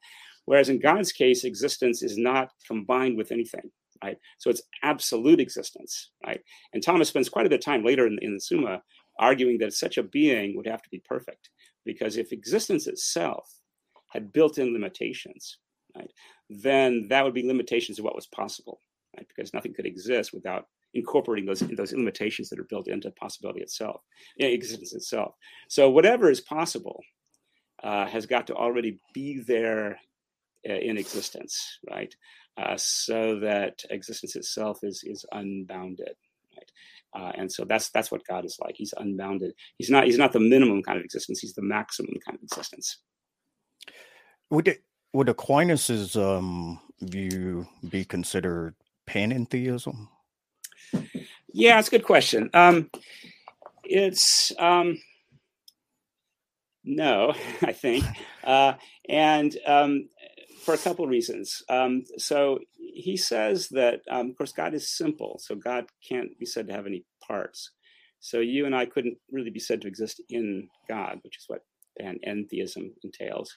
Whereas 0.45 0.69
in 0.69 0.80
God's 0.80 1.13
case, 1.13 1.45
existence 1.45 2.04
is 2.04 2.17
not 2.17 2.49
combined 2.67 3.17
with 3.17 3.32
anything 3.32 3.71
right? 4.04 4.17
So 4.38 4.49
it's 4.49 4.62
absolute 4.84 5.39
existence, 5.39 6.12
right? 6.26 6.41
And 6.73 6.84
Thomas 6.84 7.08
spends 7.08 7.30
quite 7.30 7.45
a 7.45 7.49
bit 7.49 7.60
of 7.60 7.65
time 7.65 7.84
later 7.84 8.06
in, 8.06 8.17
in 8.21 8.34
the 8.34 8.39
Summa 8.39 8.82
arguing 9.17 9.58
that 9.60 9.73
such 9.73 9.97
a 9.97 10.04
being 10.04 10.56
would 10.56 10.67
have 10.67 10.82
to 10.82 10.89
be 10.89 11.02
perfect, 11.06 11.49
because 11.86 12.17
if 12.17 12.32
existence 12.32 12.88
itself 12.88 13.60
had 14.12 14.32
built-in 14.32 14.73
limitations, 14.73 15.58
right, 15.95 16.12
then 16.49 17.08
that 17.10 17.23
would 17.23 17.34
be 17.34 17.47
limitations 17.47 17.99
of 17.99 18.06
what 18.06 18.15
was 18.15 18.28
possible, 18.28 18.80
right? 19.15 19.28
Because 19.28 19.54
nothing 19.54 19.73
could 19.73 19.86
exist 19.86 20.34
without 20.34 20.67
incorporating 20.93 21.45
those 21.45 21.60
those 21.60 21.91
limitations 21.91 22.49
that 22.49 22.60
are 22.60 22.65
built 22.65 22.88
into 22.88 23.10
possibility 23.12 23.62
itself, 23.62 24.02
existence 24.38 24.93
itself. 24.93 25.34
So 25.67 25.89
whatever 25.89 26.30
is 26.30 26.41
possible 26.41 27.02
uh, 27.84 28.06
has 28.06 28.26
got 28.26 28.47
to 28.47 28.56
already 28.56 28.99
be 29.13 29.39
there 29.39 29.99
uh, 30.69 30.73
in 30.73 30.97
existence, 30.97 31.80
right? 31.89 32.15
Uh, 32.56 32.78
so 32.78 33.39
that 33.39 33.84
existence 33.89 34.36
itself 34.36 34.84
is 34.84 35.04
is 35.04 35.26
unbounded, 35.32 36.15
right? 36.58 36.72
Uh, 37.16 37.32
and 37.36 37.52
so 37.52 37.63
that's 37.66 37.89
that's 37.89 38.12
what 38.12 38.26
God 38.26 38.46
is 38.46 38.58
like. 38.63 38.76
He's 38.76 38.94
unbounded. 38.98 39.54
He's 39.78 39.89
not 39.89 40.06
he's 40.06 40.18
not 40.18 40.34
the 40.34 40.39
minimum 40.39 40.82
kind 40.82 40.98
of 40.98 41.06
existence. 41.06 41.39
He's 41.39 41.54
the 41.54 41.62
maximum 41.62 42.16
kind 42.26 42.38
of 42.38 42.44
existence. 42.44 42.98
Would 44.50 44.68
it, 44.68 44.84
would 45.13 45.28
Aquinas's 45.28 46.16
um, 46.16 46.80
view 47.02 47.68
be 47.88 48.06
considered 48.06 48.76
panentheism? 49.08 50.08
Yeah, 51.52 51.80
it's 51.80 51.88
a 51.88 51.92
good 51.92 52.04
question. 52.04 52.50
Um, 52.54 52.89
it's 53.84 54.52
um, 54.58 54.98
no, 56.84 57.34
I 57.62 57.74
think, 57.74 58.06
uh, 58.44 58.74
and 59.08 59.56
um, 59.66 60.10
for 60.63 60.74
a 60.74 60.78
couple 60.78 61.06
of 61.06 61.12
reasons. 61.12 61.63
Um, 61.70 62.04
so 62.18 62.60
he 62.93 63.17
says 63.17 63.69
that, 63.69 64.01
um, 64.10 64.29
of 64.29 64.38
course, 64.38 64.51
God 64.51 64.73
is 64.73 64.95
simple, 64.95 65.39
so 65.39 65.56
God 65.56 65.86
can't 66.08 66.38
be 66.39 66.45
said 66.45 66.67
to 66.67 66.73
have 66.73 66.86
any 66.86 67.06
parts. 67.27 67.71
So 68.19 68.39
you 68.39 68.65
and 68.65 68.75
I 68.75 68.86
couldn't 68.86 69.17
really 69.32 69.49
be 69.49 69.60
said 69.60 69.82
to 69.82 69.88
exist 69.88 70.21
in 70.29 70.69
God, 70.88 71.19
which 71.23 71.38
is 71.38 71.45
what 71.47 71.65
panentheism 71.99 72.91
entails. 73.03 73.56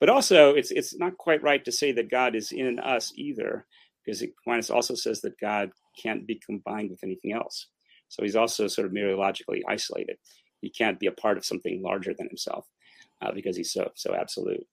But 0.00 0.08
also, 0.08 0.54
it's 0.54 0.70
it's 0.70 0.98
not 0.98 1.16
quite 1.16 1.42
right 1.42 1.64
to 1.64 1.72
say 1.72 1.92
that 1.92 2.10
God 2.10 2.34
is 2.34 2.52
in 2.52 2.78
us 2.78 3.12
either, 3.16 3.66
because 4.04 4.20
Aquinas 4.20 4.70
also 4.70 4.94
says 4.94 5.20
that 5.20 5.40
God 5.40 5.70
can't 6.02 6.26
be 6.26 6.40
combined 6.44 6.90
with 6.90 7.04
anything 7.04 7.32
else. 7.32 7.68
So 8.08 8.22
he's 8.22 8.36
also 8.36 8.66
sort 8.66 8.86
of 8.86 8.92
mereologically 8.92 9.60
isolated. 9.68 10.16
He 10.60 10.70
can't 10.70 11.00
be 11.00 11.06
a 11.06 11.12
part 11.12 11.38
of 11.38 11.44
something 11.44 11.82
larger 11.82 12.12
than 12.12 12.28
himself 12.28 12.66
uh, 13.22 13.32
because 13.32 13.56
he's 13.56 13.72
so 13.72 13.90
so 13.94 14.14
absolute. 14.14 14.66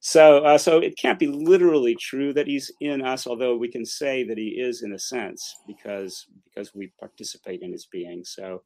So, 0.00 0.44
uh, 0.44 0.58
so 0.58 0.78
it 0.78 0.96
can't 0.96 1.18
be 1.18 1.26
literally 1.26 1.96
true 1.96 2.32
that 2.34 2.46
he's 2.46 2.70
in 2.80 3.02
us, 3.02 3.26
although 3.26 3.56
we 3.56 3.70
can 3.70 3.84
say 3.84 4.24
that 4.24 4.38
he 4.38 4.48
is 4.48 4.82
in 4.82 4.92
a 4.92 4.98
sense 4.98 5.56
because 5.66 6.26
because 6.44 6.74
we 6.74 6.92
participate 7.00 7.62
in 7.62 7.72
his 7.72 7.86
being. 7.90 8.22
So, 8.24 8.62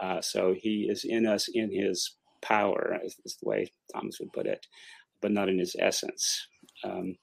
uh, 0.00 0.20
so 0.20 0.54
he 0.56 0.86
is 0.88 1.04
in 1.04 1.26
us 1.26 1.48
in 1.52 1.72
his 1.72 2.16
power, 2.42 2.98
is, 3.02 3.16
is, 3.24 3.36
the 3.42 3.48
way 3.48 3.72
Thomas 3.92 4.18
would 4.20 4.32
put 4.32 4.46
it, 4.46 4.66
but 5.20 5.32
not 5.32 5.48
in 5.48 5.58
his 5.58 5.74
essence. 5.78 6.46
Um, 6.84 7.16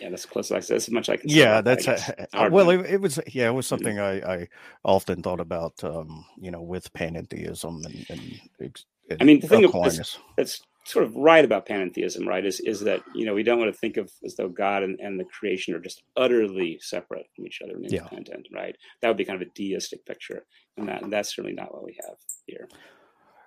yeah, 0.00 0.10
that's 0.10 0.26
close. 0.26 0.50
Like 0.50 0.66
that's 0.66 0.88
as 0.88 0.90
much 0.90 1.08
as 1.08 1.14
I 1.14 1.16
can. 1.16 1.30
Yeah, 1.30 1.60
that's 1.62 1.86
a, 1.86 2.48
well. 2.50 2.70
It, 2.70 2.86
it, 2.86 3.00
was 3.00 3.18
yeah, 3.26 3.48
it 3.48 3.54
was 3.54 3.66
mm-hmm. 3.66 3.70
something 3.70 3.98
I, 3.98 4.20
I 4.20 4.48
often 4.84 5.22
thought 5.22 5.40
about. 5.40 5.82
Um, 5.82 6.24
you 6.38 6.50
know, 6.50 6.62
with 6.62 6.92
panentheism 6.92 7.84
and, 7.84 8.06
and, 8.10 8.40
and 8.60 9.20
I 9.20 9.24
mean, 9.24 9.40
the 9.40 9.48
thing 9.48 9.70
that's, 9.72 10.18
that's 10.36 10.60
sort 10.86 11.04
of 11.04 11.16
right 11.16 11.44
about 11.44 11.66
panentheism, 11.66 12.26
right, 12.26 12.44
is 12.46 12.60
is 12.60 12.80
that 12.80 13.02
you 13.14 13.26
know 13.26 13.34
we 13.34 13.42
don't 13.42 13.58
want 13.58 13.72
to 13.72 13.78
think 13.78 13.96
of 13.96 14.10
as 14.24 14.36
though 14.36 14.48
God 14.48 14.82
and, 14.82 14.98
and 15.00 15.18
the 15.18 15.24
creation 15.24 15.74
are 15.74 15.80
just 15.80 16.02
utterly 16.16 16.78
separate 16.80 17.26
from 17.34 17.46
each 17.46 17.60
other 17.62 17.74
and 17.74 17.84
independent, 17.84 18.48
yeah. 18.50 18.58
right? 18.58 18.76
That 19.02 19.08
would 19.08 19.16
be 19.16 19.24
kind 19.24 19.40
of 19.42 19.48
a 19.48 19.50
deistic 19.52 20.06
picture, 20.06 20.46
and 20.76 20.88
that 20.88 21.02
and 21.02 21.12
that's 21.12 21.34
certainly 21.34 21.56
not 21.56 21.74
what 21.74 21.84
we 21.84 21.98
have 22.06 22.16
here. 22.46 22.68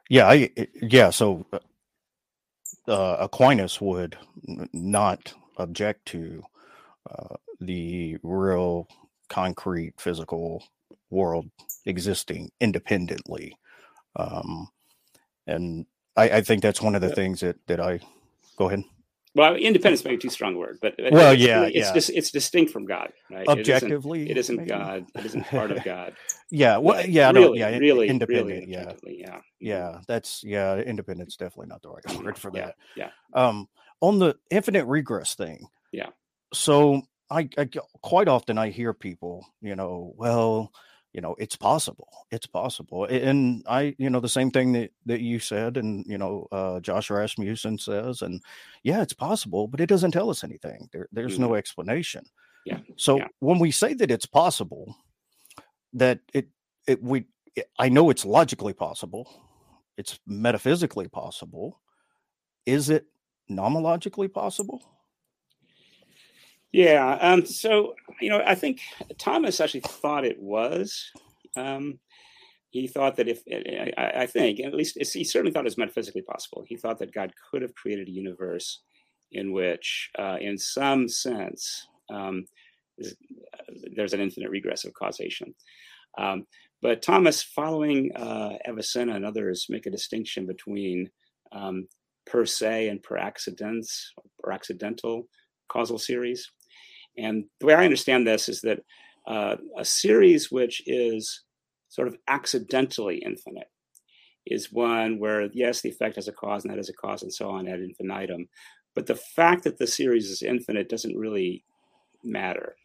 Yeah, 0.10 0.28
I 0.28 0.50
yeah. 0.82 1.10
So 1.12 1.46
uh, 2.88 3.18
Aquinas 3.20 3.80
would 3.80 4.18
not 4.74 5.34
object 5.58 6.06
to 6.08 6.44
uh, 7.10 7.36
the 7.62 8.18
real 8.22 8.88
concrete 9.30 9.94
physical 9.98 10.64
world 11.10 11.50
existing 11.86 12.52
independently. 12.60 13.56
Um, 14.16 14.70
and 15.48 15.86
I, 16.20 16.38
I, 16.38 16.42
think 16.42 16.62
that's 16.62 16.82
one 16.82 16.96
of 16.96 17.02
the 17.02 17.10
things 17.10 17.40
that, 17.42 17.58
that 17.68 17.80
I 17.80 18.00
go 18.58 18.68
ahead. 18.68 18.84
Well, 19.36 19.56
independence 19.56 20.04
may 20.04 20.12
be 20.12 20.18
too 20.18 20.30
strong 20.30 20.56
a 20.56 20.58
word, 20.58 20.80
but 20.82 20.96
well, 21.12 21.34
it's, 21.34 21.42
yeah, 21.42 21.66
it's 21.66 21.76
yeah. 21.76 21.94
Just, 21.94 22.10
it's 22.10 22.32
distinct 22.32 22.74
from 22.74 22.86
God, 22.86 23.14
right? 23.30 23.48
Objectively, 23.48 24.30
it 24.30 24.38
isn't, 24.38 24.60
it 24.60 24.64
isn't 24.64 24.68
God. 24.68 25.06
It 25.16 25.26
isn't 25.26 25.46
part 25.46 25.72
of 25.72 25.84
God. 25.84 26.14
yeah, 26.50 26.78
well, 26.78 27.06
yeah, 27.06 27.32
really, 27.32 27.60
yeah, 27.60 27.78
really, 27.78 28.08
independent. 28.08 28.48
Really 28.48 28.72
yeah, 28.72 28.94
yeah, 29.06 29.40
yeah. 29.60 30.00
That's 30.08 30.44
yeah. 30.44 30.78
Independence 30.78 31.36
definitely 31.36 31.68
not 31.68 31.84
the 31.84 31.90
right 31.90 32.24
word 32.24 32.40
for 32.40 32.50
that. 32.52 32.76
Yeah. 32.98 33.12
Um, 33.34 33.70
on 34.02 34.18
the 34.18 34.36
infinite 34.50 34.86
regress 34.86 35.36
thing. 35.36 35.68
Yeah. 35.92 36.10
So 36.52 37.04
I, 37.30 37.50
I 37.58 37.70
quite 38.02 38.28
often 38.28 38.58
I 38.58 38.70
hear 38.70 38.94
people, 38.94 39.46
you 39.62 39.76
know, 39.76 40.14
well, 40.18 40.72
you 41.20 41.22
know 41.22 41.36
it's 41.38 41.58
possible 41.58 42.08
it's 42.32 42.46
possible 42.46 43.04
and 43.04 43.62
i 43.68 43.94
you 43.98 44.10
know 44.10 44.22
the 44.22 44.30
same 44.30 44.50
thing 44.50 44.72
that 44.72 44.90
that 45.06 45.20
you 45.20 45.38
said 45.38 45.76
and 45.76 46.06
you 46.08 46.18
know 46.18 46.48
uh 46.54 46.80
josh 46.80 47.10
rasmussen 47.10 47.78
says 47.78 48.22
and 48.22 48.42
yeah 48.84 49.02
it's 49.02 49.12
possible 49.12 49.68
but 49.68 49.82
it 49.82 49.88
doesn't 49.90 50.12
tell 50.12 50.30
us 50.30 50.46
anything 50.46 50.88
there, 50.94 51.10
there's 51.12 51.34
mm-hmm. 51.34 51.50
no 51.50 51.56
explanation 51.56 52.24
yeah 52.66 52.80
so 52.96 53.18
yeah. 53.18 53.28
when 53.40 53.60
we 53.60 53.70
say 53.70 53.94
that 53.94 54.10
it's 54.10 54.26
possible 54.26 54.96
that 55.92 56.22
it 56.34 56.48
it 56.88 57.04
we 57.04 57.26
it, 57.54 57.70
i 57.78 57.90
know 57.90 58.10
it's 58.10 58.24
logically 58.24 58.74
possible 58.74 59.30
it's 59.98 60.22
metaphysically 60.26 61.10
possible 61.10 61.82
is 62.66 62.90
it 62.90 63.08
nomologically 63.52 64.32
possible 64.32 64.82
yeah. 66.72 67.18
Um, 67.22 67.46
so, 67.46 67.96
you 68.22 68.30
know, 68.30 68.42
I 68.46 68.56
think 68.56 68.82
Thomas 69.18 69.60
actually 69.60 69.82
thought 69.82 70.26
it 70.26 70.40
was. 70.40 71.12
Um, 71.56 72.00
he 72.72 72.88
thought 72.88 73.16
that 73.16 73.28
if, 73.28 73.42
I, 73.98 74.22
I 74.22 74.26
think, 74.28 74.60
at 74.60 74.74
least 74.76 74.98
he 75.14 75.24
certainly 75.24 75.52
thought 75.52 75.66
it 75.66 75.66
was 75.66 75.78
metaphysically 75.78 76.22
possible. 76.22 76.64
He 76.68 76.78
thought 76.78 77.00
that 77.00 77.14
God 77.14 77.34
could 77.50 77.64
have 77.64 77.74
created 77.74 78.08
a 78.08 78.12
universe 78.12 78.82
in 79.32 79.52
which, 79.52 80.10
uh, 80.20 80.38
in 80.40 80.58
some 80.58 81.08
sense, 81.08 81.88
um, 82.12 82.46
there's 83.96 84.14
an 84.14 84.22
infinite 84.22 84.50
regress 84.50 84.86
of 84.86 84.94
causation. 84.94 85.54
Um, 86.18 86.46
but 86.82 87.02
Thomas, 87.02 87.42
following 87.42 88.12
uh, 88.16 88.58
Avicenna 88.68 89.16
and 89.16 89.26
others, 89.26 89.66
make 89.70 89.86
a 89.86 89.92
distinction 89.92 90.46
between 90.46 91.10
um, 91.52 91.88
per 92.26 92.46
se 92.46 92.90
and 92.90 93.02
per 93.02 93.18
accidens 93.18 94.14
or 94.44 94.52
accidental 94.52 95.28
causal 95.70 95.98
series. 96.00 96.50
And 97.20 97.46
the 97.60 97.66
way 97.68 97.74
I 97.74 97.86
understand 97.86 98.26
this 98.26 98.48
is 98.50 98.62
that 98.62 98.80
uh, 99.28 99.58
a 99.78 99.86
series 99.86 100.52
which 100.52 100.82
is 100.88 101.44
sort 101.90 102.08
of 102.08 102.16
accidentally 102.28 103.18
infinite 103.26 103.68
is 104.46 104.72
one 104.72 105.20
where, 105.20 105.50
yes, 105.54 105.82
the 105.82 105.90
effect 105.90 106.16
has 106.16 106.28
a 106.28 106.32
cause 106.32 106.64
and 106.64 106.72
that 106.72 106.78
has 106.78 106.90
a 106.90 106.94
cause 106.94 107.22
and 107.24 107.34
so 107.34 107.50
on 107.50 107.68
ad 107.68 107.82
infinitum. 107.82 108.48
But 108.96 109.06
the 109.06 109.16
fact 109.16 109.64
that 109.66 109.78
the 109.78 109.88
series 109.88 110.30
is 110.30 110.42
infinite 110.42 110.90
doesn't 110.90 111.18
really 111.18 111.64
matter. 112.24 112.76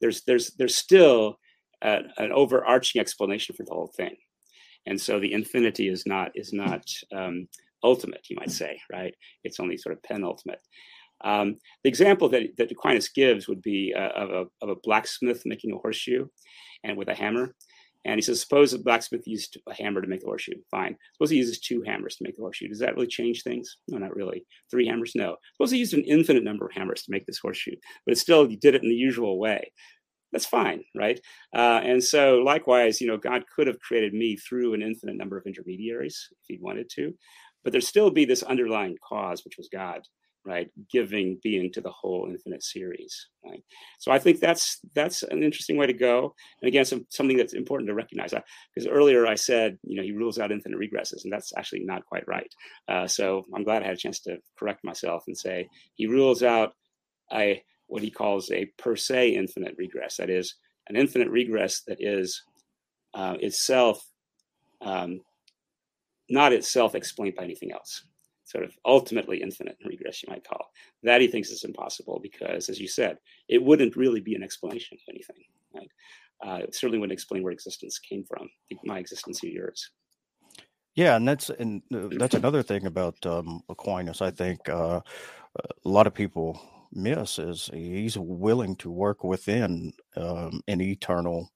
There's, 0.00 0.22
there's, 0.22 0.50
there's 0.58 0.76
still 0.76 1.38
a, 1.82 2.00
an 2.18 2.32
overarching 2.32 3.00
explanation 3.00 3.54
for 3.54 3.64
the 3.64 3.72
whole 3.72 3.92
thing. 3.96 4.16
And 4.86 5.00
so 5.00 5.20
the 5.20 5.32
infinity 5.32 5.88
is 5.88 6.04
not, 6.06 6.32
is 6.34 6.52
not 6.52 6.84
um, 7.14 7.48
ultimate, 7.82 8.26
you 8.28 8.36
might 8.36 8.50
say, 8.50 8.78
right? 8.92 9.14
It's 9.44 9.60
only 9.60 9.76
sort 9.76 9.94
of 9.94 10.02
penultimate. 10.02 10.60
Um, 11.22 11.56
the 11.82 11.88
example 11.88 12.28
that, 12.30 12.56
that 12.58 12.70
Aquinas 12.70 13.08
gives 13.08 13.48
would 13.48 13.62
be 13.62 13.94
uh, 13.96 14.10
of, 14.10 14.30
a, 14.30 14.44
of 14.62 14.68
a 14.70 14.80
blacksmith 14.82 15.42
making 15.44 15.72
a 15.72 15.78
horseshoe 15.78 16.26
and 16.84 16.96
with 16.96 17.08
a 17.08 17.14
hammer. 17.14 17.54
And 18.04 18.16
he 18.16 18.22
says, 18.22 18.40
suppose 18.40 18.72
a 18.72 18.78
blacksmith 18.78 19.26
used 19.26 19.58
a 19.68 19.74
hammer 19.74 20.00
to 20.00 20.06
make 20.06 20.20
the 20.20 20.26
horseshoe. 20.26 20.54
Fine. 20.70 20.96
Suppose 21.14 21.30
he 21.30 21.36
uses 21.36 21.58
two 21.58 21.82
hammers 21.84 22.16
to 22.16 22.24
make 22.24 22.36
the 22.36 22.42
horseshoe. 22.42 22.68
Does 22.68 22.78
that 22.78 22.94
really 22.94 23.08
change 23.08 23.42
things? 23.42 23.76
No, 23.88 23.98
not 23.98 24.14
really. 24.14 24.46
Three 24.70 24.86
hammers? 24.86 25.12
No. 25.14 25.36
Suppose 25.54 25.72
he 25.72 25.78
used 25.78 25.94
an 25.94 26.04
infinite 26.04 26.44
number 26.44 26.66
of 26.66 26.72
hammers 26.72 27.02
to 27.02 27.10
make 27.10 27.26
this 27.26 27.38
horseshoe, 27.38 27.76
but 28.06 28.16
still 28.16 28.46
he 28.46 28.56
did 28.56 28.74
it 28.74 28.82
in 28.82 28.88
the 28.88 28.94
usual 28.94 29.38
way. 29.38 29.72
That's 30.32 30.46
fine, 30.46 30.82
right? 30.96 31.18
Uh, 31.54 31.80
and 31.82 32.02
so, 32.04 32.36
likewise, 32.38 33.00
you 33.00 33.06
know, 33.06 33.16
God 33.16 33.44
could 33.54 33.66
have 33.66 33.80
created 33.80 34.12
me 34.12 34.36
through 34.36 34.74
an 34.74 34.82
infinite 34.82 35.16
number 35.16 35.38
of 35.38 35.46
intermediaries 35.46 36.28
if 36.32 36.44
he 36.46 36.58
wanted 36.60 36.90
to, 36.96 37.14
but 37.64 37.72
there'd 37.72 37.82
still 37.84 38.10
be 38.10 38.26
this 38.26 38.42
underlying 38.42 38.96
cause, 39.06 39.42
which 39.44 39.56
was 39.56 39.70
God 39.72 40.02
right 40.48 40.70
giving 40.90 41.38
being 41.42 41.70
to 41.72 41.80
the 41.80 41.90
whole 41.90 42.26
infinite 42.28 42.62
series 42.62 43.28
right? 43.44 43.62
So 43.98 44.10
i 44.10 44.18
think 44.18 44.40
that's 44.40 44.80
that's 44.94 45.22
an 45.24 45.42
interesting 45.42 45.76
way 45.76 45.86
to 45.86 45.92
go. 45.92 46.34
And 46.60 46.68
again 46.68 46.84
some, 46.84 47.06
something 47.10 47.36
that's 47.36 47.54
important 47.54 47.88
to 47.88 47.94
recognize 47.94 48.32
because 48.32 48.88
earlier 48.88 49.26
i 49.26 49.34
said 49.34 49.78
you 49.82 49.96
know 49.96 50.02
he 50.02 50.12
rules 50.12 50.38
out 50.38 50.52
infinite 50.52 50.78
regresses 50.78 51.24
and 51.24 51.32
that's 51.32 51.52
actually 51.56 51.84
not 51.84 52.06
quite 52.06 52.26
right. 52.26 52.52
Uh, 52.88 53.06
so 53.06 53.44
i'm 53.54 53.64
glad 53.64 53.82
i 53.82 53.86
had 53.86 53.94
a 53.94 53.98
chance 53.98 54.20
to 54.20 54.38
correct 54.58 54.84
myself 54.84 55.24
and 55.26 55.36
say 55.36 55.68
he 55.94 56.06
rules 56.06 56.42
out 56.42 56.72
a 57.32 57.62
what 57.88 58.02
he 58.02 58.10
calls 58.10 58.50
a 58.52 58.66
per 58.78 58.94
se 58.94 59.30
infinite 59.30 59.74
regress. 59.76 60.16
That 60.16 60.30
is 60.30 60.54
an 60.88 60.96
infinite 60.96 61.30
regress 61.30 61.82
that 61.82 61.98
is 62.00 62.42
uh, 63.14 63.36
itself 63.40 64.06
um, 64.80 65.20
not 66.30 66.52
itself 66.52 66.94
explained 66.94 67.34
by 67.34 67.44
anything 67.44 67.72
else 67.72 68.04
sort 68.48 68.64
of 68.64 68.72
ultimately 68.86 69.42
infinite 69.42 69.76
regress, 69.84 70.22
you 70.22 70.30
might 70.30 70.48
call. 70.48 70.70
That 71.02 71.20
he 71.20 71.28
thinks 71.28 71.50
is 71.50 71.64
impossible 71.64 72.18
because, 72.22 72.68
as 72.68 72.80
you 72.80 72.88
said, 72.88 73.18
it 73.48 73.62
wouldn't 73.62 73.96
really 73.96 74.20
be 74.20 74.34
an 74.34 74.42
explanation 74.42 74.96
of 74.96 75.14
anything. 75.14 75.44
Right? 75.74 75.90
Uh, 76.44 76.62
it 76.62 76.74
certainly 76.74 76.98
wouldn't 76.98 77.12
explain 77.12 77.42
where 77.42 77.52
existence 77.52 77.98
came 77.98 78.24
from, 78.24 78.48
my 78.84 78.98
existence 78.98 79.44
or 79.44 79.48
yours. 79.48 79.90
Yeah, 80.94 81.16
and 81.16 81.28
that's 81.28 81.50
and 81.50 81.82
uh, 81.94 82.08
that's 82.18 82.34
another 82.34 82.62
thing 82.62 82.86
about 82.86 83.24
um, 83.26 83.62
Aquinas. 83.68 84.22
I 84.22 84.30
think 84.30 84.68
uh, 84.68 85.00
a 85.84 85.88
lot 85.88 86.06
of 86.06 86.14
people 86.14 86.60
miss 86.92 87.38
is 87.38 87.70
he's 87.72 88.16
willing 88.16 88.74
to 88.76 88.90
work 88.90 89.22
within 89.22 89.92
um, 90.16 90.60
an 90.68 90.80
eternal 90.80 91.52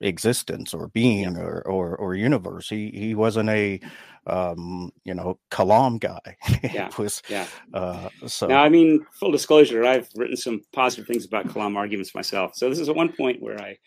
existence 0.00 0.72
or 0.74 0.88
being 0.88 1.34
yeah. 1.34 1.42
or, 1.42 1.62
or, 1.66 1.96
or 1.96 2.14
universe. 2.14 2.68
He 2.68 2.90
he 2.94 3.14
wasn't 3.14 3.50
a 3.50 3.80
um, 4.26 4.92
you 5.04 5.14
know 5.14 5.38
Kalam 5.50 5.98
guy. 6.00 6.36
Yeah, 6.72 6.90
was, 6.98 7.22
yeah. 7.28 7.46
Uh, 7.72 8.08
so 8.26 8.46
now, 8.46 8.62
I 8.62 8.68
mean, 8.68 9.04
full 9.12 9.32
disclosure, 9.32 9.84
I've 9.84 10.08
written 10.16 10.36
some 10.36 10.62
positive 10.72 11.06
things 11.06 11.24
about 11.24 11.48
Kalam 11.48 11.76
arguments 11.76 12.14
myself. 12.14 12.52
So 12.54 12.68
this 12.68 12.78
is 12.78 12.88
at 12.88 12.96
one 12.96 13.12
point 13.12 13.40
where 13.40 13.60
I 13.60 13.78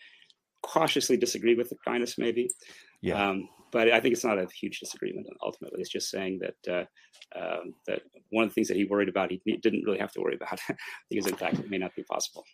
cautiously 0.62 1.16
disagree 1.16 1.54
with 1.54 1.68
the 1.68 1.76
Aquinas, 1.76 2.16
maybe. 2.18 2.50
Yeah. 3.02 3.28
Um, 3.28 3.48
but 3.72 3.90
I 3.90 4.00
think 4.00 4.12
it's 4.12 4.24
not 4.24 4.38
a 4.38 4.46
huge 4.60 4.80
disagreement. 4.80 5.26
Ultimately, 5.42 5.80
it's 5.80 5.90
just 5.90 6.10
saying 6.10 6.40
that 6.40 6.72
uh, 6.72 6.84
um, 7.38 7.74
that 7.86 8.02
one 8.30 8.44
of 8.44 8.50
the 8.50 8.54
things 8.54 8.68
that 8.68 8.76
he 8.76 8.84
worried 8.84 9.08
about, 9.08 9.30
he 9.30 9.40
didn't 9.62 9.84
really 9.84 9.98
have 9.98 10.12
to 10.12 10.20
worry 10.20 10.34
about 10.34 10.60
because, 11.10 11.26
in 11.26 11.36
fact, 11.36 11.58
it 11.58 11.70
may 11.70 11.78
not 11.78 11.94
be 11.94 12.04
possible. 12.04 12.44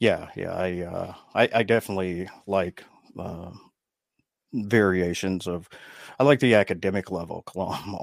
Yeah, 0.00 0.28
yeah, 0.36 0.52
I, 0.52 0.80
uh, 0.82 1.14
I, 1.34 1.48
I 1.56 1.62
definitely 1.64 2.28
like 2.46 2.84
uh, 3.18 3.50
variations 4.52 5.46
of. 5.46 5.68
I 6.20 6.24
like 6.24 6.40
the 6.40 6.56
academic 6.56 7.12
level 7.12 7.44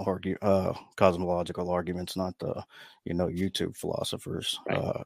argue, 0.06 0.38
uh, 0.42 0.74
cosmological 0.96 1.70
arguments, 1.70 2.16
not 2.16 2.38
the 2.40 2.64
you 3.06 3.14
know 3.14 3.28
YouTube 3.28 3.76
philosophers. 3.76 4.60
Right. 4.68 4.78
Uh, 4.78 5.04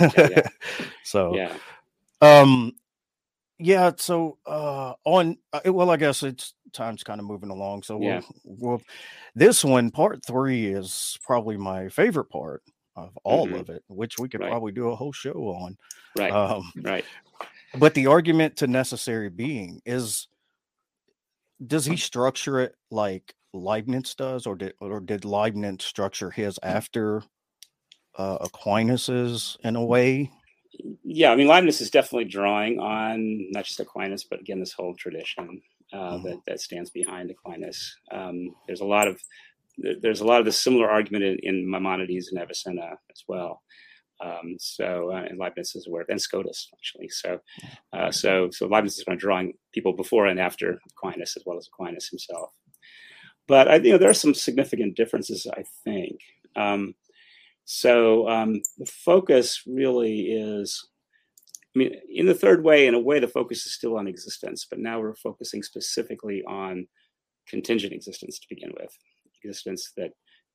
yeah, 0.00 0.28
yeah. 0.30 0.48
so, 1.04 1.34
yeah. 1.34 1.56
Um, 2.20 2.72
yeah. 3.58 3.92
So, 3.96 4.38
uh, 4.46 4.94
on 5.04 5.38
uh, 5.52 5.60
well, 5.66 5.90
I 5.90 5.96
guess 5.96 6.22
it's 6.22 6.54
time's 6.72 7.04
kind 7.04 7.20
of 7.20 7.26
moving 7.26 7.50
along. 7.50 7.82
So, 7.82 8.00
yeah. 8.00 8.20
we'll, 8.44 8.70
we'll, 8.70 8.82
this 9.34 9.64
one, 9.64 9.90
part 9.90 10.24
three, 10.24 10.66
is 10.66 11.18
probably 11.24 11.56
my 11.56 11.88
favorite 11.88 12.30
part 12.30 12.62
of 12.96 13.16
all 13.24 13.46
mm-hmm. 13.46 13.56
of 13.56 13.70
it, 13.70 13.82
which 13.88 14.18
we 14.18 14.28
could 14.28 14.40
right. 14.40 14.50
probably 14.50 14.72
do 14.72 14.90
a 14.90 14.96
whole 14.96 15.12
show 15.12 15.32
on. 15.32 15.76
Right. 16.16 16.32
Um, 16.32 16.70
right. 16.82 17.04
But 17.74 17.94
the 17.94 18.06
argument 18.06 18.56
to 18.56 18.66
necessary 18.66 19.30
being 19.30 19.80
is 19.86 20.28
does 21.66 21.86
he 21.86 21.96
structure 21.96 22.60
it 22.60 22.74
like 22.90 23.34
Leibniz 23.52 24.14
does, 24.14 24.46
or 24.46 24.56
did 24.56 24.74
or 24.80 25.00
did 25.00 25.24
Leibniz 25.24 25.84
structure 25.84 26.30
his 26.30 26.58
after 26.62 27.22
uh, 28.18 28.38
Aquinas's 28.40 29.56
in 29.62 29.76
a 29.76 29.84
way? 29.84 30.30
Yeah, 31.04 31.30
I 31.30 31.36
mean 31.36 31.46
Leibniz 31.46 31.80
is 31.80 31.90
definitely 31.90 32.24
drawing 32.26 32.78
on 32.78 33.50
not 33.52 33.64
just 33.64 33.80
Aquinas, 33.80 34.24
but 34.24 34.40
again 34.40 34.60
this 34.60 34.72
whole 34.72 34.94
tradition 34.94 35.60
uh, 35.92 35.96
mm-hmm. 35.96 36.24
that 36.24 36.38
that 36.46 36.60
stands 36.60 36.90
behind 36.90 37.30
Aquinas. 37.30 37.96
Um, 38.10 38.54
there's 38.66 38.80
a 38.80 38.86
lot 38.86 39.08
of 39.08 39.20
there's 39.78 40.20
a 40.20 40.26
lot 40.26 40.40
of 40.40 40.46
the 40.46 40.52
similar 40.52 40.90
argument 40.90 41.24
in, 41.24 41.38
in 41.42 41.70
Maimonides 41.70 42.28
and 42.30 42.40
Avicenna 42.40 42.90
as 43.10 43.22
well. 43.28 43.62
Um, 44.22 44.56
so 44.58 45.10
uh, 45.12 45.24
and 45.28 45.38
Leibniz 45.38 45.74
is 45.74 45.86
aware 45.88 46.02
of, 46.02 46.08
and 46.08 46.20
Scotus 46.20 46.68
actually. 46.74 47.08
So, 47.08 47.38
uh, 47.92 48.10
so 48.10 48.50
so 48.52 48.66
Leibniz 48.66 48.98
is 48.98 49.04
kind 49.04 49.16
of 49.16 49.20
drawing 49.20 49.54
people 49.74 49.94
before 49.94 50.26
and 50.26 50.38
after 50.38 50.78
Aquinas 50.90 51.36
as 51.36 51.42
well 51.44 51.58
as 51.58 51.68
Aquinas 51.72 52.08
himself. 52.08 52.50
But 53.48 53.68
I, 53.68 53.76
you 53.76 53.92
know, 53.92 53.98
there 53.98 54.10
are 54.10 54.14
some 54.14 54.34
significant 54.34 54.96
differences, 54.96 55.46
I 55.52 55.64
think. 55.84 56.20
Um, 56.54 56.94
so 57.64 58.28
um, 58.28 58.62
the 58.78 58.86
focus 58.86 59.62
really 59.66 60.26
is, 60.26 60.88
I 61.74 61.78
mean, 61.78 61.94
in 62.08 62.26
the 62.26 62.34
third 62.34 62.64
way, 62.64 62.86
in 62.86 62.94
a 62.94 63.00
way, 63.00 63.18
the 63.18 63.28
focus 63.28 63.66
is 63.66 63.74
still 63.74 63.98
on 63.98 64.06
existence, 64.06 64.66
but 64.68 64.78
now 64.78 65.00
we're 65.00 65.14
focusing 65.14 65.62
specifically 65.62 66.42
on 66.46 66.86
contingent 67.48 67.92
existence 67.92 68.38
to 68.38 68.46
begin 68.48 68.72
with 68.80 68.96
existence 69.44 69.92
that 69.96 70.12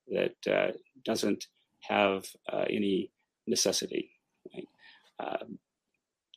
that 0.08 0.52
uh, 0.52 0.72
doesn't 1.04 1.46
have 1.82 2.24
uh, 2.52 2.64
any 2.70 3.10
necessity, 3.46 4.10
right? 4.54 4.68
Um, 5.20 5.58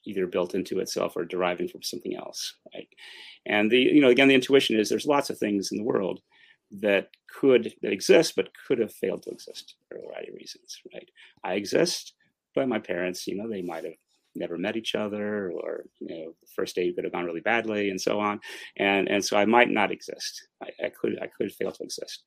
either 0.05 0.25
built 0.27 0.55
into 0.55 0.79
itself 0.79 1.13
or 1.15 1.25
deriving 1.25 1.67
from 1.67 1.83
something 1.83 2.15
else, 2.15 2.55
right? 2.73 2.87
And 3.45 3.71
the 3.71 3.79
you 3.79 4.01
know 4.01 4.09
again 4.09 4.27
the 4.27 4.35
intuition 4.35 4.79
is 4.79 4.89
there's 4.89 5.05
lots 5.05 5.29
of 5.29 5.37
things 5.37 5.71
in 5.71 5.77
the 5.77 5.83
world 5.83 6.21
that 6.79 7.09
could 7.39 7.73
that 7.81 7.91
exist 7.91 8.33
but 8.35 8.49
could 8.67 8.79
have 8.79 8.93
failed 8.93 9.23
to 9.23 9.31
exist 9.31 9.75
for 9.87 9.97
a 9.97 10.01
variety 10.01 10.29
of 10.29 10.35
reasons, 10.35 10.81
right? 10.93 11.09
I 11.43 11.53
exist, 11.53 12.13
but 12.55 12.67
my 12.67 12.79
parents, 12.79 13.27
you 13.27 13.35
know, 13.35 13.49
they 13.49 13.61
might 13.61 13.83
have 13.83 13.93
never 14.35 14.57
met 14.57 14.77
each 14.77 14.95
other 14.95 15.51
or 15.51 15.83
you 15.99 16.07
know 16.07 16.33
the 16.41 16.47
first 16.55 16.75
date 16.75 16.95
could 16.95 17.03
have 17.03 17.13
gone 17.13 17.25
really 17.25 17.41
badly 17.41 17.89
and 17.89 17.99
so 17.99 18.19
on. 18.19 18.39
And 18.77 19.07
and 19.09 19.23
so 19.23 19.37
i 19.37 19.45
might 19.45 19.69
not 19.69 19.91
exist. 19.91 20.47
I, 20.63 20.69
I 20.85 20.89
could 20.89 21.19
i 21.21 21.27
could 21.27 21.51
fail 21.53 21.71
to 21.71 21.83
exist. 21.83 22.23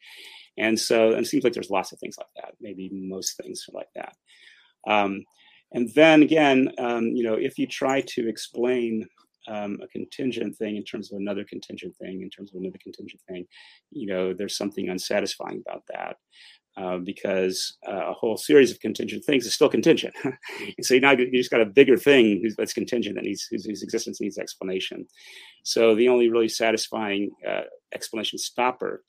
And 0.58 0.78
so 0.78 1.12
and 1.12 1.24
it 1.24 1.28
seems 1.28 1.44
like 1.44 1.52
there's 1.52 1.70
lots 1.70 1.92
of 1.92 1.98
things 1.98 2.16
like 2.18 2.28
that 2.36 2.54
maybe 2.60 2.90
most 2.92 3.36
things 3.36 3.64
are 3.68 3.76
like 3.76 3.92
that. 3.94 4.16
Um, 4.86 5.24
and 5.72 5.90
then 5.94 6.22
again 6.22 6.70
um, 6.78 7.06
you 7.08 7.24
know 7.24 7.34
if 7.34 7.58
you 7.58 7.66
try 7.66 8.00
to 8.00 8.28
explain 8.28 9.06
um, 9.46 9.78
a 9.82 9.88
contingent 9.88 10.56
thing 10.56 10.76
in 10.76 10.84
terms 10.84 11.12
of 11.12 11.18
another 11.18 11.44
contingent 11.44 11.94
thing 11.96 12.22
in 12.22 12.30
terms 12.30 12.54
of 12.54 12.60
another 12.60 12.78
contingent 12.82 13.20
thing 13.28 13.46
you 13.90 14.06
know 14.06 14.32
there's 14.32 14.56
something 14.56 14.88
unsatisfying 14.88 15.62
about 15.66 15.82
that 15.88 16.16
uh, 16.76 16.98
because 16.98 17.76
uh, 17.88 18.10
a 18.10 18.12
whole 18.12 18.36
series 18.36 18.70
of 18.70 18.80
contingent 18.80 19.24
things 19.24 19.46
is 19.46 19.54
still 19.54 19.68
contingent. 19.68 20.14
so 20.80 20.98
now 20.98 21.12
you 21.12 21.30
just 21.30 21.50
got 21.50 21.60
a 21.60 21.66
bigger 21.66 21.96
thing 21.96 22.42
that's 22.58 22.72
contingent 22.72 23.14
that 23.14 23.24
needs 23.24 23.46
whose, 23.50 23.64
whose 23.64 23.82
existence 23.82 24.20
needs 24.20 24.38
explanation. 24.38 25.06
So 25.62 25.94
the 25.94 26.08
only 26.08 26.28
really 26.28 26.48
satisfying 26.48 27.30
uh, 27.48 27.62
explanation 27.94 28.38
stopper 28.38 29.04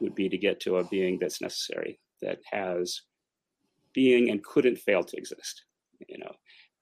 would 0.00 0.14
be 0.14 0.28
to 0.28 0.36
get 0.36 0.60
to 0.60 0.78
a 0.78 0.84
being 0.88 1.18
that's 1.20 1.40
necessary, 1.40 2.00
that 2.22 2.38
has 2.50 3.02
being 3.94 4.30
and 4.30 4.44
couldn't 4.44 4.76
fail 4.76 5.02
to 5.04 5.16
exist. 5.16 5.62
You 6.08 6.18
know, 6.18 6.32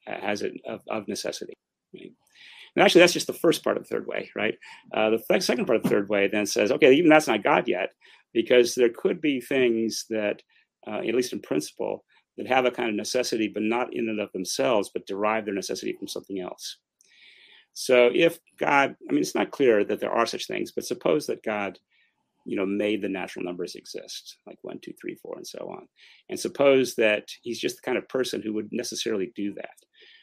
has 0.07 0.43
it 0.43 0.55
of, 0.67 0.81
of 0.89 1.07
necessity. 1.07 1.53
Right? 1.93 2.13
And 2.77 2.83
actually, 2.83 3.03
that's 3.03 3.13
just 3.13 3.29
the 3.29 3.33
first 3.33 3.63
part 3.63 3.77
of 3.77 3.85
the 3.85 3.89
third 3.89 4.07
way, 4.07 4.31
right? 4.35 4.55
Uh, 4.93 5.11
the 5.11 5.23
th- 5.29 5.43
second 5.43 5.67
part 5.67 5.77
of 5.77 5.85
the 5.85 5.89
third 5.89 6.09
way 6.09 6.27
then 6.27 6.45
says, 6.45 6.73
okay, 6.73 6.93
even 6.93 7.09
that's 7.09 7.29
not 7.29 7.45
God 7.45 7.69
yet 7.69 7.91
because 8.35 8.75
there 8.75 8.91
could 8.91 9.21
be 9.23 9.41
things 9.41 10.05
that, 10.11 10.43
uh, 10.87 10.99
at 10.99 11.15
least 11.15 11.33
in 11.33 11.41
principle, 11.41 12.05
that 12.37 12.49
have 12.49 12.67
a 12.67 12.71
kind 12.71 12.91
of 12.91 12.97
necessity, 12.97 13.49
but 13.49 13.63
not 13.63 13.95
in 13.95 14.09
and 14.09 14.21
of 14.21 14.33
themselves, 14.33 14.91
but 14.93 15.07
derive 15.07 15.45
their 15.45 15.55
necessity 15.55 15.95
from 15.97 16.09
something 16.09 16.41
else. 16.41 16.79
So 17.73 18.11
if 18.13 18.39
God, 18.59 18.97
I 19.09 19.13
mean, 19.13 19.21
it's 19.21 19.35
not 19.35 19.53
clear 19.53 19.85
that 19.85 20.01
there 20.01 20.13
are 20.13 20.27
such 20.27 20.47
things, 20.47 20.73
but 20.73 20.85
suppose 20.85 21.27
that 21.27 21.43
God, 21.43 21.79
you 22.45 22.57
know, 22.57 22.67
made 22.67 23.03
the 23.03 23.09
natural 23.09 23.45
numbers 23.45 23.75
exist, 23.75 24.37
like 24.47 24.59
one, 24.63 24.79
two, 24.81 24.93
three, 25.01 25.15
four, 25.15 25.37
and 25.37 25.47
so 25.47 25.59
on. 25.71 25.87
And 26.29 26.39
suppose 26.39 26.95
that 26.97 27.29
he's 27.43 27.61
just 27.61 27.77
the 27.77 27.83
kind 27.83 27.97
of 27.97 28.09
person 28.09 28.43
who 28.43 28.53
would 28.53 28.69
necessarily 28.71 29.33
do 29.35 29.55
that. 29.55 29.75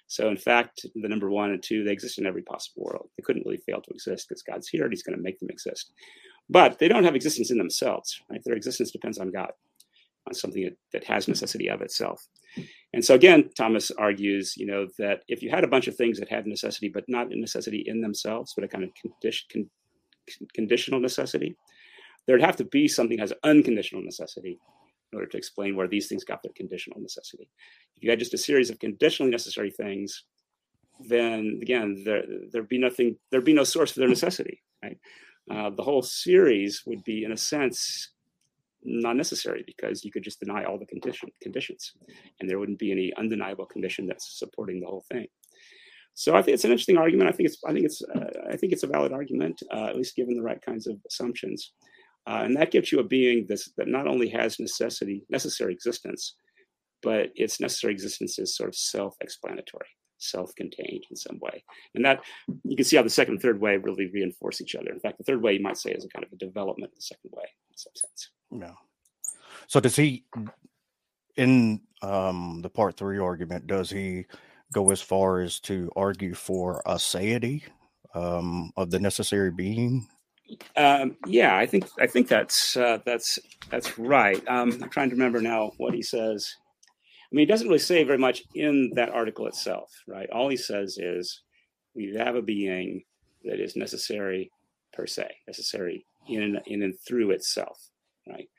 So 0.08 0.28
in 0.28 0.38
fact, 0.38 0.86
the 0.96 1.08
number 1.08 1.30
one 1.30 1.52
and 1.52 1.64
two, 1.64 1.84
they 1.84 1.94
exist 1.94 2.20
in 2.20 2.26
every 2.26 2.44
possible 2.44 2.84
world. 2.84 3.10
They 3.18 3.24
couldn't 3.24 3.46
really 3.46 3.62
fail 3.66 3.82
to 3.82 3.94
exist 3.94 4.28
because 4.28 4.44
God's 4.44 4.68
here 4.68 4.84
and 4.84 4.92
he's 4.92 5.04
going 5.04 5.18
to 5.18 5.24
make 5.24 5.40
them 5.40 5.50
exist 5.50 5.94
but 6.52 6.78
they 6.78 6.90
don't 6.90 7.06
have 7.06 7.16
existence 7.16 7.50
in 7.50 7.58
themselves. 7.58 8.22
Right? 8.30 8.42
Their 8.44 8.56
existence 8.56 8.92
depends 8.92 9.18
on 9.18 9.32
God, 9.32 9.52
on 10.28 10.34
something 10.34 10.64
that, 10.64 10.78
that 10.92 11.04
has 11.06 11.28
necessity 11.28 11.70
of 11.70 11.82
itself. 11.82 12.28
And 12.94 13.04
so 13.04 13.16
again, 13.16 13.50
Thomas 13.58 13.90
argues, 13.92 14.56
you 14.58 14.66
know, 14.66 14.86
that 15.00 15.24
if 15.30 15.42
you 15.42 15.50
had 15.50 15.64
a 15.64 15.70
bunch 15.70 15.88
of 15.88 15.96
things 15.96 16.20
that 16.20 16.30
had 16.30 16.46
necessity, 16.46 16.90
but 16.90 17.06
not 17.08 17.32
a 17.32 17.40
necessity 17.40 17.84
in 17.88 18.02
themselves, 18.02 18.54
but 18.56 18.66
a 18.66 18.68
kind 18.68 18.84
of 18.84 18.90
condition, 19.02 19.48
con, 19.52 19.70
conditional 20.54 21.00
necessity, 21.00 21.56
there'd 22.28 22.42
have 22.42 22.58
to 22.58 22.66
be 22.66 22.88
something 22.90 23.18
that 23.18 23.30
has 23.30 23.34
unconditional 23.44 24.04
necessity 24.04 24.60
in 25.12 25.18
order 25.18 25.30
to 25.30 25.38
explain 25.38 25.76
where 25.76 25.88
these 25.88 26.08
things 26.08 26.26
got 26.26 26.44
their 26.44 26.52
conditional 26.56 27.00
necessity. 27.00 27.50
If 27.96 28.04
you 28.04 28.10
had 28.10 28.20
just 28.20 28.34
a 28.34 28.38
series 28.38 28.70
of 28.70 28.80
conditionally 28.80 29.32
necessary 29.32 29.72
things, 29.72 30.26
then 31.08 31.60
again, 31.62 32.04
there 32.06 32.24
there'd 32.52 32.68
be 32.68 32.78
nothing, 32.78 33.16
there'd 33.32 33.46
be 33.46 33.54
no 33.54 33.64
source 33.64 33.92
for 33.92 34.02
their 34.02 34.10
necessity, 34.10 34.62
right? 34.84 34.98
Uh, 35.50 35.70
the 35.70 35.84
whole 35.84 36.02
series 36.02 36.84
would 36.86 37.04
be, 37.04 37.24
in 37.24 37.32
a 37.32 37.38
sense, 37.38 38.12
not 38.84 39.16
necessary 39.16 39.64
because 39.66 40.04
you 40.04 40.12
could 40.12 40.24
just 40.24 40.40
deny 40.40 40.64
all 40.64 40.80
the 40.80 40.86
condition, 40.86 41.30
conditions 41.42 41.94
and 42.40 42.50
there 42.50 42.60
wouldn't 42.60 42.80
be 42.80 42.92
any 42.92 43.12
undeniable 43.18 43.66
condition 43.66 44.08
that's 44.08 44.40
supporting 44.40 44.80
the 44.80 44.88
whole 44.88 45.06
thing. 45.12 45.28
So 46.14 46.36
I 46.36 46.42
think 46.42 46.56
it's 46.56 46.66
an 46.66 46.72
interesting 46.72 46.98
argument. 46.98 47.30
I 47.30 47.32
think 47.32 47.48
it's 47.48 47.58
I 47.66 47.74
think 47.74 47.86
it's 47.86 48.02
uh, 48.16 48.26
I 48.52 48.58
think 48.58 48.74
it's 48.74 48.84
a 48.84 48.88
valid 48.88 49.14
argument, 49.14 49.62
uh, 49.74 49.86
at 49.86 49.96
least 49.96 50.16
given 50.16 50.36
the 50.36 50.42
right 50.44 50.62
kinds 50.62 50.88
of 50.88 50.98
assumptions, 51.08 51.72
uh, 52.28 52.42
and 52.44 52.56
that 52.58 52.72
gives 52.72 52.92
you 52.92 53.00
a 53.00 53.04
being 53.04 53.46
that's, 53.48 53.72
that 53.78 53.88
not 53.88 54.08
only 54.08 54.30
has 54.30 54.60
necessity 54.60 55.24
necessary 55.30 55.74
existence, 55.74 56.36
but 57.02 57.30
its 57.36 57.60
necessary 57.60 57.94
existence 57.94 58.38
is 58.40 58.56
sort 58.56 58.70
of 58.70 58.76
self-explanatory 58.76 59.88
self-contained 60.22 61.06
in 61.10 61.16
some 61.16 61.40
way. 61.40 61.64
And 61.96 62.06
that 62.06 62.22
you 62.64 62.76
can 62.76 62.86
see 62.86 62.98
how 62.98 63.04
the 63.04 63.10
second 63.10 63.34
and 63.34 63.42
third 63.42 63.60
way 63.60 63.78
really 63.78 64.10
reinforce 64.14 64.62
each 64.62 64.76
other. 64.76 64.92
In 64.92 65.00
fact, 65.00 65.18
the 65.18 65.24
third 65.24 65.42
way 65.42 65.54
you 65.54 65.62
might 65.62 65.78
say 65.78 65.92
is 65.92 66.06
a 66.06 66.10
kind 66.10 66.26
of 66.26 66.32
a 66.32 66.38
development 66.38 66.92
of 66.92 66.96
the 66.96 67.02
second 67.02 67.32
way 67.32 67.46
in 67.70 67.78
some 67.78 67.94
sense. 67.96 68.30
Yeah. 68.52 68.74
So 69.68 69.80
does 69.80 69.96
he 69.96 70.26
in 71.38 71.82
um, 72.02 72.60
the 72.62 72.70
part 72.70 72.98
three 72.98 73.20
argument, 73.20 73.68
does 73.68 73.90
he 73.90 74.26
go 74.74 74.92
as 74.92 75.02
far 75.02 75.42
as 75.42 75.60
to 75.62 75.90
argue 75.96 76.34
for 76.34 76.82
aseity 76.86 77.64
um, 78.16 78.72
of 78.78 78.92
the 78.92 79.00
necessary 79.00 79.52
being? 79.52 80.08
Um, 80.76 81.16
yeah, 81.26 81.56
I 81.56 81.66
think 81.66 81.88
I 82.00 82.08
think 82.08 82.28
that's 82.28 82.76
uh, 82.76 83.00
that's 83.06 83.40
that's 83.70 83.98
right. 83.98 84.46
Um, 84.50 84.78
I'm 84.84 84.90
trying 84.90 85.10
to 85.10 85.16
remember 85.16 85.42
now 85.42 85.72
what 85.78 85.94
he 85.94 86.02
says. 86.02 86.54
I 87.32 87.36
mean, 87.36 87.48
he 87.48 87.52
doesn't 87.52 87.68
really 87.68 87.80
say 87.80 88.04
very 88.04 88.18
much 88.18 88.44
in 88.56 88.92
that 88.96 89.10
article 89.10 89.48
itself, 89.48 89.90
right? 90.08 90.30
All 90.32 90.50
he 90.50 90.58
says 90.58 90.98
is 90.98 91.44
we 91.96 92.14
have 92.16 92.36
a 92.36 92.42
being 92.42 93.04
that 93.46 93.60
is 93.60 93.76
necessary 93.76 94.52
per 94.94 95.08
se, 95.08 95.30
necessary 95.48 96.06
in 96.28 96.60
in 96.66 96.84
and 96.84 96.94
through 97.08 97.32
itself, 97.32 97.80
right? 98.28 98.50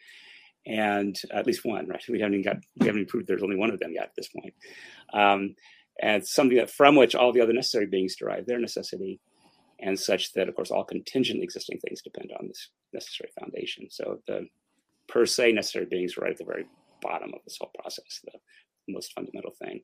And 0.66 1.20
at 1.32 1.46
least 1.46 1.64
one, 1.64 1.86
right? 1.86 2.02
We 2.08 2.20
haven't 2.20 2.34
even 2.34 2.44
got 2.44 2.62
we 2.78 2.86
haven't 2.86 3.02
even 3.02 3.10
proved 3.10 3.26
there's 3.26 3.42
only 3.42 3.56
one 3.56 3.70
of 3.70 3.78
them 3.78 3.92
yet 3.92 4.04
at 4.04 4.14
this 4.16 4.28
point. 4.28 4.54
Um, 5.12 5.54
and 6.00 6.26
something 6.26 6.56
that 6.56 6.70
from 6.70 6.96
which 6.96 7.14
all 7.14 7.32
the 7.32 7.42
other 7.42 7.52
necessary 7.52 7.86
beings 7.86 8.16
derive 8.16 8.46
their 8.46 8.58
necessity 8.58 9.20
and 9.80 9.98
such 9.98 10.32
that, 10.32 10.48
of 10.48 10.54
course, 10.54 10.70
all 10.70 10.84
contingent 10.84 11.42
existing 11.42 11.78
things 11.80 12.02
depend 12.02 12.30
on 12.38 12.46
this 12.46 12.70
necessary 12.92 13.30
foundation. 13.38 13.88
So 13.90 14.20
the 14.26 14.46
per 15.08 15.26
se 15.26 15.52
necessary 15.52 15.86
beings 15.86 16.16
right 16.16 16.30
at 16.30 16.38
the 16.38 16.44
very 16.44 16.66
bottom 17.02 17.32
of 17.34 17.40
this 17.44 17.58
whole 17.60 17.72
process, 17.78 18.20
the 18.24 18.38
most 18.88 19.12
fundamental 19.12 19.52
thing. 19.62 19.80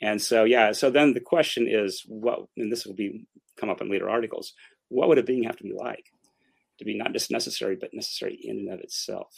And 0.00 0.20
so, 0.20 0.44
yeah, 0.44 0.72
so 0.72 0.90
then 0.90 1.14
the 1.14 1.20
question 1.20 1.66
is 1.68 2.02
what, 2.06 2.40
and 2.56 2.70
this 2.70 2.86
will 2.86 2.94
be 2.94 3.26
come 3.58 3.70
up 3.70 3.80
in 3.80 3.90
later 3.90 4.08
articles, 4.08 4.52
what 4.88 5.08
would 5.08 5.18
a 5.18 5.22
being 5.22 5.44
have 5.44 5.56
to 5.56 5.64
be 5.64 5.74
like 5.74 6.06
to 6.78 6.84
be 6.84 6.96
not 6.96 7.12
just 7.12 7.30
necessary, 7.30 7.76
but 7.80 7.90
necessary 7.92 8.38
in 8.42 8.58
and 8.58 8.72
of 8.72 8.80
itself? 8.80 9.32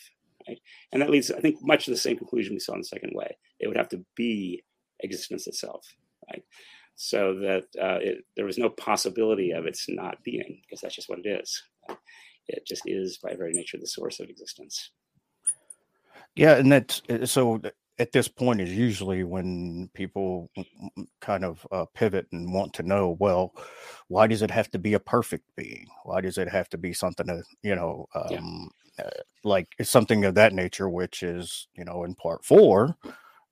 Right? 0.49 0.61
And 0.93 1.03
that 1.03 1.11
leads, 1.11 1.31
I 1.31 1.41
think, 1.41 1.57
much 1.63 1.85
to 1.85 1.91
the 1.91 1.97
same 1.97 2.17
conclusion 2.17 2.55
we 2.55 2.61
saw 2.61 2.75
in 2.75 2.81
the 2.81 2.85
second 2.85 3.13
way. 3.15 3.37
It 3.61 3.69
would 3.69 3.77
have 3.77 3.89
to 3.91 4.05
be 4.17 4.65
existence 5.01 5.47
itself, 5.47 5.87
right? 6.31 6.43
so 7.01 7.39
that 7.39 7.63
uh, 7.81 7.99
it, 8.01 8.25
there 8.35 8.45
was 8.45 8.59
no 8.59 8.69
possibility 8.69 9.53
of 9.53 9.67
its 9.67 9.87
not 9.89 10.17
being, 10.25 10.61
because 10.67 10.81
that's 10.81 10.97
just 10.97 11.09
what 11.09 11.21
it 11.25 11.29
is. 11.29 11.63
It 12.49 12.67
just 12.67 12.83
is 12.87 13.19
by 13.23 13.37
very 13.37 13.53
nature 13.53 13.79
the 13.81 13.87
source 13.87 14.19
of 14.19 14.29
existence. 14.29 14.91
Yeah, 16.39 16.57
and 16.57 16.71
that's 16.73 17.03
uh, 17.09 17.27
so. 17.27 17.61
At 18.01 18.13
this 18.13 18.29
point 18.29 18.61
is 18.61 18.73
usually 18.73 19.25
when 19.25 19.91
people 19.93 20.53
kind 21.21 21.45
of 21.45 21.67
uh, 21.73 21.85
pivot 21.95 22.29
and 22.31 22.55
want 22.55 22.73
to 22.75 22.85
know, 22.85 23.17
well, 23.19 23.53
why 24.07 24.29
does 24.29 24.43
it 24.43 24.53
have 24.53 24.71
to 24.71 24.79
be 24.79 24.95
a 24.95 25.01
perfect 25.01 25.45
being? 25.57 25.85
Why 26.05 26.21
does 26.21 26.39
it 26.39 26.49
have 26.49 26.69
to 26.69 26.79
be 26.79 26.93
something 26.93 27.27
that 27.27 27.43
you 27.65 27.75
know, 27.75 28.07
um, 28.15 28.71
yeah. 28.97 29.11
like 29.43 29.67
it's 29.81 29.91
something 29.91 30.25
of 30.25 30.37
that 30.37 30.53
nature? 30.53 30.89
Which 30.89 31.25
is, 31.25 31.67
you 31.75 31.85
know, 31.85 32.05
in 32.05 32.15
part 32.15 32.45
four, 32.45 32.97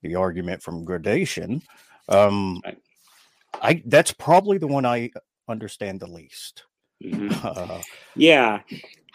the 0.01 0.15
argument 0.15 0.63
from 0.63 0.85
gradation. 0.85 1.61
Um, 2.07 2.61
right 2.63 2.77
I 3.61 3.81
that's 3.85 4.11
probably 4.11 4.57
the 4.57 4.67
one 4.67 4.85
I 4.85 5.11
understand 5.47 5.99
the 5.99 6.07
least. 6.07 6.63
Mm-hmm. 7.03 7.27
Uh, 7.47 7.81
yeah, 8.15 8.61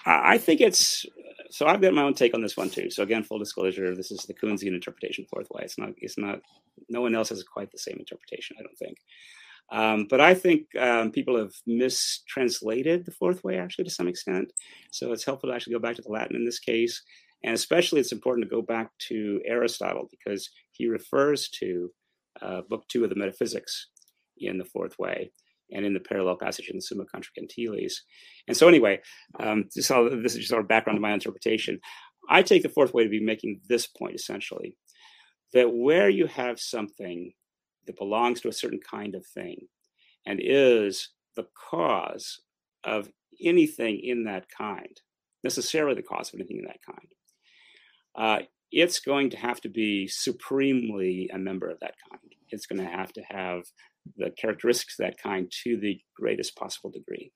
I 0.06 0.38
think 0.38 0.60
it's 0.60 1.04
so. 1.52 1.66
I've 1.66 1.80
got 1.80 1.94
my 1.94 2.02
own 2.02 2.14
take 2.14 2.34
on 2.34 2.42
this 2.42 2.56
one 2.56 2.70
too. 2.70 2.90
So 2.90 3.02
again, 3.02 3.22
full 3.22 3.38
disclosure, 3.38 3.94
this 3.94 4.10
is 4.10 4.20
the 4.20 4.34
Koonsian 4.34 4.74
interpretation 4.74 5.26
fourth 5.30 5.48
way. 5.50 5.62
It's 5.64 5.78
not. 5.78 5.90
It's 5.98 6.18
not. 6.18 6.40
No 6.88 7.00
one 7.02 7.14
else 7.14 7.28
has 7.28 7.42
quite 7.44 7.70
the 7.70 7.78
same 7.78 7.96
interpretation. 7.98 8.56
I 8.58 8.62
don't 8.62 8.78
think. 8.78 8.96
Um, 9.70 10.06
but 10.10 10.20
I 10.20 10.34
think 10.34 10.66
um, 10.78 11.12
people 11.12 11.38
have 11.38 11.52
mistranslated 11.66 13.04
the 13.04 13.12
fourth 13.12 13.42
way 13.42 13.58
actually 13.58 13.84
to 13.84 13.90
some 13.90 14.08
extent. 14.08 14.52
So 14.90 15.12
it's 15.12 15.24
helpful 15.24 15.48
to 15.48 15.54
actually 15.54 15.74
go 15.74 15.80
back 15.80 15.96
to 15.96 16.02
the 16.02 16.10
Latin 16.10 16.36
in 16.36 16.44
this 16.44 16.58
case. 16.58 17.02
And 17.44 17.54
especially 17.54 18.00
it's 18.00 18.12
important 18.12 18.44
to 18.44 18.54
go 18.54 18.62
back 18.62 18.90
to 19.08 19.40
Aristotle 19.46 20.08
because 20.10 20.50
he 20.72 20.88
refers 20.88 21.48
to 21.60 21.90
uh, 22.40 22.60
book 22.68 22.84
two 22.88 23.02
of 23.02 23.10
the 23.10 23.16
Metaphysics 23.16 23.88
in 24.38 24.58
the 24.58 24.64
fourth 24.64 24.98
way 24.98 25.32
and 25.72 25.84
in 25.84 25.94
the 25.94 26.00
parallel 26.00 26.36
passage 26.36 26.68
in 26.68 26.76
the 26.76 26.82
Summa 26.82 27.04
contra 27.04 27.32
Gentiles. 27.36 28.02
And 28.48 28.56
so, 28.56 28.68
anyway, 28.68 29.00
um, 29.40 29.64
this, 29.74 29.90
all, 29.90 30.08
this 30.10 30.34
is 30.34 30.40
just 30.40 30.52
our 30.52 30.62
background 30.62 30.96
to 30.96 31.00
my 31.00 31.12
interpretation. 31.12 31.80
I 32.28 32.42
take 32.42 32.62
the 32.62 32.68
fourth 32.68 32.94
way 32.94 33.04
to 33.04 33.10
be 33.10 33.20
making 33.20 33.60
this 33.68 33.86
point 33.86 34.14
essentially 34.14 34.76
that 35.52 35.72
where 35.74 36.08
you 36.08 36.26
have 36.26 36.58
something 36.58 37.32
that 37.86 37.98
belongs 37.98 38.40
to 38.40 38.48
a 38.48 38.52
certain 38.52 38.80
kind 38.80 39.14
of 39.14 39.26
thing 39.26 39.66
and 40.24 40.40
is 40.42 41.10
the 41.36 41.46
cause 41.70 42.40
of 42.84 43.10
anything 43.42 44.00
in 44.02 44.24
that 44.24 44.46
kind, 44.56 45.00
necessarily 45.42 45.94
the 45.94 46.02
cause 46.02 46.32
of 46.32 46.40
anything 46.40 46.58
in 46.58 46.64
that 46.64 46.80
kind, 46.86 47.08
uh, 48.14 48.44
it's 48.70 49.00
going 49.00 49.30
to 49.30 49.36
have 49.36 49.60
to 49.60 49.68
be 49.68 50.06
supremely 50.08 51.28
a 51.32 51.38
member 51.38 51.68
of 51.68 51.80
that 51.80 51.94
kind. 52.10 52.34
It's 52.50 52.66
going 52.66 52.80
to 52.80 52.90
have 52.90 53.12
to 53.14 53.22
have 53.22 53.64
the 54.16 54.30
characteristics 54.30 54.98
of 54.98 55.06
that 55.06 55.18
kind 55.18 55.50
to 55.64 55.76
the 55.76 56.00
greatest 56.16 56.56
possible 56.56 56.90
degree. 56.90 57.32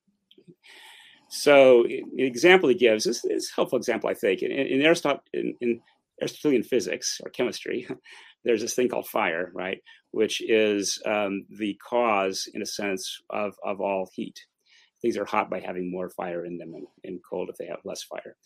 So, 1.29 1.85
an 1.85 2.13
example 2.19 2.69
he 2.69 2.75
gives 2.75 3.07
is, 3.07 3.25
is 3.25 3.51
a 3.51 3.57
helpful 3.57 3.79
example, 3.79 4.09
I 4.09 4.15
think. 4.15 4.43
In, 4.43 4.53
in, 4.53 4.83
Aristotle, 4.83 5.23
in, 5.33 5.55
in 5.61 5.81
Aristotelian 6.21 6.63
physics 6.63 7.21
or 7.25 7.31
chemistry, 7.31 7.87
there's 8.45 8.61
this 8.61 8.75
thing 8.75 8.89
called 8.89 9.09
fire, 9.09 9.51
right, 9.55 9.79
which 10.13 10.41
is 10.41 11.01
um, 11.05 11.45
the 11.51 11.79
cause, 11.87 12.49
in 12.55 12.63
a 12.63 12.67
sense, 12.67 13.21
of, 13.31 13.55
of 13.65 13.81
all 13.81 14.09
heat. 14.15 14.39
Things 15.03 15.17
are 15.17 15.25
hot 15.25 15.51
by 15.51 15.61
having 15.61 15.91
more 15.91 16.09
fire 16.11 16.45
in 16.45 16.59
them, 16.59 16.75
and, 16.75 16.87
and 17.05 17.21
cold 17.29 17.51
if 17.51 17.57
they 17.57 17.67
have 17.67 17.81
less 17.85 18.05
fire. 18.05 18.37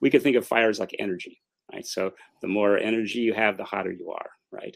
We 0.00 0.10
could 0.10 0.22
think 0.22 0.36
of 0.36 0.46
fire 0.46 0.70
as 0.70 0.80
like 0.80 0.96
energy, 0.98 1.40
right? 1.72 1.86
So 1.86 2.12
the 2.40 2.48
more 2.48 2.78
energy 2.78 3.20
you 3.20 3.34
have, 3.34 3.58
the 3.58 3.64
hotter 3.64 3.92
you 3.92 4.10
are, 4.10 4.30
right? 4.50 4.74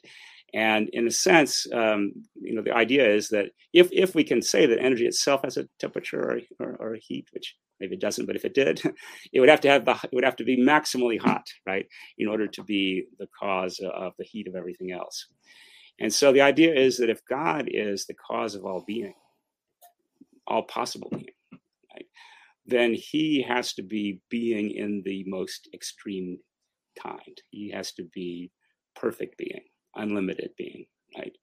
And 0.55 0.89
in 0.93 1.09
a 1.09 1.11
sense, 1.11 1.67
um, 1.73 2.13
you 2.37 2.55
know, 2.55 2.63
the 2.63 2.75
idea 2.75 3.13
is 3.13 3.29
that 3.31 3.47
if, 3.73 3.89
if 3.91 4.15
we 4.15 4.23
can 4.23 4.41
say 4.41 4.67
that 4.67 4.81
energy 4.81 5.05
itself 5.05 5.43
has 5.43 5.57
a 5.57 5.69
temperature 5.81 6.21
or, 6.21 6.39
or, 6.61 6.77
or, 6.79 6.95
a 6.95 7.01
heat, 7.01 7.27
which 7.33 7.57
maybe 7.81 7.97
it 7.97 8.01
doesn't, 8.01 8.27
but 8.27 8.37
if 8.37 8.45
it 8.45 8.55
did, 8.55 8.81
it 9.33 9.41
would 9.41 9.49
have 9.49 9.61
to 9.63 9.69
have 9.69 9.85
the, 9.85 9.99
it 10.05 10.11
would 10.13 10.25
have 10.25 10.37
to 10.37 10.45
be 10.45 10.57
maximally 10.57 11.21
hot, 11.21 11.45
right, 11.67 11.87
in 12.19 12.29
order 12.29 12.47
to 12.47 12.63
be 12.63 13.05
the 13.19 13.27
cause 13.39 13.81
of 13.81 14.13
the 14.17 14.25
heat 14.25 14.47
of 14.47 14.55
everything 14.55 14.93
else. 14.93 15.27
And 15.99 16.13
so 16.13 16.33
the 16.33 16.43
idea 16.43 16.73
is 16.73 16.99
that 16.99 17.11
if 17.11 17.25
God 17.29 17.65
is 17.67 18.07
the 18.07 18.15
cause 18.15 18.55
of 18.55 18.65
all 18.65 18.85
being, 18.87 19.15
all 20.47 20.63
possible 20.63 21.09
being, 21.11 21.27
right, 21.93 22.07
then 22.65 22.95
He 22.95 23.43
has 23.43 23.73
to 23.75 23.83
be 23.83 24.21
being 24.31 24.71
in 24.71 25.03
the 25.05 25.25
most 25.27 25.69
extreme 25.75 26.39
kind. 27.01 27.43
He 27.51 27.71
has 27.73 27.91
to 27.95 28.05
be 28.15 28.53
perfect 28.95 29.37
being 29.37 29.63
unlimited 29.97 30.51
being, 30.57 30.87
right? 31.17 31.37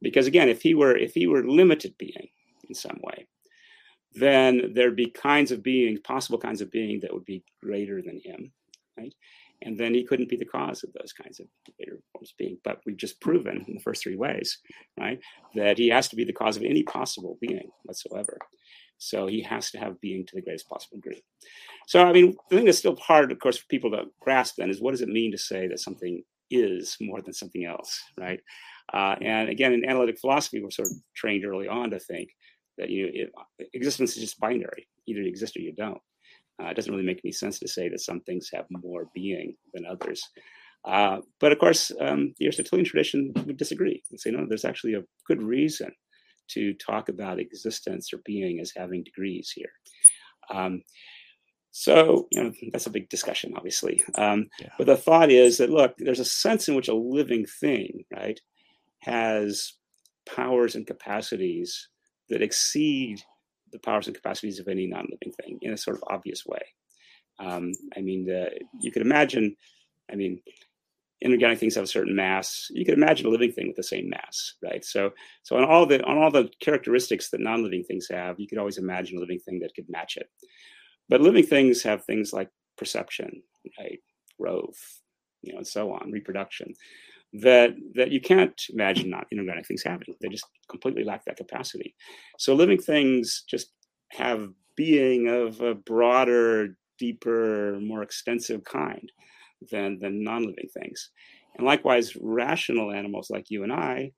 Because 0.00 0.26
again, 0.26 0.48
if 0.48 0.62
he 0.62 0.74
were 0.74 0.96
if 0.96 1.14
he 1.14 1.26
were 1.26 1.46
limited 1.46 1.94
being 1.98 2.28
in 2.68 2.74
some 2.74 2.98
way, 3.02 3.26
then 4.14 4.72
there'd 4.74 4.96
be 4.96 5.10
kinds 5.10 5.50
of 5.52 5.62
beings, 5.62 6.00
possible 6.00 6.38
kinds 6.38 6.60
of 6.60 6.70
being 6.70 7.00
that 7.00 7.12
would 7.12 7.24
be 7.24 7.44
greater 7.62 8.02
than 8.02 8.20
him, 8.24 8.52
right? 8.98 9.14
And 9.64 9.78
then 9.78 9.94
he 9.94 10.04
couldn't 10.04 10.28
be 10.28 10.36
the 10.36 10.44
cause 10.44 10.82
of 10.82 10.92
those 10.92 11.12
kinds 11.12 11.38
of 11.38 11.46
greater 11.76 12.00
forms 12.12 12.32
of 12.32 12.36
being. 12.36 12.58
But 12.64 12.80
we've 12.84 12.96
just 12.96 13.20
proven 13.20 13.64
in 13.68 13.74
the 13.74 13.80
first 13.80 14.02
three 14.02 14.16
ways, 14.16 14.58
right, 14.98 15.20
that 15.54 15.78
he 15.78 15.88
has 15.88 16.08
to 16.08 16.16
be 16.16 16.24
the 16.24 16.32
cause 16.32 16.56
of 16.56 16.64
any 16.64 16.82
possible 16.82 17.38
being 17.40 17.70
whatsoever. 17.84 18.38
So 18.98 19.26
he 19.26 19.42
has 19.42 19.70
to 19.72 19.78
have 19.78 20.00
being 20.00 20.26
to 20.26 20.34
the 20.34 20.42
greatest 20.42 20.68
possible 20.68 20.96
degree. 20.96 21.22
So, 21.86 22.04
I 22.04 22.12
mean, 22.12 22.36
the 22.50 22.56
thing 22.56 22.66
that's 22.66 22.78
still 22.78 22.96
hard, 22.96 23.32
of 23.32 23.38
course, 23.38 23.58
for 23.58 23.66
people 23.66 23.90
to 23.92 24.04
grasp 24.20 24.56
then 24.58 24.70
is 24.70 24.80
what 24.80 24.92
does 24.92 25.00
it 25.00 25.08
mean 25.08 25.32
to 25.32 25.38
say 25.38 25.66
that 25.68 25.80
something 25.80 26.22
is 26.52 26.96
more 27.00 27.20
than 27.22 27.32
something 27.32 27.64
else, 27.64 28.02
right? 28.18 28.40
Uh, 28.92 29.16
and 29.20 29.48
again, 29.48 29.72
in 29.72 29.88
analytic 29.88 30.18
philosophy, 30.20 30.62
we're 30.62 30.70
sort 30.70 30.88
of 30.88 30.96
trained 31.16 31.44
early 31.44 31.68
on 31.68 31.90
to 31.90 31.98
think 31.98 32.28
that 32.78 32.90
you 32.90 33.06
know, 33.06 33.10
it, 33.58 33.68
existence 33.74 34.16
is 34.16 34.22
just 34.22 34.40
binary. 34.40 34.86
Either 35.06 35.20
you 35.20 35.28
exist 35.28 35.56
or 35.56 35.60
you 35.60 35.72
don't. 35.72 36.00
Uh, 36.62 36.66
it 36.66 36.74
doesn't 36.74 36.92
really 36.92 37.06
make 37.06 37.20
any 37.24 37.32
sense 37.32 37.58
to 37.58 37.68
say 37.68 37.88
that 37.88 38.00
some 38.00 38.20
things 38.20 38.50
have 38.52 38.66
more 38.70 39.06
being 39.14 39.54
than 39.74 39.86
others. 39.86 40.22
Uh, 40.84 41.18
but 41.40 41.52
of 41.52 41.58
course, 41.58 41.92
um, 42.00 42.34
the 42.38 42.46
Aristotelian 42.46 42.84
tradition 42.84 43.32
would 43.46 43.56
disagree 43.56 44.02
and 44.10 44.20
say, 44.20 44.30
no, 44.30 44.44
there's 44.48 44.64
actually 44.64 44.94
a 44.94 45.04
good 45.26 45.42
reason 45.42 45.90
to 46.50 46.74
talk 46.74 47.08
about 47.08 47.38
existence 47.38 48.12
or 48.12 48.20
being 48.24 48.60
as 48.60 48.72
having 48.76 49.04
degrees 49.04 49.52
here. 49.54 49.70
Um, 50.50 50.82
so, 51.72 52.28
you 52.30 52.44
know, 52.44 52.52
that's 52.70 52.86
a 52.86 52.90
big 52.90 53.08
discussion, 53.08 53.54
obviously. 53.56 54.04
Um, 54.16 54.48
yeah. 54.60 54.68
But 54.76 54.86
the 54.86 54.96
thought 54.96 55.30
is 55.30 55.56
that, 55.56 55.70
look, 55.70 55.94
there's 55.96 56.20
a 56.20 56.24
sense 56.24 56.68
in 56.68 56.74
which 56.74 56.88
a 56.88 56.94
living 56.94 57.46
thing, 57.46 58.04
right, 58.14 58.38
has 59.00 59.72
powers 60.26 60.74
and 60.74 60.86
capacities 60.86 61.88
that 62.28 62.42
exceed 62.42 63.22
the 63.72 63.78
powers 63.78 64.06
and 64.06 64.14
capacities 64.14 64.60
of 64.60 64.68
any 64.68 64.86
non 64.86 65.06
living 65.10 65.32
thing 65.42 65.58
in 65.62 65.72
a 65.72 65.78
sort 65.78 65.96
of 65.96 66.04
obvious 66.10 66.44
way. 66.44 66.60
Um, 67.38 67.72
I 67.96 68.02
mean, 68.02 68.26
the, 68.26 68.50
you 68.82 68.92
could 68.92 69.02
imagine, 69.02 69.56
I 70.10 70.14
mean, 70.14 70.42
inorganic 71.22 71.58
things 71.58 71.74
have 71.76 71.84
a 71.84 71.88
certain 71.88 72.14
mass. 72.14 72.68
You 72.70 72.84
could 72.84 72.98
imagine 72.98 73.26
a 73.26 73.30
living 73.30 73.52
thing 73.52 73.68
with 73.68 73.76
the 73.76 73.82
same 73.82 74.10
mass, 74.10 74.56
right? 74.62 74.84
So, 74.84 75.12
so 75.42 75.56
on 75.56 75.64
all 75.64 75.86
the 75.86 76.02
on 76.04 76.18
all 76.18 76.30
the 76.30 76.50
characteristics 76.60 77.30
that 77.30 77.40
non-living 77.40 77.84
things 77.84 78.08
have, 78.10 78.38
you 78.38 78.46
could 78.46 78.58
always 78.58 78.76
imagine 78.76 79.16
a 79.16 79.20
living 79.20 79.38
thing 79.38 79.60
that 79.60 79.74
could 79.74 79.86
match 79.88 80.18
it. 80.18 80.28
But 81.08 81.20
living 81.20 81.46
things 81.46 81.82
have 81.82 82.04
things 82.04 82.32
like 82.32 82.48
perception, 82.78 83.42
right, 83.78 84.00
growth, 84.40 85.00
you 85.42 85.52
know, 85.52 85.58
and 85.58 85.66
so 85.66 85.92
on, 85.92 86.10
reproduction, 86.10 86.74
that 87.34 87.70
that 87.94 88.10
you 88.10 88.20
can't 88.20 88.60
imagine 88.70 89.10
not 89.10 89.26
inorganic 89.30 89.66
things 89.66 89.82
happening. 89.82 90.16
They 90.20 90.28
just 90.28 90.46
completely 90.68 91.04
lack 91.04 91.24
that 91.24 91.36
capacity. 91.36 91.94
So 92.38 92.54
living 92.54 92.78
things 92.78 93.44
just 93.48 93.72
have 94.10 94.48
being 94.76 95.28
of 95.28 95.60
a 95.60 95.74
broader, 95.74 96.76
deeper, 96.98 97.78
more 97.80 98.02
extensive 98.02 98.64
kind 98.64 99.10
than 99.70 99.98
than 99.98 100.22
non-living 100.22 100.68
things. 100.74 101.10
And 101.56 101.66
likewise, 101.66 102.16
rational 102.20 102.92
animals 102.92 103.30
like 103.30 103.50
you 103.50 103.62
and 103.62 103.72
I 103.72 104.12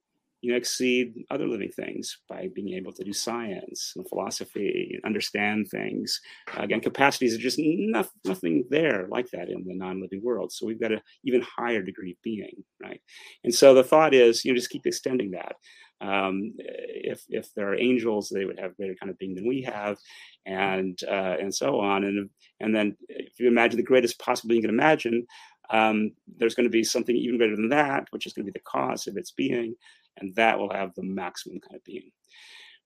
you 0.45 0.55
exceed 0.55 1.15
other 1.31 1.49
living 1.49 1.71
things 1.71 2.19
by 2.29 2.49
being 2.55 2.75
able 2.75 2.93
to 2.93 3.03
do 3.03 3.13
science 3.13 3.95
and 3.97 4.07
philosophy 4.09 4.91
and 4.93 5.05
understand 5.05 5.67
things. 5.71 6.21
Uh, 6.55 6.63
again, 6.63 6.81
capacities 6.81 7.35
are 7.35 7.43
just 7.43 7.59
not, 7.59 8.09
nothing 8.27 8.65
there 8.69 9.07
like 9.11 9.31
that 9.31 9.49
in 9.49 9.65
the 9.65 9.75
non-living 9.75 10.23
world. 10.23 10.53
So 10.53 10.67
we've 10.67 10.81
got 10.81 10.93
an 10.93 11.01
even 11.25 11.41
higher 11.43 11.83
degree 11.83 12.11
of 12.11 12.23
being, 12.23 12.63
right? 12.83 13.01
And 13.43 13.55
so 13.55 13.73
the 13.73 13.83
thought 13.83 14.13
is, 14.13 14.45
you 14.45 14.53
know, 14.53 14.57
just 14.57 14.71
keep 14.71 14.87
extending 14.87 15.31
that. 15.31 15.57
Um, 16.01 16.53
if 16.59 17.23
if 17.31 17.55
there 17.55 17.69
are 17.71 17.79
angels, 17.79 18.29
they 18.29 18.45
would 18.45 18.59
have 18.59 18.77
greater 18.77 18.97
kind 19.01 19.11
of 19.11 19.19
being 19.19 19.35
than 19.35 19.49
we 19.49 19.63
have, 19.63 19.97
and 20.45 20.99
uh, 21.09 21.37
and 21.41 21.55
so 21.55 21.81
on. 21.81 22.05
And 22.05 22.29
and 22.61 22.75
then 22.75 22.97
if 23.09 23.39
you 23.39 23.49
imagine 23.49 23.79
the 23.79 23.85
greatest 23.85 24.19
possible 24.19 24.49
being 24.49 24.61
you 24.61 24.69
can 24.69 24.75
imagine, 24.75 25.27
um, 25.71 26.11
there's 26.37 26.55
going 26.55 26.67
to 26.67 26.71
be 26.71 26.85
something 26.85 27.17
even 27.17 27.39
greater 27.39 27.57
than 27.57 27.71
that, 27.71 28.09
which 28.11 28.27
is 28.27 28.33
going 28.33 28.45
to 28.45 28.53
be 28.53 28.59
the 28.59 28.71
cause 28.71 29.07
of 29.07 29.17
its 29.17 29.31
being 29.31 29.75
and 30.19 30.35
that 30.37 30.59
will 30.59 30.73
have 30.73 30.95
the 30.95 31.03
maximum 31.03 31.61
kind 31.61 31.77
of 31.77 31.85
being. 31.85 32.11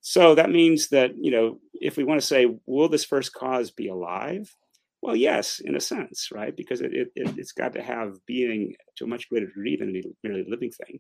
So 0.01 0.35
that 0.35 0.51
means 0.51 0.89
that, 0.89 1.13
you 1.21 1.31
know, 1.31 1.59
if 1.75 1.97
we 1.97 2.05
want 2.05 2.21
to 2.21 2.27
say, 2.27 2.47
will 2.67 2.89
this 2.89 3.05
first 3.05 3.33
cause 3.33 3.71
be 3.71 3.89
alive? 3.89 4.55
Well, 5.03 5.17
yes, 5.17 5.61
in 5.61 5.77
a 5.77 5.81
sense, 5.81 6.29
right? 6.33 6.57
Because 6.57 6.81
it, 6.81 6.93
it, 6.93 7.09
it's 7.15 7.53
got 7.53 7.73
to 7.75 7.83
have 7.83 8.15
being 8.27 8.75
to 8.97 9.05
a 9.05 9.09
much 9.09 9.29
greater 9.29 9.47
degree 9.47 9.77
than 9.77 9.95
a 9.95 10.03
merely 10.27 10.45
living 10.49 10.73
thing. 10.73 10.99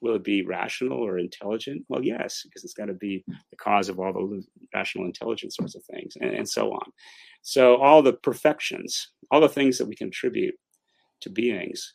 Will 0.00 0.16
it 0.16 0.24
be 0.24 0.44
rational 0.44 0.98
or 0.98 1.18
intelligent? 1.18 1.84
Well, 1.88 2.02
yes, 2.02 2.42
because 2.44 2.64
it's 2.64 2.74
got 2.74 2.86
to 2.86 2.94
be 2.94 3.24
the 3.28 3.56
cause 3.56 3.88
of 3.88 3.98
all 3.98 4.12
the 4.12 4.42
rational, 4.74 5.06
intelligent 5.06 5.52
sorts 5.52 5.74
of 5.74 5.84
things, 5.84 6.14
and, 6.20 6.30
and 6.30 6.48
so 6.48 6.72
on. 6.72 6.90
So, 7.42 7.76
all 7.76 8.02
the 8.02 8.14
perfections, 8.14 9.10
all 9.30 9.40
the 9.40 9.48
things 9.48 9.76
that 9.78 9.86
we 9.86 9.94
contribute 9.94 10.54
to 11.20 11.30
beings 11.30 11.94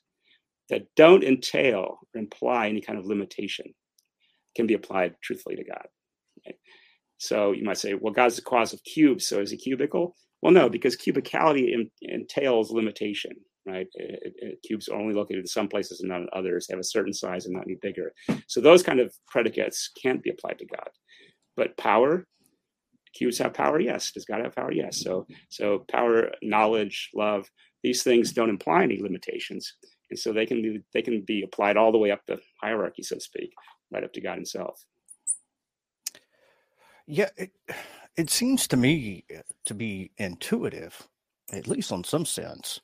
that 0.69 0.87
don't 0.95 1.23
entail 1.23 1.99
or 2.13 2.19
imply 2.19 2.67
any 2.67 2.81
kind 2.81 2.97
of 2.97 3.05
limitation 3.05 3.73
can 4.55 4.67
be 4.67 4.73
applied 4.73 5.15
truthfully 5.21 5.55
to 5.55 5.63
God. 5.63 5.85
Right? 6.45 6.55
So 7.17 7.51
you 7.51 7.63
might 7.63 7.77
say, 7.77 7.93
well, 7.93 8.13
God's 8.13 8.35
the 8.35 8.41
cause 8.41 8.73
of 8.73 8.83
cubes, 8.83 9.27
so 9.27 9.39
is 9.39 9.51
he 9.51 9.57
cubical? 9.57 10.11
Well, 10.41 10.53
no, 10.53 10.69
because 10.69 10.95
cubicality 10.95 11.73
in, 11.73 11.89
entails 12.01 12.71
limitation, 12.71 13.31
right? 13.65 13.87
It, 13.95 14.33
it, 14.37 14.59
cubes 14.63 14.87
are 14.89 14.99
only 14.99 15.13
located 15.13 15.39
in 15.39 15.47
some 15.47 15.67
places 15.67 16.01
and 16.01 16.09
not 16.09 16.21
in 16.21 16.27
others. 16.33 16.67
Have 16.69 16.79
a 16.79 16.83
certain 16.83 17.13
size 17.13 17.45
and 17.45 17.55
not 17.55 17.63
any 17.63 17.77
bigger. 17.81 18.11
So 18.47 18.61
those 18.61 18.83
kind 18.83 18.99
of 18.99 19.13
predicates 19.27 19.89
can't 20.01 20.21
be 20.21 20.29
applied 20.29 20.59
to 20.59 20.65
God. 20.65 20.89
But 21.55 21.77
power, 21.77 22.25
cubes 23.13 23.37
have 23.39 23.53
power, 23.53 23.79
yes. 23.79 24.11
Does 24.11 24.25
God 24.25 24.41
have 24.43 24.55
power? 24.55 24.71
Yes. 24.71 25.01
So 25.01 25.25
so 25.49 25.85
power, 25.89 26.31
knowledge, 26.43 27.09
love, 27.15 27.49
these 27.81 28.03
things 28.03 28.33
don't 28.33 28.49
imply 28.49 28.83
any 28.83 29.01
limitations 29.01 29.73
and 30.09 30.19
so 30.19 30.33
they 30.33 30.45
can 30.45 30.61
be 30.61 30.81
they 30.93 31.01
can 31.01 31.21
be 31.21 31.43
applied 31.43 31.77
all 31.77 31.91
the 31.91 31.97
way 31.97 32.11
up 32.11 32.21
the 32.27 32.39
hierarchy 32.61 33.03
so 33.03 33.15
to 33.15 33.21
speak 33.21 33.53
right 33.91 34.03
up 34.03 34.13
to 34.13 34.21
god 34.21 34.35
himself. 34.35 34.85
Yeah 37.07 37.29
it, 37.37 37.51
it 38.17 38.29
seems 38.29 38.67
to 38.69 38.77
me 38.77 39.25
to 39.65 39.73
be 39.73 40.11
intuitive 40.17 41.07
at 41.53 41.67
least 41.67 41.91
on 41.91 42.03
some 42.03 42.25
sense 42.25 42.81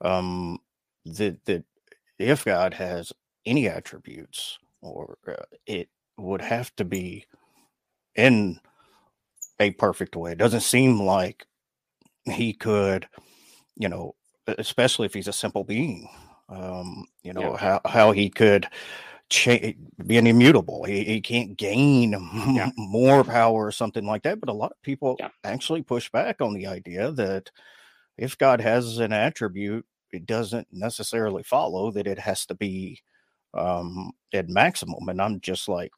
um 0.00 0.58
that 1.04 1.44
that 1.46 1.64
if 2.18 2.44
god 2.44 2.74
has 2.74 3.12
any 3.46 3.68
attributes 3.68 4.58
or 4.80 5.18
uh, 5.28 5.34
it 5.66 5.88
would 6.18 6.42
have 6.42 6.74
to 6.76 6.84
be 6.84 7.26
in 8.14 8.60
a 9.60 9.70
perfect 9.72 10.16
way. 10.16 10.32
It 10.32 10.38
doesn't 10.38 10.60
seem 10.62 11.00
like 11.00 11.46
he 12.24 12.52
could 12.52 13.08
you 13.76 13.88
know 13.88 14.14
especially 14.58 15.06
if 15.06 15.14
he's 15.14 15.28
a 15.28 15.32
simple 15.32 15.64
being 15.64 16.08
um, 16.52 17.04
you 17.22 17.32
know 17.32 17.52
yeah. 17.52 17.56
how 17.56 17.80
how 17.84 18.12
he 18.12 18.28
could 18.28 18.68
cha- 19.32 19.72
be 20.06 20.18
an 20.18 20.26
immutable. 20.26 20.84
He, 20.84 21.04
he 21.04 21.20
can't 21.20 21.56
gain 21.56 22.12
yeah. 22.54 22.70
more 22.76 23.24
power 23.24 23.66
or 23.66 23.72
something 23.72 24.04
like 24.04 24.22
that. 24.24 24.40
But 24.40 24.50
a 24.50 24.54
lot 24.54 24.72
of 24.72 24.82
people 24.82 25.16
yeah. 25.18 25.30
actually 25.44 25.82
push 25.82 26.10
back 26.10 26.40
on 26.40 26.54
the 26.54 26.66
idea 26.66 27.10
that 27.12 27.50
if 28.18 28.36
God 28.38 28.60
has 28.60 28.98
an 28.98 29.12
attribute, 29.12 29.86
it 30.12 30.26
doesn't 30.26 30.68
necessarily 30.70 31.42
follow 31.42 31.90
that 31.92 32.06
it 32.06 32.18
has 32.18 32.44
to 32.46 32.54
be 32.54 33.00
um, 33.54 34.12
at 34.34 34.48
maximum. 34.48 35.08
And 35.08 35.20
I'm 35.20 35.40
just 35.40 35.68
like, 35.68 35.92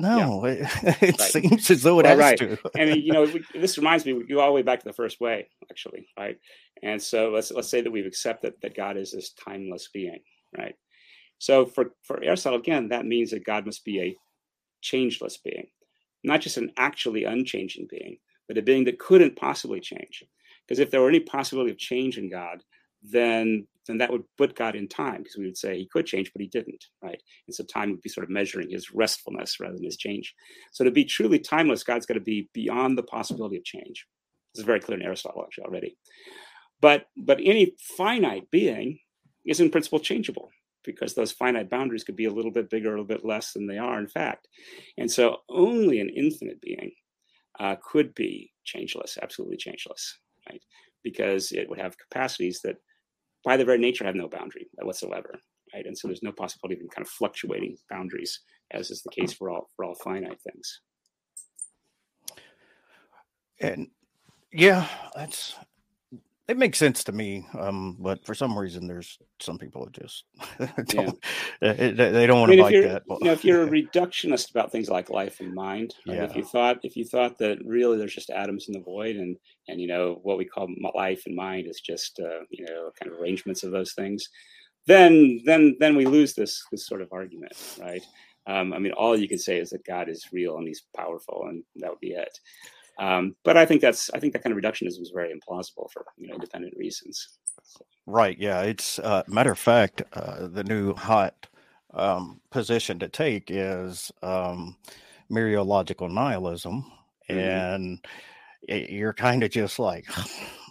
no, 0.00 0.44
it, 0.44 0.60
it 1.02 1.18
right. 1.18 1.20
seems 1.20 1.70
as 1.70 1.82
though 1.82 1.98
it 2.00 2.04
well, 2.04 2.16
has 2.16 2.18
right. 2.18 2.38
to. 2.38 2.58
and 2.76 3.02
you 3.02 3.12
know, 3.12 3.26
this 3.54 3.78
reminds 3.78 4.06
me, 4.06 4.12
we 4.12 4.24
go 4.24 4.40
all 4.40 4.48
the 4.48 4.52
way 4.52 4.62
back 4.62 4.80
to 4.80 4.84
the 4.84 4.92
first 4.92 5.20
way, 5.20 5.48
actually, 5.70 6.06
right? 6.18 6.38
And 6.82 7.02
so 7.02 7.30
let's 7.30 7.50
let's 7.50 7.68
say 7.68 7.80
that 7.80 7.90
we've 7.90 8.06
accepted 8.06 8.54
that 8.62 8.76
God 8.76 8.96
is 8.96 9.12
this 9.12 9.32
timeless 9.32 9.88
being, 9.92 10.20
right? 10.56 10.74
So 11.38 11.66
for 11.66 11.92
for 12.02 12.22
Aristotle, 12.22 12.58
again, 12.58 12.88
that 12.88 13.06
means 13.06 13.30
that 13.30 13.44
God 13.44 13.66
must 13.66 13.84
be 13.84 14.00
a 14.00 14.16
changeless 14.80 15.38
being, 15.38 15.66
not 16.24 16.40
just 16.40 16.56
an 16.56 16.72
actually 16.76 17.24
unchanging 17.24 17.86
being, 17.90 18.18
but 18.46 18.58
a 18.58 18.62
being 18.62 18.84
that 18.84 18.98
couldn't 18.98 19.36
possibly 19.36 19.80
change. 19.80 20.24
Because 20.66 20.78
if 20.80 20.90
there 20.90 21.00
were 21.00 21.08
any 21.08 21.20
possibility 21.20 21.70
of 21.70 21.78
change 21.78 22.18
in 22.18 22.30
God, 22.30 22.62
then 23.02 23.66
then 23.86 23.98
that 23.98 24.12
would 24.12 24.24
put 24.36 24.54
God 24.54 24.76
in 24.76 24.86
time, 24.86 25.22
because 25.22 25.38
we 25.38 25.46
would 25.46 25.56
say 25.56 25.78
he 25.78 25.88
could 25.90 26.04
change, 26.04 26.30
but 26.34 26.42
he 26.42 26.48
didn't, 26.48 26.84
right? 27.02 27.20
And 27.46 27.54
so 27.54 27.64
time 27.64 27.90
would 27.90 28.02
be 28.02 28.10
sort 28.10 28.24
of 28.24 28.30
measuring 28.30 28.68
his 28.68 28.92
restfulness 28.92 29.58
rather 29.60 29.76
than 29.76 29.84
his 29.84 29.96
change. 29.96 30.34
So 30.72 30.84
to 30.84 30.90
be 30.90 31.06
truly 31.06 31.38
timeless, 31.38 31.84
God's 31.84 32.04
got 32.04 32.14
to 32.14 32.20
be 32.20 32.50
beyond 32.52 32.98
the 32.98 33.02
possibility 33.02 33.56
of 33.56 33.64
change. 33.64 34.06
This 34.52 34.60
is 34.60 34.66
very 34.66 34.80
clear 34.80 34.98
in 34.98 35.06
Aristotle 35.06 35.42
actually 35.42 35.64
already. 35.64 35.96
But 36.80 37.06
but 37.16 37.40
any 37.42 37.74
finite 37.96 38.50
being 38.50 38.98
is 39.46 39.60
in 39.60 39.70
principle 39.70 40.00
changeable 40.00 40.50
because 40.84 41.14
those 41.14 41.32
finite 41.32 41.70
boundaries 41.70 42.04
could 42.04 42.16
be 42.16 42.26
a 42.26 42.32
little 42.32 42.52
bit 42.52 42.70
bigger, 42.70 42.88
a 42.88 42.90
little 42.92 43.04
bit 43.06 43.24
less 43.24 43.52
than 43.52 43.66
they 43.66 43.78
are 43.78 43.98
in 43.98 44.08
fact. 44.08 44.48
And 44.98 45.10
so 45.10 45.38
only 45.48 46.00
an 46.00 46.10
infinite 46.10 46.60
being 46.60 46.92
uh, 47.58 47.76
could 47.82 48.14
be 48.14 48.52
changeless, 48.64 49.18
absolutely 49.20 49.56
changeless, 49.56 50.18
right? 50.48 50.62
Because 51.02 51.52
it 51.52 51.68
would 51.68 51.80
have 51.80 51.96
capacities 51.98 52.60
that 52.64 52.76
by 53.48 53.56
their 53.56 53.64
very 53.64 53.78
nature 53.78 54.04
have 54.04 54.14
no 54.14 54.28
boundary 54.28 54.68
whatsoever, 54.82 55.34
right? 55.72 55.86
And 55.86 55.96
so 55.96 56.06
there's 56.06 56.22
no 56.22 56.32
possibility 56.32 56.74
of 56.74 56.80
even 56.80 56.90
kind 56.90 57.06
of 57.06 57.10
fluctuating 57.10 57.78
boundaries, 57.88 58.40
as 58.72 58.90
is 58.90 59.02
the 59.02 59.10
case 59.10 59.32
for 59.32 59.48
all 59.48 59.70
for 59.74 59.86
all 59.86 59.94
finite 59.94 60.38
things. 60.42 60.80
And 63.62 63.88
yeah, 64.52 64.86
that's 65.16 65.54
it 66.48 66.56
makes 66.56 66.78
sense 66.78 67.04
to 67.04 67.12
me, 67.12 67.46
um, 67.58 67.96
but 68.00 68.24
for 68.24 68.34
some 68.34 68.58
reason, 68.58 68.86
there's 68.86 69.18
some 69.38 69.58
people 69.58 69.84
who 69.84 69.90
just 69.90 70.24
don't, 70.86 71.22
yeah. 71.60 71.72
they, 71.74 71.92
they, 71.92 72.26
don't 72.26 72.40
want 72.40 72.52
I 72.52 72.56
mean, 72.56 72.58
to 72.58 72.62
like 72.64 72.84
that. 72.84 73.02
You 73.06 73.26
know, 73.26 73.32
if 73.32 73.44
you're 73.44 73.64
a 73.64 73.68
reductionist 73.70 74.50
about 74.50 74.72
things 74.72 74.88
like 74.88 75.10
life 75.10 75.40
and 75.40 75.54
mind, 75.54 75.94
yeah. 76.06 76.24
if 76.24 76.34
you 76.34 76.42
thought 76.42 76.78
if 76.82 76.96
you 76.96 77.04
thought 77.04 77.36
that 77.38 77.58
really 77.66 77.98
there's 77.98 78.14
just 78.14 78.30
atoms 78.30 78.66
in 78.66 78.72
the 78.72 78.80
void, 78.80 79.16
and 79.16 79.36
and 79.68 79.78
you 79.78 79.88
know 79.88 80.20
what 80.22 80.38
we 80.38 80.46
call 80.46 80.68
life 80.94 81.22
and 81.26 81.36
mind 81.36 81.66
is 81.68 81.80
just 81.80 82.18
uh, 82.18 82.40
you 82.48 82.64
know 82.64 82.90
kind 82.98 83.12
of 83.12 83.20
arrangements 83.20 83.62
of 83.62 83.70
those 83.70 83.92
things, 83.92 84.26
then 84.86 85.42
then 85.44 85.76
then 85.80 85.96
we 85.96 86.06
lose 86.06 86.32
this 86.32 86.64
this 86.72 86.86
sort 86.86 87.02
of 87.02 87.12
argument, 87.12 87.52
right? 87.78 88.02
Um, 88.46 88.72
I 88.72 88.78
mean, 88.78 88.92
all 88.92 89.18
you 89.18 89.28
can 89.28 89.38
say 89.38 89.58
is 89.58 89.68
that 89.70 89.84
God 89.84 90.08
is 90.08 90.32
real 90.32 90.56
and 90.56 90.66
He's 90.66 90.84
powerful, 90.96 91.44
and 91.48 91.62
that 91.76 91.90
would 91.90 92.00
be 92.00 92.12
it. 92.12 92.38
Um, 92.98 93.36
but 93.44 93.56
I 93.56 93.64
think 93.64 93.80
that's 93.80 94.10
I 94.12 94.18
think 94.18 94.32
that 94.32 94.42
kind 94.42 94.56
of 94.56 94.62
reductionism 94.62 95.00
is 95.00 95.12
very 95.14 95.32
implausible 95.32 95.90
for 95.92 96.04
you 96.16 96.28
know 96.28 96.34
independent 96.34 96.74
reasons. 96.76 97.38
Right. 98.06 98.38
Yeah. 98.38 98.62
It's 98.62 98.98
uh, 98.98 99.22
matter 99.28 99.52
of 99.52 99.58
fact, 99.58 100.02
uh, 100.14 100.48
the 100.48 100.64
new 100.64 100.94
hot 100.94 101.46
um, 101.94 102.40
position 102.50 102.98
to 103.00 103.08
take 103.08 103.50
is 103.50 104.10
um, 104.22 104.76
mereological 105.30 106.10
nihilism, 106.10 106.90
mm-hmm. 107.28 107.38
and 107.38 108.06
you're 108.68 109.12
kind 109.12 109.42
of 109.42 109.50
just 109.50 109.78
like, 109.78 110.06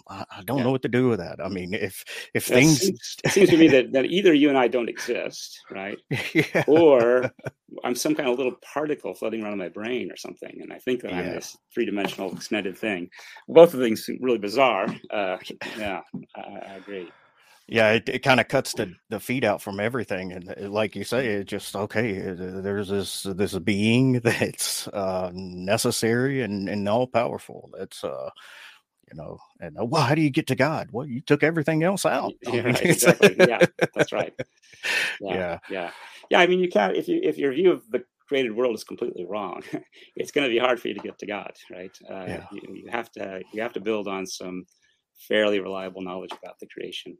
I 0.08 0.42
don't 0.44 0.58
yeah. 0.58 0.64
know 0.64 0.70
what 0.70 0.82
to 0.82 0.88
do 0.88 1.08
with 1.08 1.18
that. 1.18 1.36
I 1.42 1.48
mean, 1.48 1.74
if 1.74 2.04
if 2.34 2.46
things 2.46 2.80
seems, 2.80 3.16
it 3.24 3.30
seems 3.30 3.50
to 3.50 3.56
me 3.56 3.68
that, 3.68 3.92
that 3.92 4.06
either 4.06 4.32
you 4.32 4.48
and 4.48 4.58
I 4.58 4.68
don't 4.68 4.88
exist, 4.88 5.60
right? 5.70 5.98
yeah. 6.34 6.64
Or 6.66 7.30
I'm 7.84 7.94
some 7.94 8.14
kind 8.14 8.28
of 8.28 8.38
little 8.38 8.56
particle 8.72 9.14
floating 9.14 9.42
around 9.42 9.54
in 9.54 9.58
my 9.58 9.68
brain 9.68 10.10
or 10.10 10.16
something, 10.16 10.58
and 10.62 10.72
I 10.72 10.78
think 10.78 11.02
that 11.02 11.12
yeah. 11.12 11.18
I'm 11.18 11.26
this 11.26 11.56
three 11.74 11.84
dimensional 11.84 12.34
extended 12.34 12.76
thing. 12.76 13.10
Both 13.48 13.74
of 13.74 13.80
things 13.80 14.04
seem 14.04 14.18
really 14.20 14.38
bizarre. 14.38 14.86
Uh, 15.10 15.36
yeah, 15.78 16.00
I, 16.34 16.40
I 16.40 16.74
agree 16.76 17.10
yeah 17.68 17.92
it, 17.92 18.08
it 18.08 18.18
kind 18.20 18.40
of 18.40 18.48
cuts 18.48 18.72
the, 18.72 18.92
the 19.10 19.20
feet 19.20 19.44
out 19.44 19.60
from 19.60 19.78
everything 19.78 20.32
and 20.32 20.48
uh, 20.48 20.68
like 20.68 20.96
you 20.96 21.04
say 21.04 21.26
it 21.26 21.44
just 21.44 21.76
okay 21.76 22.30
uh, 22.30 22.34
there's 22.34 22.88
this 22.88 23.22
this 23.22 23.56
being 23.58 24.12
that's 24.20 24.88
uh 24.88 25.30
necessary 25.34 26.42
and 26.42 26.68
and 26.68 26.88
all 26.88 27.06
powerful 27.06 27.70
that's 27.78 28.02
uh 28.02 28.30
you 29.10 29.16
know, 29.16 29.38
and 29.60 29.76
oh, 29.78 29.84
well, 29.84 30.02
how 30.02 30.14
do 30.14 30.22
you 30.22 30.30
get 30.30 30.46
to 30.48 30.54
God? 30.54 30.88
Well, 30.92 31.06
you 31.06 31.20
took 31.20 31.42
everything 31.42 31.82
else 31.82 32.04
out. 32.04 32.32
Yeah, 32.52 32.68
exactly. 32.68 33.36
yeah, 33.38 33.64
that's 33.94 34.12
right. 34.12 34.34
Yeah, 35.20 35.34
yeah, 35.34 35.58
yeah, 35.70 35.90
yeah. 36.30 36.40
I 36.40 36.46
mean, 36.46 36.60
you 36.60 36.68
can't 36.68 36.96
if 36.96 37.08
you 37.08 37.18
if 37.22 37.36
your 37.36 37.52
view 37.52 37.72
of 37.72 37.82
the 37.90 38.04
created 38.28 38.54
world 38.54 38.76
is 38.76 38.84
completely 38.84 39.24
wrong. 39.24 39.62
it's 40.16 40.30
going 40.30 40.46
to 40.46 40.52
be 40.52 40.58
hard 40.58 40.80
for 40.80 40.88
you 40.88 40.94
to 40.94 41.00
get 41.00 41.18
to 41.18 41.26
God, 41.26 41.52
right? 41.70 41.90
Uh, 42.08 42.24
yeah. 42.26 42.46
you, 42.52 42.60
you 42.74 42.88
have 42.90 43.10
to 43.12 43.42
you 43.52 43.62
have 43.62 43.72
to 43.72 43.80
build 43.80 44.06
on 44.06 44.26
some 44.26 44.64
fairly 45.26 45.58
reliable 45.58 46.02
knowledge 46.02 46.30
about 46.30 46.58
the 46.60 46.66
creation. 46.66 47.16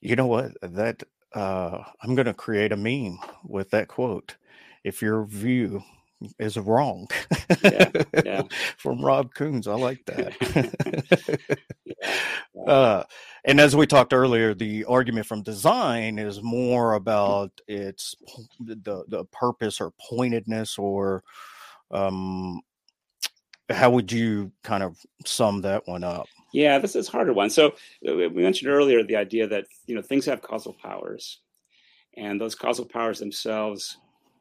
You 0.00 0.16
know 0.16 0.26
what? 0.26 0.52
That 0.62 1.02
uh, 1.34 1.82
I'm 2.02 2.14
going 2.14 2.26
to 2.26 2.34
create 2.34 2.72
a 2.72 2.76
meme 2.76 3.18
with 3.44 3.70
that 3.70 3.88
quote. 3.88 4.36
If 4.82 5.02
your 5.02 5.24
view 5.26 5.82
is 6.38 6.56
wrong. 6.56 7.08
Yeah, 7.62 7.90
yeah. 8.24 8.42
From 8.76 9.04
Rob 9.04 9.34
Koons. 9.34 9.66
I 9.66 9.74
like 9.74 10.04
that. 10.06 11.58
yeah, 11.84 12.62
uh, 12.66 13.04
and 13.44 13.60
as 13.60 13.76
we 13.76 13.86
talked 13.86 14.12
earlier, 14.12 14.54
the 14.54 14.84
argument 14.84 15.26
from 15.26 15.42
design 15.42 16.18
is 16.18 16.42
more 16.42 16.94
about 16.94 17.52
its 17.66 18.14
the 18.60 19.04
the 19.08 19.24
purpose 19.32 19.80
or 19.80 19.92
pointedness 20.00 20.78
or 20.78 21.22
um 21.90 22.60
how 23.70 23.90
would 23.90 24.10
you 24.10 24.50
kind 24.62 24.82
of 24.82 24.96
sum 25.26 25.60
that 25.62 25.86
one 25.86 26.04
up? 26.04 26.26
Yeah, 26.52 26.78
this 26.78 26.96
is 26.96 27.08
a 27.08 27.10
harder 27.10 27.32
one. 27.34 27.50
So 27.50 27.74
uh, 28.08 28.14
we 28.14 28.28
mentioned 28.28 28.70
earlier 28.70 29.02
the 29.02 29.16
idea 29.16 29.46
that 29.48 29.66
you 29.86 29.94
know 29.94 30.02
things 30.02 30.24
have 30.26 30.42
causal 30.42 30.74
powers, 30.82 31.40
and 32.16 32.40
those 32.40 32.54
causal 32.54 32.86
powers 32.86 33.18
themselves 33.18 33.98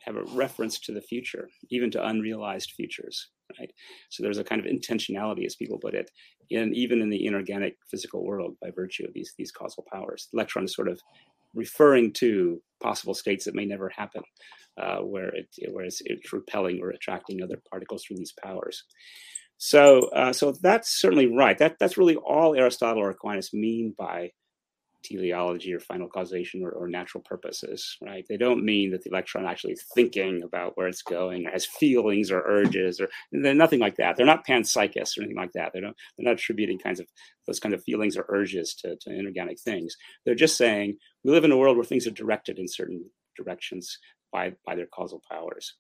have 0.07 0.15
a 0.15 0.23
reference 0.35 0.79
to 0.79 0.93
the 0.93 1.01
future, 1.01 1.49
even 1.69 1.91
to 1.91 2.05
unrealized 2.05 2.71
futures, 2.75 3.29
right? 3.59 3.71
So 4.09 4.23
there's 4.23 4.37
a 4.37 4.43
kind 4.43 4.65
of 4.65 4.71
intentionality, 4.71 5.45
as 5.45 5.55
people 5.55 5.77
put 5.77 5.93
it, 5.93 6.09
in 6.49 6.73
even 6.73 7.01
in 7.01 7.09
the 7.09 7.25
inorganic 7.25 7.75
physical 7.91 8.25
world 8.25 8.55
by 8.61 8.69
virtue 8.73 9.05
of 9.05 9.13
these 9.13 9.33
these 9.37 9.51
causal 9.51 9.85
powers. 9.91 10.29
The 10.31 10.37
electron 10.37 10.65
is 10.65 10.73
sort 10.73 10.87
of 10.87 10.99
referring 11.53 12.13
to 12.13 12.61
possible 12.81 13.13
states 13.13 13.45
that 13.45 13.55
may 13.55 13.65
never 13.65 13.89
happen, 13.89 14.23
uh, 14.81 14.99
where 14.99 15.29
it 15.29 15.47
where 15.71 15.85
it's, 15.85 16.01
it's, 16.05 16.31
repelling 16.33 16.79
or 16.81 16.89
attracting 16.89 17.43
other 17.43 17.61
particles 17.69 18.03
through 18.03 18.17
these 18.17 18.33
powers. 18.43 18.83
So 19.57 20.09
uh, 20.15 20.33
so 20.33 20.53
that's 20.61 20.99
certainly 21.01 21.27
right. 21.27 21.57
That 21.57 21.75
that's 21.79 21.97
really 21.97 22.15
all 22.15 22.55
Aristotle 22.55 23.03
or 23.03 23.09
Aquinas 23.09 23.53
mean 23.53 23.93
by 23.97 24.31
teleology 25.07 25.73
or 25.73 25.79
final 25.79 26.07
causation 26.07 26.63
or, 26.63 26.71
or, 26.71 26.87
natural 26.87 27.23
purposes, 27.23 27.97
right? 28.01 28.25
They 28.27 28.37
don't 28.37 28.63
mean 28.63 28.91
that 28.91 29.03
the 29.03 29.09
electron 29.09 29.45
actually 29.45 29.77
thinking 29.93 30.43
about 30.43 30.75
where 30.75 30.87
it's 30.87 31.01
going 31.01 31.45
or 31.45 31.51
has 31.51 31.65
feelings 31.65 32.31
or 32.31 32.41
urges 32.45 32.99
or 32.99 33.09
nothing 33.31 33.79
like 33.79 33.97
that. 33.97 34.15
They're 34.15 34.25
not 34.25 34.45
panpsychists 34.45 35.17
or 35.17 35.21
anything 35.21 35.37
like 35.37 35.53
that. 35.53 35.71
They 35.73 35.79
don't, 35.79 35.95
they're 36.17 36.25
not 36.25 36.39
attributing 36.39 36.79
kinds 36.79 36.99
of 36.99 37.07
those 37.45 37.59
kind 37.59 37.73
of 37.73 37.83
feelings 37.83 38.17
or 38.17 38.25
urges 38.29 38.73
to, 38.81 38.95
to 39.01 39.09
inorganic 39.11 39.59
things. 39.59 39.95
They're 40.25 40.35
just 40.35 40.57
saying 40.57 40.97
we 41.23 41.31
live 41.31 41.43
in 41.43 41.51
a 41.51 41.57
world 41.57 41.77
where 41.77 41.85
things 41.85 42.07
are 42.07 42.11
directed 42.11 42.59
in 42.59 42.67
certain 42.67 43.05
directions 43.35 43.97
by, 44.31 44.53
by 44.65 44.75
their 44.75 44.87
causal 44.87 45.21
powers. 45.29 45.75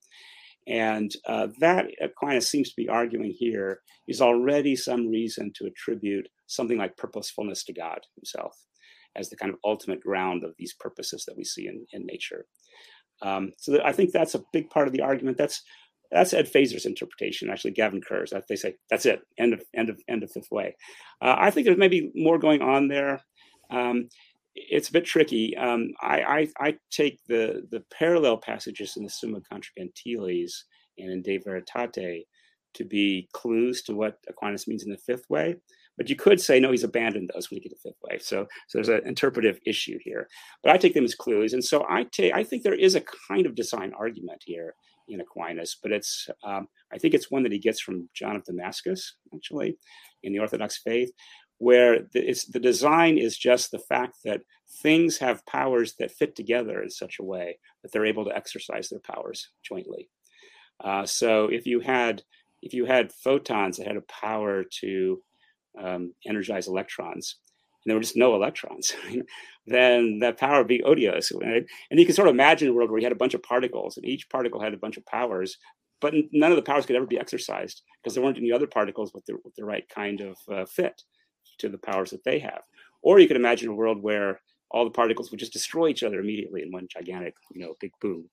And 0.67 1.13
uh, 1.25 1.47
that 1.59 1.85
Aquinas 2.01 2.49
seems 2.49 2.69
to 2.69 2.75
be 2.75 2.89
arguing 2.89 3.33
here 3.37 3.79
is 4.07 4.21
already 4.21 4.75
some 4.75 5.07
reason 5.07 5.53
to 5.55 5.65
attribute 5.65 6.27
something 6.47 6.77
like 6.77 6.97
purposefulness 6.97 7.63
to 7.65 7.73
God 7.73 7.99
himself 8.15 8.57
as 9.15 9.29
the 9.29 9.35
kind 9.35 9.51
of 9.51 9.59
ultimate 9.63 10.01
ground 10.01 10.43
of 10.43 10.53
these 10.57 10.73
purposes 10.79 11.25
that 11.25 11.37
we 11.37 11.43
see 11.43 11.67
in, 11.67 11.85
in 11.91 12.05
nature. 12.05 12.45
Um, 13.21 13.51
so 13.57 13.79
I 13.83 13.91
think 13.91 14.11
that's 14.11 14.35
a 14.35 14.43
big 14.53 14.69
part 14.69 14.87
of 14.87 14.93
the 14.93 15.01
argument. 15.01 15.37
That's 15.37 15.61
that's 16.11 16.33
Ed 16.33 16.47
Feser's 16.47 16.85
interpretation. 16.85 17.49
Actually, 17.49 17.73
Gaven 17.73 18.01
Kerr's. 18.01 18.31
They 18.47 18.55
say 18.55 18.75
that's 18.89 19.05
it. 19.05 19.21
End 19.37 19.53
of 19.53 19.61
end 19.75 19.89
of 19.89 19.99
end 20.07 20.23
of 20.23 20.31
fifth 20.31 20.51
way. 20.51 20.75
Uh, 21.21 21.35
I 21.37 21.51
think 21.51 21.65
there's 21.65 21.77
maybe 21.77 22.11
more 22.15 22.37
going 22.37 22.61
on 22.61 22.87
there. 22.87 23.21
Um, 23.71 24.07
it's 24.55 24.89
a 24.89 24.93
bit 24.93 25.05
tricky. 25.05 25.55
Um, 25.55 25.91
I, 26.01 26.21
I, 26.21 26.47
I 26.59 26.77
take 26.91 27.19
the 27.27 27.67
the 27.71 27.83
parallel 27.97 28.37
passages 28.37 28.95
in 28.97 29.03
the 29.03 29.09
Summa 29.09 29.41
contra 29.51 29.71
Gentiles 29.77 30.65
and 30.97 31.11
in 31.11 31.21
De 31.21 31.37
Veritate 31.37 32.23
to 32.73 32.85
be 32.85 33.29
clues 33.33 33.81
to 33.83 33.95
what 33.95 34.17
Aquinas 34.27 34.67
means 34.67 34.83
in 34.83 34.91
the 34.91 34.97
fifth 34.97 35.29
way. 35.29 35.55
But 35.97 36.09
you 36.09 36.15
could 36.15 36.39
say, 36.39 36.59
no, 36.59 36.71
he's 36.71 36.83
abandoned 36.83 37.31
those 37.33 37.49
when 37.49 37.57
you 37.57 37.63
get 37.63 37.71
to 37.71 37.81
fifth 37.81 38.01
way. 38.03 38.19
So, 38.19 38.47
so 38.67 38.77
there's 38.77 38.89
an 38.89 39.07
interpretive 39.07 39.59
issue 39.65 39.97
here. 40.03 40.27
But 40.63 40.71
I 40.71 40.77
take 40.77 40.93
them 40.93 41.03
as 41.03 41.15
clues. 41.15 41.53
And 41.53 41.63
so 41.63 41.85
I 41.89 42.03
take, 42.11 42.33
I 42.33 42.43
think 42.43 42.63
there 42.63 42.73
is 42.73 42.95
a 42.95 43.03
kind 43.27 43.45
of 43.45 43.55
design 43.55 43.93
argument 43.97 44.43
here 44.45 44.75
in 45.07 45.21
Aquinas, 45.21 45.77
but 45.81 45.91
it's, 45.91 46.27
um, 46.43 46.67
I 46.93 46.97
think 46.97 47.13
it's 47.13 47.31
one 47.31 47.43
that 47.43 47.51
he 47.51 47.59
gets 47.59 47.79
from 47.79 48.09
John 48.13 48.35
of 48.35 48.43
Damascus, 48.43 49.15
actually, 49.33 49.77
in 50.23 50.33
the 50.33 50.39
Orthodox 50.39 50.77
faith, 50.77 51.11
where 51.59 51.99
the, 52.13 52.29
it's, 52.29 52.45
the 52.45 52.59
design 52.59 53.17
is 53.17 53.37
just 53.37 53.71
the 53.71 53.79
fact 53.79 54.17
that 54.25 54.41
things 54.81 55.17
have 55.17 55.45
powers 55.45 55.95
that 55.97 56.11
fit 56.11 56.35
together 56.35 56.83
in 56.83 56.89
such 56.89 57.17
a 57.19 57.23
way 57.23 57.57
that 57.81 57.91
they're 57.91 58.05
able 58.05 58.25
to 58.25 58.35
exercise 58.35 58.89
their 58.89 58.99
powers 58.99 59.49
jointly. 59.63 60.09
Uh, 60.83 61.05
so 61.05 61.45
if 61.45 61.65
you 61.65 61.79
had 61.79 62.21
if 62.61 62.73
you 62.73 62.85
had 62.85 63.13
photons 63.13 63.77
that 63.77 63.87
had 63.87 63.97
a 63.97 64.01
power 64.01 64.63
to 64.63 65.21
um, 65.81 66.13
energize 66.27 66.67
electrons, 66.67 67.37
and 67.83 67.89
there 67.89 67.95
were 67.95 68.03
just 68.03 68.17
no 68.17 68.35
electrons, 68.35 68.93
then 69.67 70.19
that 70.19 70.37
power 70.37 70.59
would 70.59 70.67
be 70.67 70.83
odious. 70.83 71.31
Right? 71.31 71.65
And 71.89 71.99
you 71.99 72.05
can 72.05 72.15
sort 72.15 72.27
of 72.27 72.33
imagine 72.33 72.69
a 72.69 72.73
world 72.73 72.89
where 72.89 72.99
you 72.99 73.05
had 73.05 73.11
a 73.11 73.15
bunch 73.15 73.33
of 73.33 73.43
particles, 73.43 73.97
and 73.97 74.05
each 74.05 74.29
particle 74.29 74.61
had 74.61 74.73
a 74.73 74.77
bunch 74.77 74.97
of 74.97 75.05
powers, 75.05 75.57
but 75.99 76.13
none 76.31 76.51
of 76.51 76.57
the 76.57 76.63
powers 76.63 76.85
could 76.85 76.95
ever 76.95 77.05
be 77.05 77.19
exercised 77.19 77.81
because 78.01 78.13
there 78.13 78.23
weren't 78.23 78.37
any 78.37 78.51
other 78.51 78.67
particles 78.67 79.13
with 79.13 79.25
the, 79.25 79.37
with 79.43 79.55
the 79.55 79.65
right 79.65 79.87
kind 79.89 80.21
of 80.21 80.37
uh, 80.51 80.65
fit 80.65 81.01
to 81.59 81.69
the 81.69 81.77
powers 81.77 82.11
that 82.11 82.23
they 82.23 82.39
have. 82.39 82.61
Or 83.01 83.19
you 83.19 83.27
could 83.27 83.37
imagine 83.37 83.69
a 83.69 83.73
world 83.73 84.01
where 84.01 84.41
all 84.69 84.83
the 84.83 84.91
particles 84.91 85.31
would 85.31 85.39
just 85.39 85.53
destroy 85.53 85.87
each 85.87 86.03
other 86.03 86.19
immediately 86.19 86.61
in 86.61 86.71
one 86.71 86.87
gigantic, 86.91 87.35
you 87.51 87.61
know, 87.61 87.75
big 87.79 87.91
boom. 88.01 88.29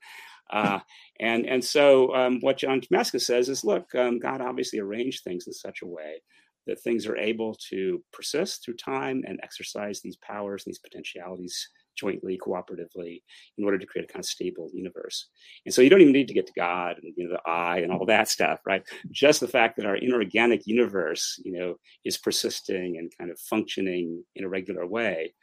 Uh, 0.51 0.81
and 1.21 1.47
and 1.47 1.65
so 1.65 2.15
um, 2.15 2.39
what 2.41 2.59
John 2.59 2.81
Damascus 2.81 3.27
says 3.27 3.49
is, 3.49 3.65
look, 3.65 3.95
um, 3.95 4.19
God 4.19 4.41
obviously 4.41 4.79
arranged 4.79 5.25
things 5.25 5.47
in 5.47 5.53
such 5.53 5.81
a 5.83 5.87
way 5.87 6.23
that 6.67 6.81
things 6.81 7.07
are 7.07 7.17
able 7.17 7.57
to 7.71 8.03
persist 8.13 8.65
through 8.65 8.77
time 8.77 9.23
and 9.27 9.41
exercise 9.43 10.01
these 10.01 10.17
powers, 10.17 10.65
these 10.65 10.79
potentialities 10.79 11.69
jointly, 11.97 12.39
cooperatively, 12.39 13.23
in 13.57 13.65
order 13.65 13.79
to 13.79 13.87
create 13.87 14.09
a 14.09 14.13
kind 14.13 14.25
of 14.25 14.29
stable 14.29 14.69
universe. 14.73 15.29
And 15.65 15.73
so 15.73 15.83
you 15.83 15.91
don't 15.91 16.01
even 16.01 16.13
need 16.13 16.29
to 16.29 16.35
get 16.35 16.47
to 16.47 16.53
God 16.57 16.97
and 17.03 17.13
you 17.17 17.29
know 17.29 17.35
the 17.35 17.51
eye 17.51 17.79
and 17.79 17.93
all 17.93 18.07
that 18.07 18.29
stuff, 18.29 18.61
right? 18.67 18.83
Just 19.11 19.41
the 19.41 19.49
fact 19.49 19.77
that 19.77 19.87
our 19.87 19.97
inorganic 19.97 20.67
universe, 20.67 21.41
you 21.45 21.53
know, 21.53 21.77
is 22.05 22.19
persisting 22.19 22.97
and 22.99 23.13
kind 23.19 23.31
of 23.31 23.39
functioning 23.39 24.25
in 24.35 24.45
a 24.45 24.49
regular 24.49 24.87
way 24.87 25.35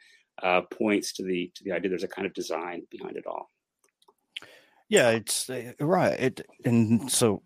uh, 0.42 0.62
points 0.62 1.12
to 1.14 1.24
the 1.24 1.50
to 1.54 1.64
the 1.64 1.72
idea 1.72 1.88
there's 1.88 2.04
a 2.04 2.08
kind 2.08 2.26
of 2.26 2.34
design 2.34 2.82
behind 2.90 3.16
it 3.16 3.26
all. 3.26 3.50
Yeah, 4.88 5.10
it's 5.10 5.48
uh, 5.48 5.72
right. 5.80 6.18
It 6.20 6.46
and 6.64 7.10
so 7.10 7.42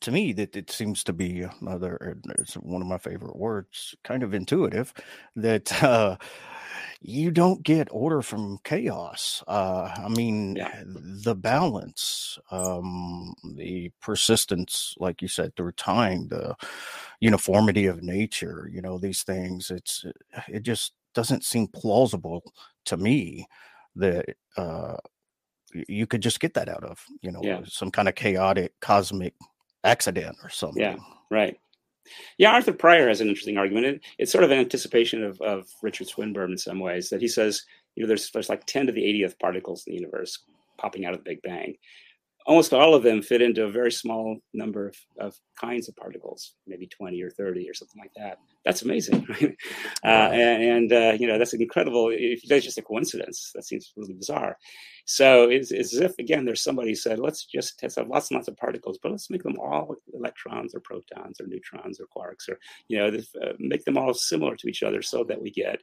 to 0.00 0.12
me 0.12 0.32
that 0.32 0.56
it 0.56 0.70
seems 0.70 1.02
to 1.04 1.12
be 1.12 1.44
another 1.60 2.18
it's 2.38 2.54
one 2.54 2.82
of 2.82 2.88
my 2.88 2.98
favorite 2.98 3.36
words 3.36 3.94
kind 4.04 4.22
of 4.22 4.34
intuitive 4.34 4.92
that 5.34 5.82
uh 5.82 6.16
you 7.00 7.30
don't 7.30 7.62
get 7.62 7.88
order 7.90 8.22
from 8.22 8.58
chaos 8.64 9.42
uh 9.48 9.90
i 9.98 10.08
mean 10.08 10.56
yeah. 10.56 10.82
the 10.86 11.34
balance 11.34 12.38
um 12.50 13.34
the 13.54 13.90
persistence 14.00 14.94
like 14.98 15.22
you 15.22 15.28
said 15.28 15.54
through 15.56 15.72
time 15.72 16.28
the 16.28 16.54
uniformity 17.20 17.86
of 17.86 18.02
nature 18.02 18.68
you 18.72 18.82
know 18.82 18.98
these 18.98 19.22
things 19.22 19.70
it's 19.70 20.04
it 20.48 20.62
just 20.62 20.92
doesn't 21.14 21.44
seem 21.44 21.66
plausible 21.68 22.42
to 22.84 22.96
me 22.96 23.46
that 23.94 24.24
uh 24.56 24.96
you 25.88 26.06
could 26.06 26.20
just 26.22 26.40
get 26.40 26.54
that 26.54 26.68
out 26.68 26.84
of 26.84 27.04
you 27.22 27.30
know 27.30 27.40
yeah. 27.42 27.60
some 27.64 27.90
kind 27.90 28.08
of 28.08 28.14
chaotic 28.14 28.72
cosmic 28.80 29.34
accident 29.86 30.36
or 30.42 30.50
something. 30.50 30.82
Yeah, 30.82 30.96
right. 31.30 31.58
Yeah, 32.38 32.52
Arthur 32.52 32.72
Prior 32.72 33.08
has 33.08 33.20
an 33.20 33.28
interesting 33.28 33.58
argument. 33.58 33.86
It, 33.86 34.00
it's 34.18 34.32
sort 34.32 34.44
of 34.44 34.50
an 34.50 34.58
anticipation 34.58 35.24
of, 35.24 35.40
of 35.40 35.66
Richard 35.82 36.06
Swinburne 36.06 36.52
in 36.52 36.58
some 36.58 36.78
ways 36.78 37.08
that 37.10 37.20
he 37.20 37.28
says, 37.28 37.64
you 37.94 38.02
know, 38.02 38.08
there's 38.08 38.30
there's 38.30 38.48
like 38.48 38.64
10 38.66 38.86
to 38.86 38.92
the 38.92 39.02
80th 39.02 39.38
particles 39.38 39.84
in 39.86 39.92
the 39.92 40.00
universe 40.00 40.44
popping 40.78 41.06
out 41.06 41.14
of 41.14 41.18
the 41.18 41.30
Big 41.30 41.42
Bang 41.42 41.74
almost 42.46 42.72
all 42.72 42.94
of 42.94 43.02
them 43.02 43.22
fit 43.22 43.42
into 43.42 43.64
a 43.64 43.70
very 43.70 43.90
small 43.90 44.38
number 44.54 44.88
of, 44.88 44.96
of 45.18 45.34
kinds 45.60 45.88
of 45.88 45.96
particles, 45.96 46.54
maybe 46.66 46.86
20 46.86 47.20
or 47.20 47.30
30 47.30 47.68
or 47.68 47.74
something 47.74 48.00
like 48.00 48.12
that. 48.16 48.38
That's 48.64 48.82
amazing. 48.82 49.26
Right? 49.36 49.56
Uh, 50.04 50.30
and, 50.32 50.62
and 50.62 50.92
uh, 50.92 51.16
you 51.18 51.26
know, 51.26 51.38
that's 51.38 51.52
incredible, 51.52 52.10
if 52.12 52.42
that's 52.48 52.64
just 52.64 52.78
a 52.78 52.82
coincidence, 52.82 53.50
that 53.54 53.64
seems 53.64 53.92
really 53.96 54.14
bizarre. 54.14 54.56
So 55.04 55.50
it's, 55.50 55.72
it's 55.72 55.94
as 55.94 56.00
if, 56.00 56.18
again, 56.18 56.44
there's 56.44 56.62
somebody 56.62 56.94
said, 56.94 57.18
let's 57.18 57.44
just 57.44 57.78
test 57.78 57.98
out 57.98 58.08
lots 58.08 58.30
and 58.30 58.36
lots 58.36 58.48
of 58.48 58.56
particles, 58.56 58.98
but 59.02 59.10
let's 59.10 59.30
make 59.30 59.42
them 59.42 59.58
all 59.58 59.96
electrons 60.14 60.74
or 60.74 60.80
protons 60.80 61.40
or 61.40 61.46
neutrons 61.46 62.00
or 62.00 62.06
quarks 62.06 62.48
or, 62.48 62.58
you 62.88 62.98
know, 62.98 63.08
uh, 63.42 63.52
make 63.58 63.84
them 63.84 63.98
all 63.98 64.14
similar 64.14 64.56
to 64.56 64.68
each 64.68 64.82
other 64.82 65.02
so 65.02 65.24
that 65.24 65.40
we 65.40 65.50
get 65.50 65.80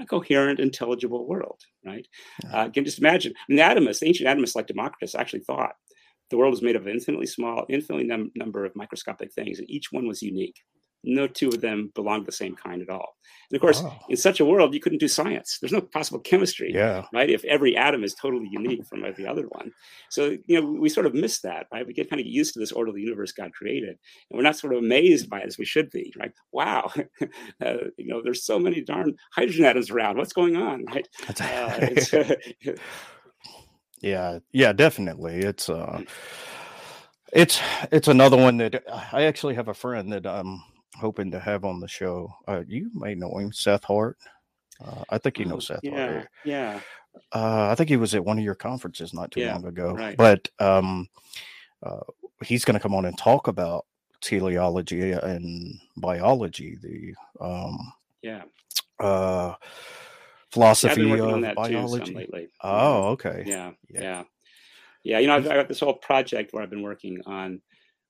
a 0.00 0.06
coherent, 0.06 0.60
intelligible 0.60 1.26
world, 1.26 1.60
right? 1.84 2.06
Yeah. 2.42 2.56
Uh, 2.56 2.70
can 2.70 2.84
just 2.84 2.98
imagine. 2.98 3.32
I 3.36 3.44
mean, 3.48 3.56
the 3.56 3.62
atomists, 3.62 4.06
ancient 4.06 4.28
atomists 4.28 4.56
like 4.56 4.66
Democritus, 4.66 5.14
actually 5.14 5.40
thought 5.40 5.72
the 6.30 6.36
world 6.36 6.52
was 6.52 6.62
made 6.62 6.76
of 6.76 6.86
an 6.86 6.92
infinitely 6.92 7.26
small, 7.26 7.66
infinitely 7.68 8.04
num- 8.04 8.32
number 8.34 8.64
of 8.64 8.74
microscopic 8.74 9.32
things, 9.32 9.58
and 9.58 9.70
each 9.70 9.92
one 9.92 10.08
was 10.08 10.22
unique. 10.22 10.56
No 11.04 11.26
two 11.26 11.48
of 11.48 11.60
them 11.60 11.90
belong 11.94 12.20
to 12.20 12.26
the 12.26 12.32
same 12.32 12.56
kind 12.56 12.82
at 12.82 12.88
all. 12.90 13.16
And 13.50 13.56
of 13.56 13.60
course, 13.60 13.82
Oh. 13.84 13.96
in 14.08 14.16
such 14.16 14.40
a 14.40 14.44
world, 14.44 14.72
you 14.74 14.80
couldn't 14.80 14.98
do 15.00 15.08
science. 15.08 15.58
There's 15.60 15.72
no 15.72 15.80
possible 15.80 16.18
chemistry, 16.20 16.72
Yeah. 16.72 17.04
right? 17.12 17.28
If 17.28 17.44
every 17.44 17.76
atom 17.76 18.02
is 18.02 18.14
totally 18.14 18.48
unique 18.50 18.84
from 18.86 19.02
the 19.02 19.26
other 19.30 19.46
one. 19.48 19.70
So, 20.10 20.36
you 20.46 20.60
know, 20.60 20.66
we 20.66 20.88
sort 20.88 21.06
of 21.06 21.14
miss 21.14 21.40
that, 21.42 21.66
right? 21.72 21.86
We 21.86 21.92
get 21.92 22.08
kind 22.10 22.20
of 22.20 22.26
used 22.26 22.54
to 22.54 22.58
this 22.60 22.72
orderly 22.72 23.02
universe 23.02 23.32
God 23.32 23.52
created, 23.52 23.90
and 23.90 24.36
we're 24.36 24.42
not 24.42 24.56
sort 24.56 24.72
of 24.72 24.78
amazed 24.80 25.28
by 25.28 25.40
it 25.40 25.46
as 25.46 25.58
we 25.58 25.64
should 25.66 25.90
be, 25.90 26.12
right? 26.18 26.32
Wow, 26.52 26.90
uh, 27.64 27.76
you 27.98 28.06
know, 28.06 28.22
there's 28.22 28.44
so 28.44 28.58
many 28.58 28.80
darn 28.80 29.14
hydrogen 29.32 29.64
atoms 29.66 29.90
around. 29.90 30.16
What's 30.16 30.32
going 30.32 30.56
on, 30.56 30.84
right? 30.86 31.06
Uh, 31.40 32.34
yeah. 34.00 34.38
Yeah. 34.52 34.72
Definitely. 34.72 35.36
It's 35.40 35.68
uh, 35.68 36.02
it's 37.32 37.60
it's 37.92 38.08
another 38.08 38.36
one 38.36 38.56
that 38.58 38.82
I 39.12 39.24
actually 39.24 39.54
have 39.54 39.68
a 39.68 39.74
friend 39.74 40.12
that 40.12 40.26
I'm 40.26 40.62
hoping 40.96 41.30
to 41.32 41.40
have 41.40 41.64
on 41.64 41.80
the 41.80 41.88
show. 41.88 42.32
Uh, 42.46 42.62
you 42.66 42.90
may 42.94 43.14
know 43.14 43.36
him, 43.38 43.52
Seth 43.52 43.84
Hart. 43.84 44.16
Uh, 44.84 45.04
I 45.10 45.18
think 45.18 45.38
you 45.38 45.44
know 45.44 45.58
Seth 45.58 45.80
yeah, 45.82 46.12
Hart. 46.12 46.28
yeah, 46.44 46.80
Uh, 47.32 47.68
I 47.70 47.74
think 47.74 47.88
he 47.88 47.96
was 47.96 48.14
at 48.14 48.24
one 48.24 48.38
of 48.38 48.44
your 48.44 48.54
conferences 48.56 49.14
not 49.14 49.30
too 49.30 49.40
Yeah, 49.40 49.52
long 49.54 49.66
ago. 49.66 49.92
right. 49.92 50.16
But 50.16 50.48
um, 50.58 51.08
uh, 51.82 52.00
he's 52.44 52.64
going 52.64 52.74
to 52.74 52.80
come 52.80 52.94
on 52.94 53.04
and 53.04 53.16
talk 53.16 53.46
about 53.48 53.86
teleology 54.20 55.12
and 55.12 55.78
biology, 55.96 56.76
the 56.82 57.14
um, 57.44 57.92
yeah. 58.22 58.42
uh, 58.98 59.54
philosophy 60.50 61.10
of 61.12 61.20
on 61.20 61.40
that 61.42 61.50
too 61.50 61.62
biology. 61.74 62.48
Oh, 62.62 63.08
okay. 63.10 63.44
yeah, 63.46 63.72
Yeah. 63.88 64.00
yeah, 64.02 64.22
yeah. 65.04 65.18
You 65.18 65.26
know, 65.26 65.36
I've, 65.36 65.46
I 65.46 65.54
got 65.54 65.68
this 65.68 65.80
whole 65.80 65.94
project 65.94 66.52
where 66.52 66.62
I've 66.62 66.70
been 66.70 66.82
working 66.82 67.20
on 67.26 67.60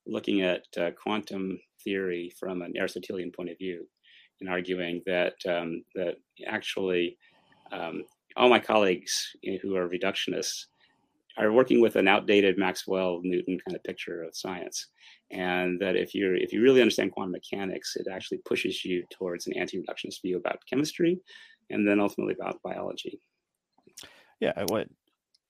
looking 0.07 0.43
at 0.43 0.62
uh, 0.78 0.91
quantum 0.93 1.59
theory 1.85 2.32
from 2.39 2.62
an 2.62 2.74
Aristotelian 2.76 3.30
point 3.30 3.51
of 3.51 3.59
view, 3.59 3.87
and 4.41 4.51
arguing 4.51 5.03
that 5.07 5.35
um, 5.49 5.85
that 5.95 6.16
actually 6.47 7.16
um, 7.72 8.05
all 8.37 8.49
my 8.49 8.59
colleagues 8.59 9.30
you 9.43 9.53
know, 9.53 9.59
who 9.62 9.76
are 9.76 9.89
reductionists 9.89 10.66
are 11.37 11.53
working 11.53 11.80
with 11.80 11.97
an 11.97 12.07
outdated 12.07 12.59
Maxwell 12.59 13.20
Newton 13.22 13.59
kind 13.66 13.76
of 13.76 13.82
picture 13.82 14.22
of 14.22 14.37
science, 14.37 14.89
and 15.30 15.80
that 15.80 15.97
if 15.97 16.14
you 16.14 16.35
if 16.35 16.53
you 16.53 16.62
really 16.62 16.80
understand 16.80 17.12
quantum 17.12 17.32
mechanics, 17.32 17.97
it 17.97 18.07
actually 18.11 18.39
pushes 18.45 18.85
you 18.85 19.05
towards 19.11 19.47
an 19.47 19.57
anti-reductionist 19.57 20.22
view 20.22 20.37
about 20.37 20.59
chemistry, 20.68 21.20
and 21.70 21.87
then 21.87 22.01
ultimately 22.01 22.35
about 22.41 22.61
biology. 22.62 23.20
Yeah. 24.41 24.53
What 24.68 24.89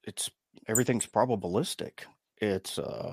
it's 0.04 0.30
everything's 0.68 1.06
probabilistic. 1.06 2.00
It's 2.38 2.78
uh, 2.78 3.10
eh, 3.10 3.12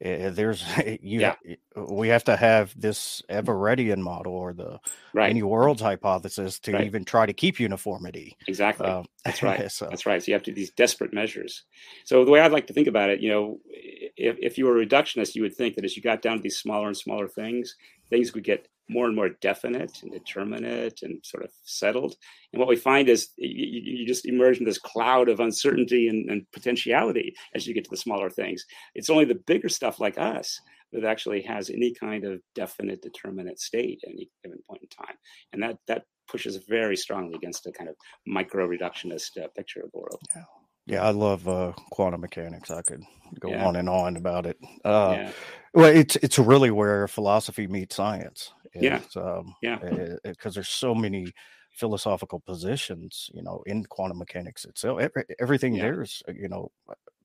there's 0.00 0.64
you. 1.00 1.20
Yeah. 1.20 1.34
we 1.76 2.08
have 2.08 2.24
to 2.24 2.36
have 2.36 2.78
this 2.78 3.22
Everettian 3.30 3.98
model 3.98 4.32
or 4.34 4.52
the 4.52 4.80
Right. 5.12 5.28
many 5.28 5.42
worlds 5.42 5.80
hypothesis 5.80 6.58
to 6.60 6.72
Right. 6.72 6.84
even 6.86 7.04
try 7.04 7.26
to 7.26 7.32
keep 7.32 7.60
uniformity. 7.60 8.36
Exactly. 8.48 8.86
Um, 8.86 9.06
That's 9.24 9.42
right. 9.42 9.70
so 9.70 9.86
That's 9.88 10.06
right. 10.06 10.22
So 10.22 10.30
you 10.30 10.34
have 10.34 10.42
to 10.44 10.50
do 10.50 10.54
these 10.56 10.72
desperate 10.72 11.12
measures. 11.12 11.64
So 12.04 12.24
the 12.24 12.30
way 12.30 12.40
I'd 12.40 12.52
like 12.52 12.66
to 12.66 12.72
think 12.72 12.88
about 12.88 13.10
it, 13.10 13.20
you 13.20 13.28
know, 13.30 13.60
if, 13.70 14.36
if 14.40 14.58
you 14.58 14.66
were 14.66 14.80
a 14.80 14.86
reductionist, 14.86 15.34
you 15.34 15.42
would 15.42 15.54
think 15.56 15.76
that 15.76 15.84
as 15.84 15.96
you 15.96 16.02
got 16.02 16.22
down 16.22 16.36
to 16.38 16.42
these 16.42 16.58
smaller 16.58 16.88
and 16.88 16.96
smaller 16.96 17.28
things, 17.28 17.76
things 18.10 18.34
would 18.34 18.44
get 18.44 18.68
more 18.88 19.06
and 19.06 19.16
more 19.16 19.30
definite 19.40 20.02
and 20.02 20.12
determinate 20.12 21.02
and 21.02 21.24
sort 21.24 21.44
of 21.44 21.50
settled. 21.62 22.14
And 22.52 22.60
what 22.60 22.68
we 22.68 22.76
find 22.76 23.08
is 23.08 23.30
you, 23.36 23.80
you 24.00 24.06
just 24.06 24.26
emerge 24.26 24.58
in 24.58 24.64
this 24.64 24.78
cloud 24.78 25.28
of 25.28 25.40
uncertainty 25.40 26.08
and, 26.08 26.28
and 26.30 26.46
potentiality 26.52 27.34
as 27.54 27.66
you 27.66 27.74
get 27.74 27.84
to 27.84 27.90
the 27.90 27.96
smaller 27.96 28.30
things. 28.30 28.64
It's 28.94 29.10
only 29.10 29.24
the 29.24 29.42
bigger 29.46 29.68
stuff 29.68 30.00
like 30.00 30.18
us 30.18 30.60
that 30.92 31.04
actually 31.04 31.42
has 31.42 31.70
any 31.70 31.92
kind 31.92 32.24
of 32.24 32.40
definite 32.54 33.02
determinate 33.02 33.58
state 33.58 34.00
at 34.04 34.10
any 34.10 34.30
given 34.42 34.58
point 34.68 34.82
in 34.82 34.88
time. 34.88 35.16
And 35.52 35.62
that 35.62 35.78
that 35.88 36.04
pushes 36.28 36.56
very 36.68 36.96
strongly 36.96 37.34
against 37.34 37.66
a 37.66 37.72
kind 37.72 37.88
of 37.88 37.96
micro 38.26 38.66
reductionist 38.66 39.42
uh, 39.42 39.48
picture 39.56 39.80
of 39.80 39.90
the 39.92 39.98
world. 39.98 40.20
yeah, 40.34 40.42
I 40.90 41.10
love 41.10 41.48
uh, 41.48 41.72
quantum 41.90 42.20
mechanics. 42.20 42.70
I 42.70 42.82
could 42.82 43.02
go 43.40 43.48
Yeah. 43.48 43.56
on 43.56 43.76
and 43.76 43.88
on 43.88 44.16
about 44.16 44.46
it. 44.46 44.58
Uh, 44.84 45.16
yeah, 45.16 45.32
Well, 45.72 45.86
it's 45.94 46.16
it's 46.16 46.38
really 46.38 46.70
where 46.70 47.08
philosophy 47.08 47.66
meets 47.66 47.96
science. 47.96 48.52
Yeah. 48.78 49.02
Um, 49.16 49.54
Yeah. 49.60 49.80
Because 50.22 50.54
there's 50.54 50.68
so 50.68 50.94
many 50.94 51.32
philosophical 51.72 52.40
positions, 52.40 53.30
you 53.34 53.42
know, 53.42 53.62
in 53.66 53.84
quantum 53.86 54.18
mechanics 54.18 54.64
itself. 54.64 55.00
Every, 55.00 55.24
everything 55.40 55.78
Yeah. 55.78 55.80
there 55.80 56.02
is, 56.02 56.22
uh, 56.28 56.32
you 56.32 56.48
know, 56.48 56.70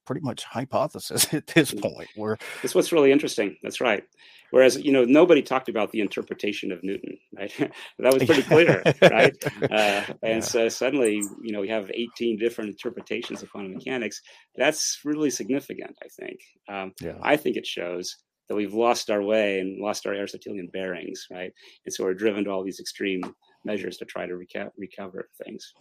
pretty 0.10 0.22
much 0.26 0.44
hypothesis 0.44 1.32
at 1.36 1.46
this 1.48 1.72
Mm. 1.72 1.82
point. 1.84 2.10
Where 2.16 2.36
that's 2.64 2.74
what's 2.74 2.92
really 2.92 3.12
interesting. 3.12 3.56
That's 3.62 3.80
right. 3.80 4.04
Whereas 4.50 4.76
you 4.84 4.92
know 4.92 5.06
nobody 5.06 5.44
talked 5.44 5.70
about 5.70 5.92
the 5.92 6.02
interpretation 6.02 6.72
of 6.72 6.84
Newton, 6.84 7.16
right? 7.38 7.54
that 8.00 8.12
was 8.14 8.24
pretty 8.24 8.42
clear, 8.42 8.82
right? 9.04 9.36
Uh, 9.72 10.02
and 10.24 10.40
Yeah. 10.42 10.54
so 10.54 10.68
suddenly, 10.70 11.22
you 11.46 11.52
know, 11.54 11.62
we 11.62 11.70
have 11.70 11.92
18 11.94 12.40
different 12.40 12.72
interpretations 12.72 13.44
of 13.44 13.52
quantum 13.52 13.74
mechanics. 13.76 14.20
That's 14.56 15.00
really 15.06 15.30
significant, 15.30 15.96
I 16.04 16.08
think. 16.20 16.40
Um, 16.68 16.94
yeah, 17.00 17.18
I 17.22 17.36
think 17.38 17.56
it 17.56 17.68
shows 17.68 18.16
that 18.48 18.56
we've 18.56 18.74
lost 18.74 19.12
our 19.12 19.22
way 19.22 19.60
and 19.60 19.80
lost 19.80 20.08
our 20.08 20.14
Aristotelian 20.16 20.70
bearings, 20.74 21.28
right? 21.30 21.52
And 21.86 21.94
so 21.94 22.04
we're 22.04 22.16
driven 22.16 22.44
to 22.46 22.50
all 22.50 22.64
these 22.64 22.80
extreme 22.80 23.22
measures 23.64 23.98
to 23.98 24.06
try 24.06 24.26
to 24.26 24.34
reca- 24.34 24.72
recover 24.76 25.30
things. 25.44 25.72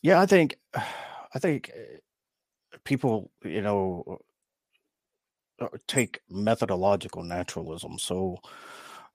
yeah, 0.00 0.20
I 0.20 0.26
think, 0.26 0.54
I 1.34 1.38
think 1.40 1.72
uh, 1.74 1.98
people, 2.84 3.30
you 3.44 3.62
know, 3.62 4.18
uh, 5.60 5.68
take 5.86 6.20
methodological 6.28 7.22
naturalism 7.22 7.98
so 7.98 8.36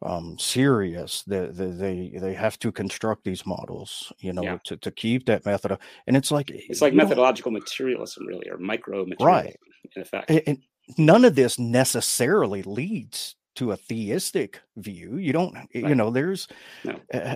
um 0.03 0.37
serious 0.37 1.23
that 1.23 1.57
they, 1.57 1.71
they 1.71 2.19
they 2.19 2.33
have 2.33 2.57
to 2.59 2.71
construct 2.71 3.23
these 3.23 3.45
models 3.45 4.13
you 4.19 4.31
know 4.31 4.43
Yeah. 4.43 4.57
to, 4.63 4.77
to 4.77 4.91
keep 4.91 5.25
that 5.25 5.43
method 5.45 5.71
of- 5.71 5.79
and 6.05 6.15
it's 6.15 6.31
like 6.31 6.51
It's 6.51 6.81
like 6.81 6.93
methodological 6.93 7.51
materialism, 7.51 8.27
really, 8.27 8.47
or 8.49 8.57
micro 8.59 9.05
materialism, 9.05 9.25
right? 9.25 9.55
in 9.95 10.01
effect. 10.03 10.29
and, 10.29 10.41
and 10.47 10.57
none 10.99 11.25
of 11.25 11.33
this 11.35 11.57
necessarily 11.57 12.61
leads 12.63 13.35
to 13.55 13.71
a 13.71 13.77
theistic 13.77 14.61
view 14.77 15.17
you 15.17 15.33
don't 15.33 15.55
you 15.73 15.95
know 15.95 16.11
there's 16.11 16.47
No. 16.85 17.01
uh, 17.13 17.35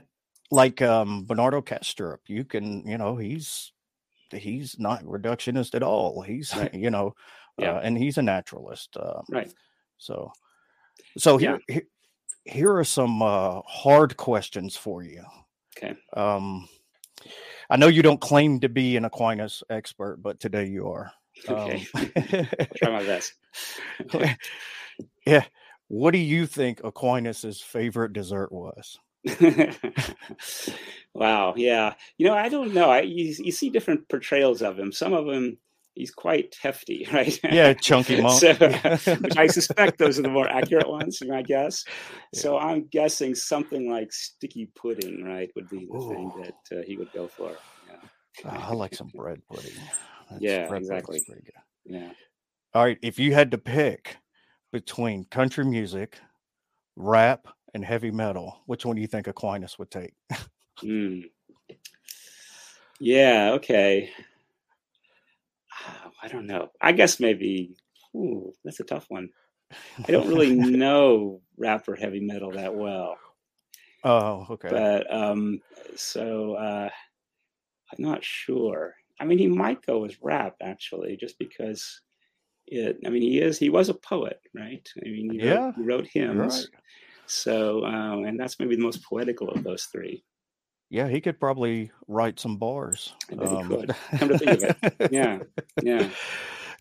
like 0.52 0.82
um 0.84 1.26
bernardo 1.26 1.62
kastrup 1.62 2.20
you 2.28 2.46
can 2.46 2.86
you 2.88 2.98
know 2.98 3.18
he's 3.18 3.74
he's 4.32 4.78
not 4.80 5.04
reductionist 5.04 5.76
at 5.76 5.84
all 5.84 6.22
he's 6.22 6.56
Right. 6.56 6.74
you 6.86 6.90
know 6.90 7.14
Yeah. 7.58 7.74
uh, 7.76 7.80
and 7.80 7.98
he's 7.98 8.18
a 8.18 8.22
naturalist 8.22 8.96
uh, 8.98 9.22
Right. 9.30 9.52
so 9.98 10.32
so 11.18 11.38
Yeah. 11.38 11.58
here, 11.68 11.76
here 11.76 11.88
here 12.46 12.76
are 12.76 12.84
some 12.84 13.22
uh 13.22 13.62
hard 13.68 14.18
questions 14.18 14.76
for 14.76 15.04
you 15.04 15.24
Okay. 15.78 15.96
um 16.18 16.68
i 17.70 17.78
know 17.78 17.88
you 17.88 18.02
don't 18.02 18.20
claim 18.22 18.60
to 18.60 18.68
be 18.70 18.98
an 18.98 19.06
aquinas 19.06 19.64
expert 19.70 20.18
but 20.24 20.40
today 20.40 20.66
you 20.66 20.88
are 20.90 21.12
Okay. 21.50 21.86
um, 21.96 22.12
Try 22.78 22.92
my 22.92 23.04
best. 23.04 23.34
yeah. 25.26 25.46
What 25.88 26.12
do 26.12 26.18
you 26.20 26.46
think 26.46 26.82
Aquinas's 26.84 27.62
favorite 27.62 28.14
dessert 28.14 28.52
was? 28.52 29.00
wow. 31.14 31.54
Yeah. 31.56 31.94
You 32.18 32.28
know, 32.28 32.34
I 32.34 32.50
don't 32.50 32.74
know. 32.74 32.90
I 32.90 33.02
you, 33.02 33.36
you 33.40 33.52
see 33.52 33.70
different 33.70 34.08
portrayals 34.10 34.62
of 34.62 34.78
him. 34.78 34.92
Some 34.92 35.14
of 35.14 35.26
them 35.26 35.58
he's 35.96 36.12
quite 36.12 36.56
hefty, 36.62 37.08
right? 37.14 37.38
Yeah, 37.44 37.74
chunky 37.74 38.22
monk. 38.22 38.40
so, 38.40 38.54
which 39.22 39.38
I 39.38 39.48
suspect 39.48 39.98
those 39.98 40.20
are 40.20 40.24
the 40.24 40.30
more 40.30 40.50
accurate 40.50 40.90
ones, 40.90 41.22
I 41.32 41.42
guess. 41.42 41.84
So 42.34 42.58
I'm 42.58 42.88
guessing 42.88 43.36
something 43.36 43.90
like 43.90 44.12
sticky 44.12 44.70
pudding, 44.76 45.24
right, 45.24 45.52
would 45.56 45.70
be 45.70 45.88
the 45.92 46.00
thing 46.00 46.32
that 46.42 46.78
uh, 46.78 46.82
he 46.84 46.98
would 46.98 47.12
go 47.14 47.28
for. 47.28 47.52
Yeah. 47.90 47.98
Ah, 48.46 48.70
I 48.70 48.74
like 48.74 48.96
some 48.96 49.12
bread 49.14 49.42
pudding. 49.50 49.74
That's- 50.30 50.40
Yeah, 50.42 50.68
bread 50.68 50.82
exactly. 50.82 51.22
Yeah. 51.86 52.12
All 52.74 52.84
right, 52.86 52.98
if 53.02 53.20
you 53.20 53.34
had 53.34 53.52
to 53.52 53.58
pick 53.58 54.18
between 54.72 55.26
country 55.26 55.66
music, 55.66 56.18
rap, 56.96 57.48
and 57.74 57.84
heavy 57.86 58.12
metal, 58.12 58.62
which 58.66 58.86
one 58.86 58.96
do 58.96 59.02
you 59.02 59.08
think 59.08 59.28
Aquinas 59.28 59.78
would 59.80 59.92
take? 59.92 60.14
Mm. 60.84 61.30
Yeah. 63.00 63.52
Okay. 63.56 64.12
Ah, 65.74 66.12
I 66.22 66.28
don't 66.28 66.48
know. 66.48 66.70
I 66.82 66.92
guess 66.92 67.20
maybe. 67.20 67.76
Ooh, 68.16 68.54
that's 68.64 68.80
a 68.80 68.84
tough 68.86 69.06
one. 69.10 69.30
I 70.08 70.12
don't 70.12 70.28
really 70.28 70.52
know 70.56 71.42
rap 71.58 71.88
or 71.88 71.96
heavy 71.96 72.20
metal 72.20 72.52
that 72.54 72.76
well, 72.76 73.18
Oh, 74.04 74.48
okay. 74.52 74.70
but 74.70 75.14
um, 75.14 75.60
so 75.96 76.56
uh, 76.56 76.90
I'm 77.92 78.04
not 78.04 78.24
sure. 78.24 78.96
I 79.20 79.26
mean, 79.26 79.38
he 79.38 79.48
might 79.48 79.86
go 79.86 80.00
with 80.00 80.18
rap 80.22 80.56
actually, 80.62 81.18
just 81.18 81.38
because 81.40 82.02
it. 82.68 82.98
I 83.06 83.10
mean, 83.10 83.22
he 83.22 83.40
is. 83.40 83.58
He 83.60 83.70
was 83.70 83.90
a 83.90 83.94
poet, 83.94 84.40
right? 84.56 84.88
I 84.98 85.10
mean, 85.10 85.32
he 85.32 85.40
Yeah, 85.40 85.48
wrote, 85.50 85.76
he 85.76 85.84
wrote 85.84 86.08
hymns. 86.14 86.38
right. 86.38 86.68
So, 87.32 87.86
um, 87.86 88.26
and 88.26 88.40
that's 88.40 88.60
maybe 88.60 88.76
the 88.76 88.84
most 88.84 89.04
poetical 89.04 89.50
of 89.50 89.64
those 89.64 89.84
three. 89.86 90.24
Yeah, 90.90 91.08
he 91.08 91.22
could 91.22 91.40
probably 91.40 91.92
write 92.08 92.40
some 92.40 92.58
bars. 92.58 93.14
I 93.32 93.36
bet 93.36 93.50
he 93.50 93.56
Um, 93.56 93.68
could. 93.70 93.96
Come 94.18 94.30
to 94.30 94.38
think 94.38 94.52
of 94.52 94.64
it, 94.64 95.12
yeah, 95.12 95.40
yeah. 95.82 96.10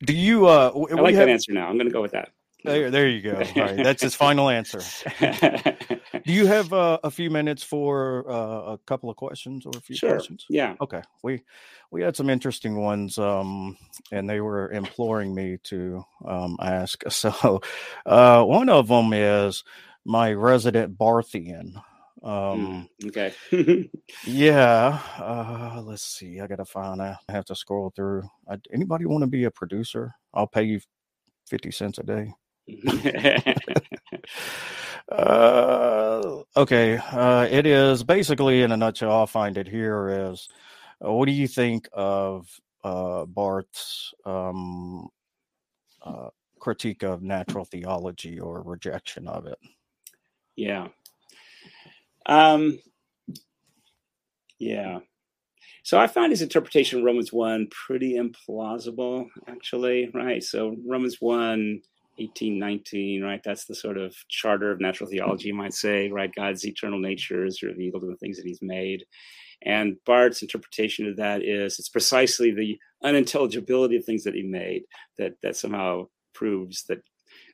Do 0.04 0.12
you 0.12 0.46
uh 0.46 0.72
I 0.74 0.94
like 0.94 1.14
have 1.14 1.26
that 1.26 1.28
answer 1.28 1.52
now. 1.52 1.68
I'm 1.68 1.76
going 1.76 1.86
to 1.86 1.92
go 1.92 2.02
with 2.02 2.12
that. 2.12 2.30
There, 2.64 2.90
there 2.90 3.08
you 3.08 3.22
go. 3.22 3.34
All 3.56 3.62
right, 3.62 3.76
that's 3.82 4.02
his 4.02 4.14
final 4.14 4.48
answer. 4.50 4.80
Do 5.20 6.32
you 6.32 6.46
have 6.46 6.72
uh, 6.72 6.98
a 7.02 7.10
few 7.10 7.30
minutes 7.30 7.62
for 7.62 8.30
uh, 8.30 8.72
a 8.72 8.78
couple 8.86 9.08
of 9.08 9.16
questions 9.16 9.64
or 9.64 9.72
a 9.74 9.80
few 9.80 9.96
sure. 9.96 10.10
questions? 10.10 10.44
Yeah. 10.50 10.74
Okay. 10.80 11.00
We 11.22 11.42
we 11.90 12.02
had 12.02 12.16
some 12.16 12.28
interesting 12.28 12.76
ones, 12.76 13.18
um, 13.18 13.78
and 14.12 14.28
they 14.28 14.40
were 14.40 14.70
imploring 14.72 15.34
me 15.34 15.58
to 15.64 16.04
um, 16.26 16.56
ask. 16.60 17.02
So, 17.10 17.60
uh, 18.06 18.44
one 18.44 18.68
of 18.68 18.88
them 18.88 19.12
is 19.12 19.64
my 20.04 20.32
resident 20.32 20.96
Barthian. 20.96 21.82
Um, 22.22 22.88
mm, 23.02 23.08
okay. 23.08 23.90
yeah. 24.26 25.00
Uh, 25.18 25.82
let's 25.84 26.02
see. 26.02 26.40
I 26.40 26.46
gotta 26.46 26.64
find. 26.64 27.00
I 27.00 27.16
have 27.28 27.46
to 27.46 27.54
scroll 27.54 27.92
through. 27.94 28.24
I, 28.48 28.56
anybody 28.72 29.06
want 29.06 29.22
to 29.22 29.28
be 29.28 29.44
a 29.44 29.50
producer? 29.50 30.14
I'll 30.34 30.46
pay 30.46 30.64
you 30.64 30.80
fifty 31.48 31.70
cents 31.70 31.98
a 31.98 32.02
day. 32.02 32.34
uh, 35.10 36.42
okay. 36.56 36.98
Uh, 36.98 37.48
it 37.50 37.66
is 37.66 38.04
basically, 38.04 38.62
in 38.62 38.72
a 38.72 38.76
nutshell, 38.76 39.12
I'll 39.12 39.26
find 39.26 39.56
it 39.56 39.66
here. 39.66 40.30
Is 40.30 40.48
uh, 41.04 41.12
what 41.12 41.26
do 41.26 41.32
you 41.32 41.48
think 41.48 41.88
of 41.92 42.48
uh, 42.84 43.24
Barth's 43.26 44.12
um, 44.26 45.08
uh, 46.02 46.28
critique 46.58 47.02
of 47.02 47.22
natural 47.22 47.64
theology 47.64 48.38
or 48.38 48.62
rejection 48.62 49.26
of 49.26 49.46
it? 49.46 49.58
Yeah. 50.60 50.88
Um, 52.26 52.78
yeah. 54.58 54.98
So 55.84 55.98
I 55.98 56.06
find 56.06 56.30
his 56.30 56.42
interpretation 56.42 56.98
of 56.98 57.06
Romans 57.06 57.32
1 57.32 57.68
pretty 57.70 58.18
implausible, 58.18 59.28
actually, 59.48 60.10
right? 60.12 60.44
So 60.44 60.76
Romans 60.86 61.16
1, 61.18 61.80
18, 62.18 62.58
19, 62.58 63.22
right? 63.22 63.40
That's 63.42 63.64
the 63.64 63.74
sort 63.74 63.96
of 63.96 64.14
charter 64.28 64.70
of 64.70 64.82
natural 64.82 65.08
theology, 65.08 65.48
you 65.48 65.54
might 65.54 65.72
say, 65.72 66.10
right? 66.10 66.30
God's 66.34 66.66
eternal 66.66 66.98
nature 66.98 67.46
is 67.46 67.62
revealed 67.62 68.02
in 68.02 68.10
the 68.10 68.16
things 68.16 68.36
that 68.36 68.44
he's 68.44 68.60
made. 68.60 69.06
And 69.64 69.96
Barth's 70.04 70.42
interpretation 70.42 71.08
of 71.08 71.16
that 71.16 71.42
is 71.42 71.78
it's 71.78 71.88
precisely 71.88 72.50
the 72.50 72.78
unintelligibility 73.02 73.96
of 73.96 74.04
things 74.04 74.24
that 74.24 74.34
he 74.34 74.42
made 74.42 74.82
that 75.16 75.32
that 75.42 75.56
somehow 75.56 76.08
proves 76.34 76.84
that 76.88 76.98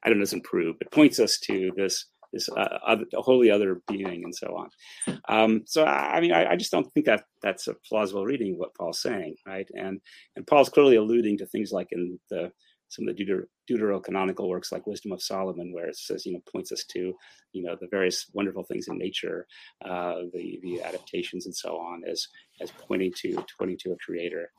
I 0.03 0.09
don't 0.09 0.19
know 0.19 0.23
doesn't 0.23 0.45
prove, 0.45 0.77
but 0.79 0.93
points 0.93 1.19
us 1.19 1.39
to 1.41 1.71
this 1.77 2.07
this 2.33 2.49
uh, 2.49 2.79
other, 2.87 3.05
wholly 3.15 3.51
other 3.51 3.81
being 3.89 4.25
and 4.25 4.35
so 4.35 4.57
on. 4.57 5.19
Um, 5.29 5.63
so 5.67 5.85
I, 5.85 6.17
I 6.17 6.21
mean, 6.21 6.33
I, 6.33 6.53
I, 6.53 6.57
just 6.57 6.71
don't 6.71 6.91
think 6.93 7.07
that 7.07 7.25
that's 7.43 7.69
a 7.69 7.75
plausible 7.89 8.25
reading 8.25 8.53
of 8.53 8.59
what 8.59 8.75
Paul's 8.75 9.01
saying, 9.01 9.37
right? 9.47 9.69
And 9.75 10.01
and 10.37 10.47
Paul's 10.47 10.69
clearly 10.69 10.97
alluding 10.97 11.39
to 11.39 11.47
things 11.47 11.73
like 11.73 11.89
in 11.93 12.19
the 12.31 12.53
some 12.89 13.09
of 13.09 13.17
the 13.17 13.25
deuter- 13.25 13.47
deuterocanonical 13.71 14.49
works 14.49 14.71
like 14.71 14.87
Wisdom 14.87 15.13
of 15.13 15.23
Solomon, 15.23 15.73
where 15.73 15.89
it 15.89 15.97
says, 15.97 16.25
you 16.25 16.33
know, 16.33 16.41
points 16.51 16.73
us 16.73 16.85
to, 16.91 17.13
you 17.53 17.63
know, 17.63 17.77
the 17.81 17.89
various 17.91 18.27
wonderful 18.33 18.63
things 18.65 18.87
in 18.89 18.99
nature, 18.99 19.47
uh, 19.85 20.23
the 20.33 20.59
the 20.63 20.83
adaptations 20.83 21.47
and 21.47 21.55
so 21.55 21.77
on, 21.77 22.03
as 22.09 22.27
as 22.61 22.71
pointing 22.71 23.13
to 23.23 23.45
pointing 23.59 23.79
to 23.79 23.93
a 23.93 23.97
creator. 24.05 24.51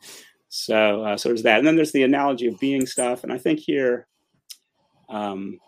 So 0.49 1.03
uh, 1.03 1.17
so 1.17 1.29
there's 1.29 1.43
that, 1.43 1.59
and 1.59 1.67
then 1.67 1.75
there's 1.75 1.91
the 1.91 2.03
analogy 2.03 2.47
of 2.47 2.59
being 2.59 2.85
stuff, 2.85 3.23
and 3.23 3.31
I 3.31 3.37
think 3.37 3.59
here. 3.59 4.07
Um, 5.09 5.59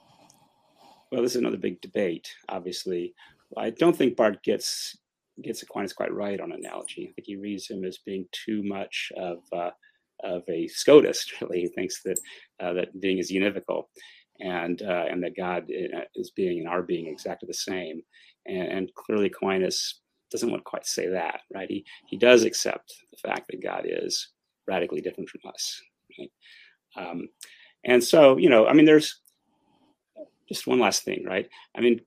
well, 1.11 1.21
this 1.21 1.31
is 1.31 1.41
another 1.41 1.57
big 1.57 1.81
debate. 1.81 2.29
Obviously, 2.49 3.13
I 3.57 3.71
don't 3.71 3.95
think 3.95 4.15
Barth 4.15 4.41
gets 4.43 4.97
gets 5.41 5.63
Aquinas 5.63 5.93
quite 5.93 6.13
right 6.13 6.39
on 6.39 6.51
analogy. 6.51 7.07
I 7.09 7.13
think 7.13 7.25
he 7.25 7.37
reads 7.37 7.69
him 7.69 7.85
as 7.85 7.99
being 8.05 8.25
too 8.31 8.61
much 8.63 9.11
of 9.17 9.39
uh, 9.53 9.71
of 10.23 10.43
a 10.49 10.67
Scotist. 10.67 11.31
Really, 11.41 11.61
he 11.61 11.67
thinks 11.67 12.01
that 12.03 12.19
uh, 12.59 12.73
that 12.73 12.99
being 12.99 13.17
is 13.17 13.31
univocal, 13.31 13.85
and 14.39 14.81
uh, 14.81 15.05
and 15.09 15.23
that 15.23 15.37
God 15.37 15.63
uh, 15.63 16.01
is 16.15 16.31
being 16.31 16.59
and 16.59 16.67
our 16.67 16.83
being 16.83 17.07
exactly 17.07 17.47
the 17.47 17.53
same. 17.53 18.01
And, 18.45 18.67
and, 18.67 18.95
clearly, 18.95 19.27
Aquinas 19.27 20.01
doesn't 20.31 20.49
want 20.49 20.61
to 20.61 20.69
quite 20.69 20.85
say 20.85 21.07
that, 21.07 21.41
right? 21.53 21.69
He 21.69 21.85
he 22.07 22.17
does 22.17 22.43
accept 22.43 22.93
the 23.11 23.29
fact 23.29 23.47
that 23.49 23.63
God 23.63 23.85
is 23.85 24.29
radically 24.67 25.01
different 25.01 25.29
from 25.29 25.41
us, 25.51 25.81
right? 26.19 26.31
Um, 26.95 27.29
and 27.85 28.03
so, 28.03 28.37
you 28.37 28.49
know, 28.49 28.67
I 28.67 28.73
mean, 28.73 28.85
there's 28.85 29.21
just 30.49 30.67
one 30.67 30.79
last 30.79 31.03
thing, 31.03 31.23
right? 31.25 31.47
I 31.77 31.81
mean, 31.81 32.01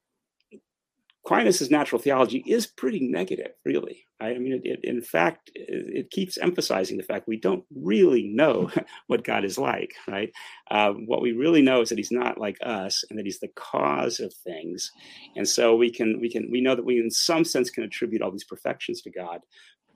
Aquinas' 1.25 1.71
natural 1.71 2.01
theology 2.01 2.43
is 2.47 2.67
pretty 2.67 3.09
negative, 3.09 3.53
really. 3.65 4.05
Right? 4.21 4.35
I 4.35 4.39
mean, 4.39 4.53
it, 4.53 4.63
it, 4.65 4.81
in 4.83 5.01
fact, 5.01 5.51
it, 5.55 5.97
it, 5.97 6.11
keeps 6.11 6.37
emphasizing 6.37 6.97
the 6.97 7.03
fact 7.05 7.29
we 7.29 7.39
don't 7.39 7.65
really 7.75 8.25
know 8.25 8.71
what 9.07 9.25
God 9.25 9.45
is 9.45 9.57
like, 9.57 9.93
right? 10.09 10.33
Uh, 10.71 10.93
what 10.93 11.23
we 11.23 11.33
really 11.33 11.63
know 11.63 11.81
is 11.81 11.89
that 11.89 11.99
He's 11.99 12.13
not 12.13 12.39
like 12.39 12.57
us, 12.65 13.05
and 13.09 13.19
that 13.19 13.25
He's 13.25 13.41
the 13.41 13.53
cause 13.55 14.19
of 14.19 14.35
things. 14.45 14.91
And 15.37 15.49
so 15.49 15.77
we 15.77 15.91
can 15.91 16.21
we 16.21 16.31
can 16.31 16.49
we 16.51 16.61
know 16.61 16.75
that 16.75 16.85
we, 16.85 16.99
in 16.99 17.11
some 17.11 17.45
sense, 17.45 17.71
can 17.71 17.85
attribute 17.85 18.23
all 18.23 18.33
these 18.33 18.45
perfections 18.45 19.01
to 19.03 19.11
God, 19.11 19.41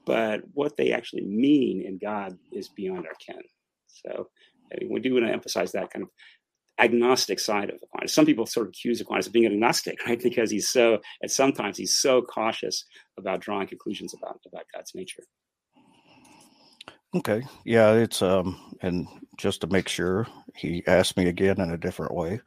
but 0.06 0.42
what 0.54 0.76
they 0.76 0.92
actually 0.92 1.24
mean 1.24 1.82
in 1.82 1.98
God 1.98 2.36
is 2.52 2.68
beyond 2.68 3.06
our 3.06 3.14
ken. 3.24 3.42
So 3.88 4.28
I 4.72 4.78
mean, 4.80 4.92
we 4.92 5.00
do 5.00 5.14
want 5.14 5.26
to 5.26 5.32
emphasize 5.32 5.72
that 5.72 5.92
kind 5.92 6.04
of 6.04 6.08
agnostic 6.78 7.40
side 7.40 7.70
of 7.70 7.80
Aquinas. 7.82 8.12
Some 8.12 8.26
people 8.26 8.46
sort 8.46 8.66
of 8.66 8.70
accuse 8.70 9.00
Aquinas 9.00 9.26
of 9.26 9.32
being 9.32 9.46
agnostic, 9.46 9.98
right? 10.06 10.20
Because 10.22 10.50
he's 10.50 10.68
so, 10.68 11.00
and 11.22 11.30
sometimes 11.30 11.76
he's 11.76 11.98
so 11.98 12.22
cautious 12.22 12.84
about 13.18 13.40
drawing 13.40 13.66
conclusions 13.66 14.14
about 14.14 14.40
about 14.46 14.64
God's 14.74 14.94
nature. 14.94 15.22
Okay, 17.14 17.42
yeah, 17.64 17.92
it's 17.92 18.20
um, 18.20 18.76
and 18.82 19.06
just 19.38 19.62
to 19.62 19.66
make 19.68 19.88
sure, 19.88 20.26
he 20.54 20.82
asked 20.86 21.16
me 21.16 21.28
again 21.28 21.60
in 21.60 21.70
a 21.70 21.78
different 21.78 22.14
way. 22.14 22.40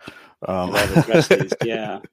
Um, 0.47 0.73
yeah. 1.63 1.99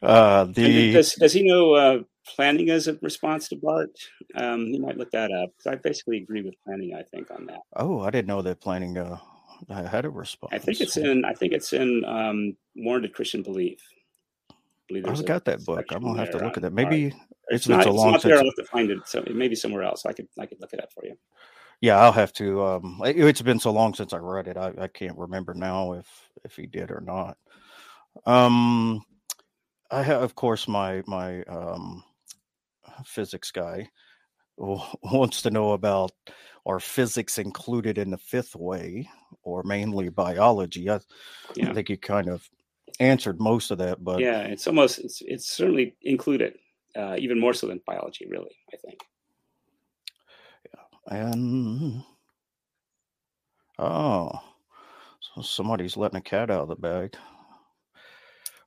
Uh, 0.00 0.44
the 0.44 0.92
does, 0.92 1.14
does 1.14 1.32
he 1.32 1.42
know 1.42 1.74
uh, 1.74 1.98
Plantinga 2.38 2.70
as 2.70 2.86
a 2.86 2.94
response 3.02 3.48
to 3.48 3.56
Barth? 3.56 3.90
Um, 4.36 4.66
he 4.66 4.78
might 4.78 4.96
look 4.96 5.10
that 5.10 5.32
up. 5.32 5.50
I 5.66 5.74
basically 5.74 6.18
agree 6.18 6.40
with 6.40 6.54
Plantinga. 6.64 6.94
I 6.94 7.02
think 7.02 7.32
on 7.32 7.46
that. 7.46 7.62
Oh, 7.74 8.00
I 8.00 8.10
didn't 8.10 8.28
know 8.28 8.40
that 8.42 8.60
Plantinga 8.60 9.14
uh, 9.14 9.16
I 9.70 9.82
had 9.82 10.04
a 10.04 10.10
response. 10.10 10.52
I 10.52 10.58
think 10.58 10.80
it's 10.80 10.96
in. 10.96 11.24
I 11.24 11.34
think 11.34 11.52
it's 11.52 11.72
in 11.72 12.04
um, 12.04 12.56
Warranted 12.76 13.14
Christian 13.14 13.42
Belief. 13.42 13.80
I 14.90 15.10
have 15.10 15.26
got 15.26 15.44
that 15.44 15.64
book. 15.64 15.86
I'm 15.90 16.02
gonna 16.02 16.18
have 16.18 16.30
to 16.30 16.38
look 16.38 16.56
at 16.56 16.62
that. 16.62 16.72
Maybe 16.72 17.06
it's, 17.06 17.16
it's 17.50 17.68
not, 17.68 17.86
a 17.86 17.92
long. 17.92 18.14
It's 18.14 18.24
not 18.24 18.30
there. 18.30 18.38
I'll 18.38 18.44
have 18.44 18.54
to 18.54 18.64
find 18.64 18.90
it. 18.90 19.06
So 19.06 19.22
maybe 19.30 19.54
somewhere 19.54 19.82
else. 19.82 20.06
I 20.06 20.12
could. 20.12 20.28
I 20.38 20.46
could 20.46 20.60
look 20.60 20.72
it 20.72 20.82
up 20.82 20.92
for 20.92 21.04
you. 21.04 21.16
Yeah, 21.80 21.98
I'll 21.98 22.12
have 22.12 22.32
to. 22.34 22.64
Um, 22.64 23.00
it, 23.04 23.16
has 23.16 23.42
been 23.42 23.60
so 23.60 23.70
long 23.70 23.94
since 23.94 24.12
I 24.12 24.18
read 24.18 24.48
it. 24.48 24.56
I, 24.56 24.72
I 24.78 24.88
can't 24.88 25.18
remember 25.18 25.54
now 25.54 25.92
if 25.92 26.06
if 26.44 26.56
he 26.56 26.66
did 26.66 26.90
or 26.90 27.00
not. 27.00 27.36
Um, 28.26 29.04
I 29.90 30.02
have, 30.02 30.22
of 30.22 30.34
course, 30.34 30.66
my 30.66 31.02
my 31.06 31.42
um, 31.44 32.02
physics 33.04 33.50
guy 33.50 33.88
wants 34.56 35.42
to 35.42 35.50
know 35.50 35.72
about 35.72 36.12
are 36.68 36.78
physics 36.78 37.38
included 37.38 37.96
in 37.96 38.10
the 38.10 38.18
fifth 38.18 38.54
way 38.54 39.08
or 39.42 39.62
mainly 39.62 40.10
biology? 40.10 40.88
I, 40.90 41.00
yeah. 41.56 41.70
I 41.70 41.74
think 41.74 41.88
you 41.88 41.96
kind 41.96 42.28
of 42.28 42.48
answered 43.00 43.40
most 43.40 43.70
of 43.70 43.78
that, 43.78 44.04
but 44.04 44.20
yeah, 44.20 44.42
it's 44.42 44.66
almost 44.66 44.98
it's 44.98 45.22
it's 45.22 45.50
certainly 45.50 45.96
included, 46.02 46.54
uh, 46.94 47.16
even 47.18 47.40
more 47.40 47.54
so 47.54 47.66
than 47.66 47.80
biology, 47.86 48.26
really. 48.28 48.54
I 48.72 48.76
think. 48.76 49.00
Yeah, 51.10 51.16
and 51.16 52.02
oh, 53.78 54.30
so 55.20 55.40
somebody's 55.40 55.96
letting 55.96 56.18
a 56.18 56.22
cat 56.22 56.50
out 56.50 56.62
of 56.62 56.68
the 56.68 56.76
bag. 56.76 57.16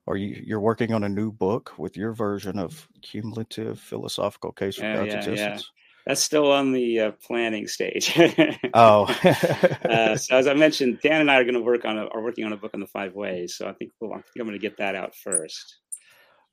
Are 0.08 0.16
you 0.16 0.42
you're 0.44 0.58
working 0.58 0.92
on 0.92 1.04
a 1.04 1.08
new 1.08 1.30
book 1.30 1.72
with 1.78 1.96
your 1.96 2.12
version 2.12 2.58
of 2.58 2.88
cumulative 3.00 3.78
philosophical 3.78 4.50
case 4.50 4.74
for 4.74 4.92
God's 4.92 5.12
yeah, 5.12 5.18
existence? 5.18 5.70
Yeah. 5.76 5.81
That's 6.06 6.22
still 6.22 6.50
on 6.50 6.72
the 6.72 7.00
uh, 7.00 7.10
planning 7.24 7.68
stage. 7.68 8.12
oh, 8.74 9.04
uh, 9.84 10.16
so 10.16 10.36
as 10.36 10.46
I 10.46 10.54
mentioned, 10.54 11.00
Dan 11.02 11.20
and 11.20 11.30
I 11.30 11.36
are 11.36 11.44
going 11.44 11.54
to 11.54 11.60
work 11.60 11.84
on 11.84 11.98
a, 11.98 12.06
are 12.06 12.22
working 12.22 12.44
on 12.44 12.52
a 12.52 12.56
book 12.56 12.72
on 12.74 12.80
the 12.80 12.86
five 12.86 13.14
ways. 13.14 13.56
So 13.56 13.68
I 13.68 13.72
think 13.72 13.92
we'll, 14.00 14.12
I 14.12 14.16
think 14.16 14.40
I'm 14.40 14.46
going 14.46 14.58
to 14.58 14.62
get 14.62 14.78
that 14.78 14.94
out 14.94 15.14
first, 15.14 15.78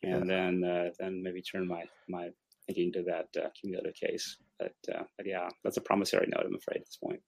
and 0.04 0.30
yeah. 0.30 0.36
then 0.36 0.64
uh, 0.64 0.90
then 1.00 1.24
maybe 1.24 1.42
turn 1.42 1.68
my 1.68 1.84
my 2.08 2.30
thinking 2.68 2.94
to 2.94 3.04
that 3.04 3.44
uh, 3.44 3.50
cumulative 3.60 3.96
case. 3.96 4.38
But, 4.60 4.76
uh, 4.94 5.04
but 5.18 5.26
yeah, 5.26 5.50
that's 5.64 5.78
a 5.78 5.82
promissory 5.82 6.28
note. 6.28 6.46
I'm 6.46 6.56
afraid 6.56 6.82
at 6.82 6.86
this 6.86 7.00
point 7.04 7.22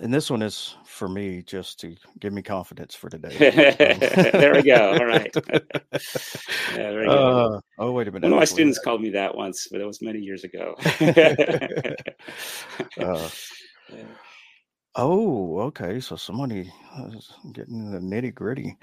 and 0.00 0.12
this 0.12 0.30
one 0.30 0.42
is 0.42 0.76
for 0.84 1.08
me 1.08 1.42
just 1.42 1.78
to 1.80 1.94
give 2.18 2.32
me 2.32 2.42
confidence 2.42 2.94
for 2.94 3.08
today. 3.08 3.36
there 4.32 4.54
we 4.54 4.62
go. 4.62 4.92
All 4.92 5.04
right. 5.04 5.34
yeah, 6.76 6.90
uh, 7.08 7.60
oh, 7.78 7.92
wait 7.92 8.08
a 8.08 8.12
minute. 8.12 8.24
One 8.24 8.32
of 8.32 8.38
my 8.38 8.44
students 8.44 8.78
called 8.78 9.02
me 9.02 9.10
that 9.10 9.34
once, 9.34 9.68
but 9.70 9.80
it 9.80 9.84
was 9.84 10.00
many 10.02 10.18
years 10.20 10.44
ago. 10.44 10.74
uh, 13.00 13.28
yeah. 13.92 14.04
Oh, 14.96 15.60
okay. 15.60 16.00
So 16.00 16.16
somebody 16.16 16.72
is 17.12 17.32
getting 17.52 17.90
the 17.90 17.98
nitty 17.98 18.34
gritty. 18.34 18.76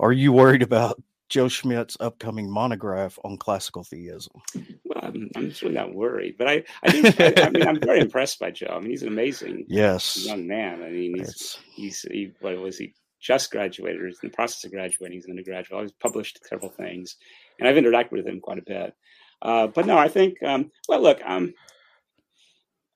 Are 0.00 0.12
you 0.12 0.32
worried 0.32 0.62
about 0.62 1.00
Joe 1.28 1.46
Schmid's 1.46 1.96
upcoming 2.00 2.50
monograph 2.50 3.18
on 3.24 3.36
classical 3.36 3.82
theism? 3.82 4.40
Well, 4.84 5.00
I'm, 5.02 5.30
I'm 5.34 5.52
really 5.62 5.74
not 5.74 5.94
worried, 5.94 6.36
but 6.38 6.48
I, 6.48 6.64
I 6.82 6.90
think, 6.90 7.20
I, 7.20 7.46
I, 7.46 7.50
mean, 7.50 7.66
I'm 7.66 7.80
very 7.80 8.00
impressed 8.06 8.38
by 8.38 8.50
Joe. 8.50 8.74
I 8.76 8.80
mean, 8.80 8.90
he's 8.90 9.02
an 9.02 9.08
amazing 9.08 9.66
yes 9.68 10.24
young 10.24 10.46
man. 10.46 10.82
I 10.82 10.90
mean, 10.90 11.16
he's, 11.16 11.28
it's... 11.28 11.58
he's, 11.74 12.02
he, 12.02 12.32
what 12.40 12.56
was 12.58 12.78
he, 12.78 12.94
just 13.20 13.50
graduated, 13.50 14.00
or 14.00 14.06
is 14.06 14.20
in 14.22 14.28
the 14.28 14.34
process 14.34 14.64
of 14.64 14.70
graduating. 14.70 15.16
He's 15.16 15.24
an 15.24 15.32
undergraduate. 15.32 15.82
He's 15.82 15.92
published 15.92 16.46
several 16.46 16.70
things, 16.70 17.16
and 17.58 17.68
I've 17.68 17.76
interacted 17.76 18.12
with 18.12 18.26
him 18.26 18.40
quite 18.40 18.58
a 18.58 18.62
bit. 18.62 18.94
Uh, 19.42 19.66
but 19.66 19.86
no, 19.86 19.98
I 19.98 20.08
think, 20.08 20.42
um, 20.42 20.70
well, 20.88 21.00
look, 21.00 21.20
um, 21.26 21.52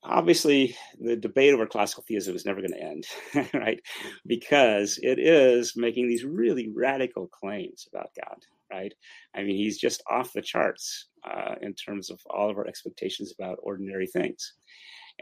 obviously 0.03 0.76
the 0.98 1.16
debate 1.16 1.53
over 1.53 1.66
classical 1.66 2.05
theism 2.07 2.34
is 2.34 2.46
never 2.46 2.61
going 2.61 2.72
to 2.72 2.82
end, 2.82 3.07
right? 3.55 3.80
Because 4.26 4.98
it 5.03 5.18
is 5.18 5.74
making 5.76 6.09
these 6.09 6.24
really 6.24 6.70
radical 6.74 7.28
claims 7.28 7.86
about 7.92 8.11
God, 8.22 8.38
right? 8.72 8.92
I 9.34 9.42
mean, 9.42 9.57
he's 9.57 9.78
just 9.78 10.03
off 10.09 10.32
the 10.32 10.42
charts 10.42 11.09
uh, 11.30 11.57
in 11.61 11.74
terms 11.74 12.11
of 12.11 12.20
all 12.30 12.51
of 12.51 12.57
our 12.57 12.66
expectations 12.66 13.32
about 13.38 13.59
ordinary 13.62 14.07
things. 14.07 14.55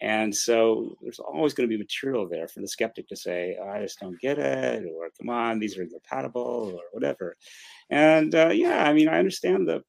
And 0.00 0.34
so 0.34 0.96
there's 1.02 1.18
always 1.18 1.54
going 1.54 1.68
to 1.68 1.74
be 1.74 1.78
material 1.78 2.28
there 2.28 2.46
for 2.46 2.60
the 2.60 2.68
skeptic 2.68 3.08
to 3.08 3.16
say, 3.16 3.56
oh, 3.60 3.68
I 3.68 3.82
just 3.82 3.98
don't 3.98 4.20
get 4.20 4.38
it, 4.38 4.84
or 4.84 5.08
come 5.18 5.28
on, 5.28 5.58
these 5.58 5.76
are 5.76 5.82
incompatible, 5.82 6.72
or 6.74 6.82
whatever. 6.92 7.36
And 7.90 8.32
uh, 8.34 8.50
yeah, 8.50 8.88
I 8.88 8.92
mean, 8.92 9.08
I 9.08 9.18
understand 9.18 9.66
the 9.66 9.82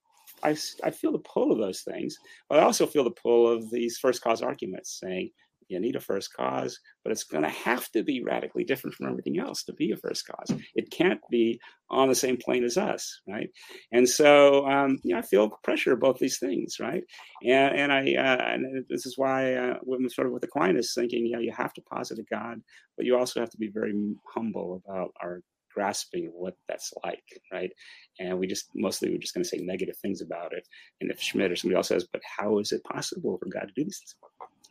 I, 0.43 0.55
I 0.83 0.91
feel 0.91 1.11
the 1.11 1.19
pull 1.19 1.51
of 1.51 1.57
those 1.57 1.81
things, 1.81 2.17
but 2.49 2.59
I 2.59 2.63
also 2.63 2.85
feel 2.85 3.03
the 3.03 3.11
pull 3.11 3.47
of 3.47 3.69
these 3.69 3.97
first 3.97 4.21
cause 4.21 4.41
arguments 4.41 4.99
saying 4.99 5.31
you 5.69 5.79
need 5.79 5.95
a 5.95 5.99
first 5.99 6.33
cause, 6.33 6.79
but 7.03 7.11
it's 7.11 7.23
going 7.23 7.43
to 7.43 7.49
have 7.49 7.89
to 7.91 8.03
be 8.03 8.23
radically 8.23 8.63
different 8.63 8.95
from 8.95 9.07
everything 9.07 9.39
else 9.39 9.63
to 9.63 9.73
be 9.73 9.91
a 9.91 9.97
first 9.97 10.27
cause. 10.27 10.51
It 10.75 10.91
can't 10.91 11.21
be 11.29 11.59
on 11.91 12.09
the 12.09 12.15
same 12.15 12.37
plane 12.37 12.63
as 12.63 12.77
us, 12.77 13.21
right? 13.27 13.49
And 13.91 14.09
so, 14.09 14.67
um, 14.67 14.99
you 15.03 15.13
know, 15.13 15.19
I 15.19 15.21
feel 15.21 15.49
pressure 15.63 15.95
both 15.95 16.17
these 16.19 16.39
things, 16.39 16.77
right? 16.79 17.03
And 17.43 17.75
and 17.75 17.93
I 17.93 17.99
uh, 18.15 18.53
and 18.53 18.85
this 18.89 19.05
is 19.05 19.17
why 19.17 19.53
uh, 19.53 19.77
when 19.83 20.09
sort 20.09 20.27
of 20.27 20.33
with 20.33 20.43
Aquinas 20.43 20.93
thinking, 20.93 21.25
you 21.25 21.33
know, 21.33 21.39
you 21.39 21.51
have 21.51 21.73
to 21.73 21.81
posit 21.81 22.19
a 22.19 22.23
God, 22.23 22.61
but 22.97 23.05
you 23.05 23.15
also 23.15 23.39
have 23.39 23.51
to 23.51 23.57
be 23.57 23.69
very 23.69 23.93
humble 24.33 24.81
about 24.83 25.13
our 25.21 25.41
grasping 25.73 26.31
what 26.33 26.55
that's 26.67 26.93
like, 27.03 27.23
right? 27.51 27.71
And 28.19 28.37
we 28.39 28.47
just 28.47 28.69
mostly 28.75 29.09
we're 29.09 29.17
just 29.17 29.33
going 29.33 29.43
to 29.43 29.49
say 29.49 29.57
negative 29.57 29.97
things 29.97 30.21
about 30.21 30.53
it. 30.53 30.67
And 31.01 31.11
if 31.11 31.21
Schmid 31.21 31.51
or 31.51 31.55
somebody 31.55 31.77
else 31.77 31.87
says, 31.89 32.07
"But 32.11 32.21
how 32.37 32.59
is 32.59 32.71
it 32.71 32.83
possible 32.83 33.37
for 33.37 33.49
God 33.49 33.67
to 33.67 33.73
do 33.75 33.83
these 33.83 33.99
things?" 33.99 34.15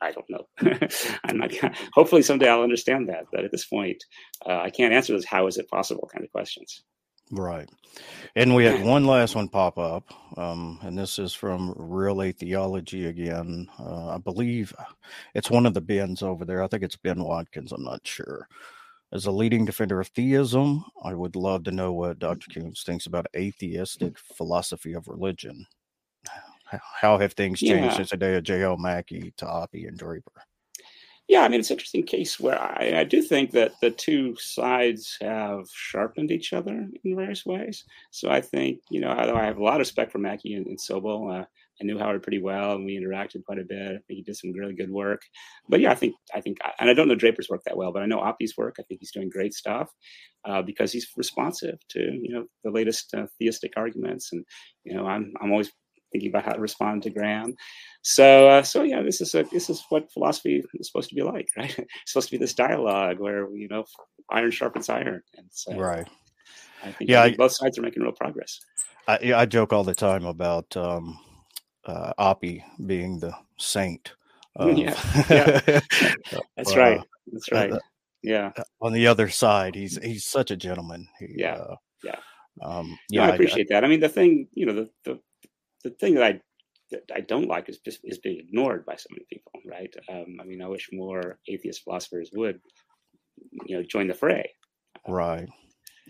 I 0.01 0.12
don't 0.12 0.30
know. 0.30 0.46
I'm 1.24 1.38
not. 1.38 1.53
Hopefully, 1.92 2.22
someday 2.22 2.49
I'll 2.49 2.62
understand 2.62 3.09
that. 3.09 3.26
But 3.32 3.44
at 3.44 3.51
this 3.51 3.66
point, 3.66 4.05
uh, 4.46 4.61
I 4.61 4.70
can't 4.70 4.92
answer 4.92 5.12
those 5.12 5.24
"How 5.24 5.46
is 5.46 5.59
it 5.59 5.68
possible?" 5.68 6.09
kind 6.12 6.24
of 6.24 6.32
questions. 6.32 6.82
Right. 7.30 7.68
And 8.34 8.55
we 8.55 8.64
had 8.64 8.84
one 8.84 9.07
last 9.07 9.34
one 9.34 9.49
pop 9.49 9.78
up, 9.78 10.12
um, 10.36 10.78
and 10.82 10.96
this 10.96 11.18
is 11.18 11.34
from 11.34 11.74
Real 11.76 12.32
Theology 12.32 13.07
again. 13.07 13.68
Uh, 13.78 14.14
I 14.14 14.18
believe 14.18 14.74
it's 15.34 15.51
one 15.51 15.66
of 15.66 15.74
the 15.74 15.80
Bens 15.80 16.22
over 16.22 16.44
there. 16.44 16.62
I 16.62 16.68
think 16.68 16.82
it's 16.82 16.96
Ben 16.96 17.22
Watkins. 17.22 17.72
I'm 17.72 17.84
not 17.84 18.07
sure. 18.07 18.49
As 19.11 19.24
a 19.24 19.30
leading 19.30 19.64
defender 19.64 20.00
of 20.00 20.09
theism, 20.09 20.84
I 21.02 21.14
would 21.14 21.34
love 21.34 21.64
to 21.64 21.70
know 21.70 21.92
what 21.92 22.18
Dr. 22.18 22.50
Koons 22.50 22.84
thinks 22.84 23.06
about 23.06 23.26
atheistic 23.34 24.18
philosophy 24.18 24.92
of 24.92 25.09
religion. 25.09 25.66
How 26.66 27.16
have 27.16 27.32
things 27.32 27.61
changed 27.61 27.84
yeah. 27.84 27.96
since 27.96 28.11
the 28.11 28.18
day 28.18 28.34
of 28.36 28.42
J.L. 28.42 28.76
Mackie 28.76 29.32
to 29.38 29.46
Oppy 29.46 29.88
and 29.88 29.96
Draper? 29.96 30.32
Yeah, 31.26 31.42
I 31.42 31.48
mean, 31.48 31.61
it's 31.61 31.70
an 31.70 31.74
interesting 31.74 32.04
case 32.04 32.40
where 32.40 32.59
I, 32.59 33.00
I, 33.00 33.04
do 33.04 33.20
think 33.20 33.50
that 33.50 33.72
the 33.82 33.90
two 33.90 34.34
sides 34.36 35.18
have 35.20 35.68
sharpened 35.70 36.30
each 36.30 36.54
other 36.54 36.88
in 37.04 37.16
various 37.16 37.44
ways. 37.44 37.84
So 38.11 38.30
I 38.30 38.40
think, 38.40 38.80
you 38.90 39.00
know, 39.00 39.11
although 39.11 39.36
I 39.36 39.44
have 39.44 39.59
a 39.59 39.62
lot 39.62 39.74
of 39.74 39.80
respect 39.80 40.11
for 40.11 40.18
Mackie 40.18 40.54
and, 40.54 40.66
and 40.66 40.78
Sobel, 40.78 41.42
uh, 41.42 41.44
I 41.80 41.84
knew 41.84 41.98
Howard 41.98 42.22
pretty 42.22 42.40
well, 42.40 42.72
and 42.72 42.84
we 42.84 42.98
interacted 42.98 43.44
quite 43.44 43.58
a 43.58 43.64
bit. 43.64 43.86
I 43.86 44.00
think 44.06 44.16
he 44.16 44.22
did 44.22 44.36
some 44.36 44.52
really 44.52 44.74
good 44.74 44.90
work. 44.90 45.22
But 45.68 45.80
yeah, 45.80 45.92
I 45.92 45.94
think 45.94 46.14
I 46.34 46.40
think, 46.40 46.58
and 46.78 46.90
I 46.90 46.94
don't 46.94 47.08
know 47.08 47.14
Draper's 47.14 47.48
work 47.48 47.62
that 47.66 47.76
well, 47.76 47.92
but 47.92 48.02
I 48.02 48.06
know 48.06 48.20
Oppy's 48.20 48.56
work. 48.56 48.76
I 48.78 48.82
think 48.82 49.00
he's 49.00 49.12
doing 49.12 49.28
great 49.28 49.54
stuff 49.54 49.90
uh, 50.44 50.62
because 50.62 50.92
he's 50.92 51.06
responsive 51.16 51.78
to 51.90 52.00
you 52.00 52.32
know 52.32 52.44
the 52.64 52.70
latest 52.70 53.14
uh, 53.14 53.26
theistic 53.38 53.72
arguments, 53.76 54.30
and 54.32 54.44
you 54.84 54.94
know 54.94 55.06
I'm 55.06 55.32
I'm 55.40 55.52
always 55.52 55.70
thinking 56.12 56.30
about 56.30 56.44
how 56.44 56.52
to 56.52 56.60
respond 56.60 57.02
to 57.02 57.10
Graham. 57.10 57.54
So 58.02 58.48
uh, 58.48 58.62
so 58.62 58.82
yeah, 58.82 59.02
this 59.02 59.20
is 59.20 59.34
a, 59.34 59.44
this 59.44 59.70
is 59.70 59.84
what 59.88 60.10
philosophy 60.12 60.62
is 60.74 60.88
supposed 60.88 61.10
to 61.10 61.14
be 61.14 61.22
like, 61.22 61.48
right? 61.56 61.78
it's 61.78 62.12
supposed 62.12 62.28
to 62.28 62.32
be 62.32 62.38
this 62.38 62.54
dialogue 62.54 63.20
where 63.20 63.54
you 63.54 63.68
know 63.68 63.84
iron 64.30 64.50
sharpens 64.50 64.88
iron, 64.88 65.22
and 65.36 65.46
so 65.50 65.76
right. 65.76 66.08
I 66.82 66.92
think, 66.92 67.10
yeah, 67.10 67.22
I 67.22 67.24
think 67.26 67.38
both 67.38 67.56
sides 67.56 67.76
are 67.78 67.82
making 67.82 68.02
real 68.02 68.12
progress. 68.12 68.60
I, 69.08 69.32
I 69.34 69.46
joke 69.46 69.72
all 69.72 69.84
the 69.84 69.94
time 69.94 70.24
about 70.24 70.76
um, 70.76 71.18
uh, 71.89 72.12
Oppy 72.18 72.62
being 72.86 73.18
the 73.18 73.34
saint. 73.59 74.14
Of, 74.59 74.76
yeah, 74.76 74.97
yeah. 75.30 75.61
that's 76.57 76.74
uh, 76.74 76.76
right. 76.76 77.01
That's 77.30 77.53
right. 77.53 77.70
Uh, 77.70 77.78
yeah. 78.24 78.51
On 78.80 78.93
the 78.93 79.07
other 79.07 79.28
side, 79.28 79.76
he's 79.76 80.03
he's 80.03 80.26
such 80.26 80.51
a 80.51 80.57
gentleman. 80.57 81.07
He, 81.20 81.26
yeah, 81.36 81.55
uh, 81.55 81.76
yeah, 82.03 82.16
um, 82.61 82.99
yeah. 83.09 83.26
No, 83.26 83.30
I 83.30 83.34
appreciate 83.34 83.68
I, 83.70 83.74
that. 83.74 83.84
I 83.84 83.89
mean, 83.89 84.01
the 84.01 84.09
thing, 84.09 84.49
you 84.55 84.66
know, 84.66 84.72
the 84.72 84.91
the, 85.05 85.20
the 85.84 85.91
thing 85.91 86.14
that 86.14 86.24
I 86.24 86.41
that 86.91 87.03
I 87.14 87.20
don't 87.20 87.47
like 87.47 87.68
is 87.68 87.78
just 87.78 88.01
is 88.03 88.18
being 88.18 88.41
ignored 88.41 88.84
by 88.84 88.97
so 88.97 89.07
many 89.11 89.26
people, 89.30 89.53
right? 89.64 89.95
Um, 90.11 90.39
I 90.41 90.45
mean, 90.45 90.62
I 90.62 90.66
wish 90.66 90.89
more 90.93 91.39
atheist 91.47 91.84
philosophers 91.84 92.30
would, 92.34 92.61
you 93.66 93.76
know, 93.76 93.82
join 93.82 94.09
the 94.09 94.14
fray. 94.14 94.51
Right. 95.07 95.49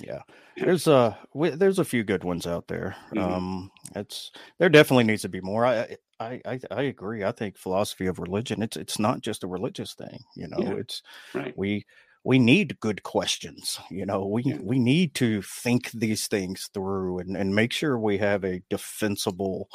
Yeah, 0.01 0.23
there's 0.57 0.87
a 0.87 1.19
there's 1.35 1.79
a 1.79 1.85
few 1.85 2.05
good 2.05 2.25
ones 2.25 2.47
out 2.47 2.69
there. 2.69 2.97
Mm-hmm. 3.15 3.19
Um, 3.19 3.71
it's 3.97 4.31
there 4.59 4.69
definitely 4.69 5.05
needs 5.05 5.23
to 5.23 5.29
be 5.29 5.41
more. 5.41 5.67
I, 5.67 5.97
I 6.21 6.41
I 6.45 6.61
I 6.71 6.83
agree. 6.83 7.25
I 7.25 7.33
think 7.33 7.59
philosophy 7.59 8.07
of 8.07 8.19
religion 8.19 8.63
it's 8.63 8.77
it's 8.77 8.99
not 8.99 9.21
just 9.21 9.45
a 9.45 9.49
religious 9.49 9.95
thing. 9.95 10.21
You 10.37 10.49
know, 10.49 10.59
yeah. 10.59 10.75
it's 10.75 11.03
right. 11.35 11.57
we 11.57 11.85
we 12.25 12.39
need 12.39 12.79
good 12.81 13.03
questions. 13.03 13.79
You 13.91 14.07
know, 14.07 14.27
we 14.27 14.43
yeah. 14.45 14.59
we 14.61 14.79
need 14.79 15.15
to 15.17 15.43
think 15.43 15.91
these 15.93 16.29
things 16.29 16.71
through 16.73 17.19
and 17.19 17.37
and 17.37 17.55
make 17.55 17.73
sure 17.73 17.99
we 17.99 18.19
have 18.19 18.45
a 18.45 18.63
defensible 18.71 19.69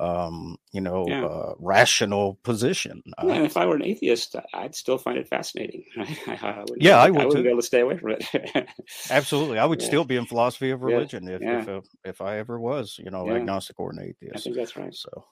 um, 0.00 0.56
you 0.72 0.80
know, 0.80 1.06
yeah. 1.08 1.24
uh, 1.24 1.54
rational 1.58 2.38
position. 2.42 3.02
Yeah, 3.22 3.34
and 3.34 3.46
if 3.46 3.56
I 3.56 3.66
were 3.66 3.76
an 3.76 3.84
atheist, 3.84 4.36
I'd 4.52 4.74
still 4.74 4.98
find 4.98 5.18
it 5.18 5.28
fascinating. 5.28 5.84
I, 6.26 6.64
yeah, 6.76 6.98
I 6.98 7.10
would. 7.10 7.20
I 7.20 7.26
wouldn't 7.26 7.44
be 7.44 7.50
able 7.50 7.60
to 7.60 7.66
stay 7.66 7.80
away 7.80 7.96
from 7.98 8.16
it. 8.18 8.68
Absolutely, 9.10 9.58
I 9.58 9.64
would 9.64 9.80
yeah. 9.80 9.86
still 9.86 10.04
be 10.04 10.16
in 10.16 10.26
philosophy 10.26 10.70
of 10.70 10.82
religion 10.82 11.28
if 11.28 11.42
if, 11.42 11.68
uh, 11.68 11.80
if 12.04 12.20
I 12.20 12.38
ever 12.38 12.58
was, 12.60 12.98
you 13.02 13.10
know, 13.10 13.30
agnostic 13.30 13.78
or 13.80 13.90
an 13.90 14.00
atheist. 14.00 14.36
I 14.36 14.40
think 14.40 14.56
that's 14.56 14.76
right. 14.76 14.94
So. 14.94 15.26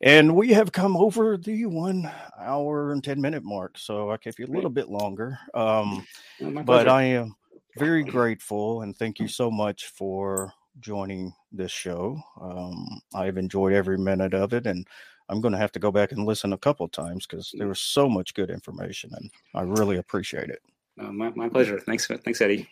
And 0.00 0.34
we 0.34 0.52
have 0.54 0.72
come 0.72 0.96
over 0.96 1.36
the 1.36 1.66
one 1.66 2.10
hour 2.40 2.92
and 2.92 3.04
10 3.04 3.20
minute 3.20 3.44
mark. 3.44 3.78
So 3.78 4.10
I 4.10 4.16
kept 4.16 4.38
you 4.38 4.46
a 4.46 4.54
little 4.54 4.70
bit 4.70 4.88
longer. 4.88 5.38
Um, 5.54 6.06
but 6.64 6.88
I 6.88 7.02
am 7.04 7.34
very 7.76 8.02
grateful 8.02 8.82
and 8.82 8.96
thank 8.96 9.18
you 9.18 9.28
so 9.28 9.50
much 9.50 9.92
for 9.94 10.52
joining 10.80 11.32
this 11.50 11.72
show. 11.72 12.20
Um, 12.40 13.00
I've 13.14 13.36
enjoyed 13.36 13.72
every 13.72 13.98
minute 13.98 14.34
of 14.34 14.52
it, 14.52 14.66
and 14.66 14.86
I'm 15.28 15.40
going 15.40 15.52
to 15.52 15.58
have 15.58 15.72
to 15.72 15.78
go 15.78 15.90
back 15.90 16.12
and 16.12 16.26
listen 16.26 16.52
a 16.52 16.58
couple 16.58 16.88
times 16.88 17.26
because 17.26 17.54
there 17.56 17.68
was 17.68 17.80
so 17.80 18.08
much 18.08 18.34
good 18.34 18.50
information, 18.50 19.10
and 19.14 19.30
I 19.54 19.62
really 19.62 19.96
appreciate 19.96 20.50
it. 20.50 20.60
Uh, 21.00 21.12
my, 21.12 21.30
my 21.30 21.48
pleasure. 21.48 21.80
Thanks, 21.80 22.06
thanks, 22.06 22.40
Eddie. 22.40 22.68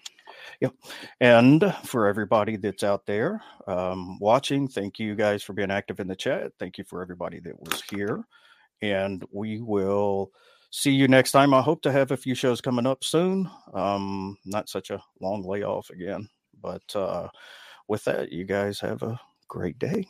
Yep. 0.61 0.75
And 1.21 1.75
for 1.85 2.07
everybody 2.07 2.57
that's 2.57 2.85
out 2.85 3.07
there 3.07 3.43
um, 3.67 4.19
watching, 4.19 4.69
thank 4.69 4.99
you 4.99 5.15
guys 5.15 5.43
for 5.43 5.53
being 5.53 5.71
active 5.71 6.01
in 6.01 6.07
the 6.07 6.17
chat. 6.17 6.53
Thank 6.59 6.79
you 6.79 6.85
for 6.85 7.03
everybody 7.03 7.41
that 7.41 7.59
was 7.59 7.83
here. 7.91 8.25
And 8.83 9.25
we 9.33 9.61
will 9.61 10.31
see 10.71 10.93
you 10.93 11.09
next 11.09 11.33
time. 11.33 11.55
I 11.55 11.63
hope 11.63 11.83
to 11.83 11.93
have 11.93 12.11
a 12.11 12.17
few 12.17 12.35
shows 12.35 12.61
coming 12.61 12.87
up 12.87 13.05
soon. 13.05 13.51
Um, 13.75 14.37
not 14.45 14.69
such 14.69 14.91
a 14.91 15.03
long 15.21 15.43
layoff 15.43 15.91
again, 15.91 16.29
but 16.61 16.83
uh, 16.95 17.29
with 17.91 18.05
that, 18.05 18.33
you 18.33 18.45
guys 18.45 18.79
have 18.81 19.03
a 19.03 19.21
great 19.49 19.77
day. 19.79 20.07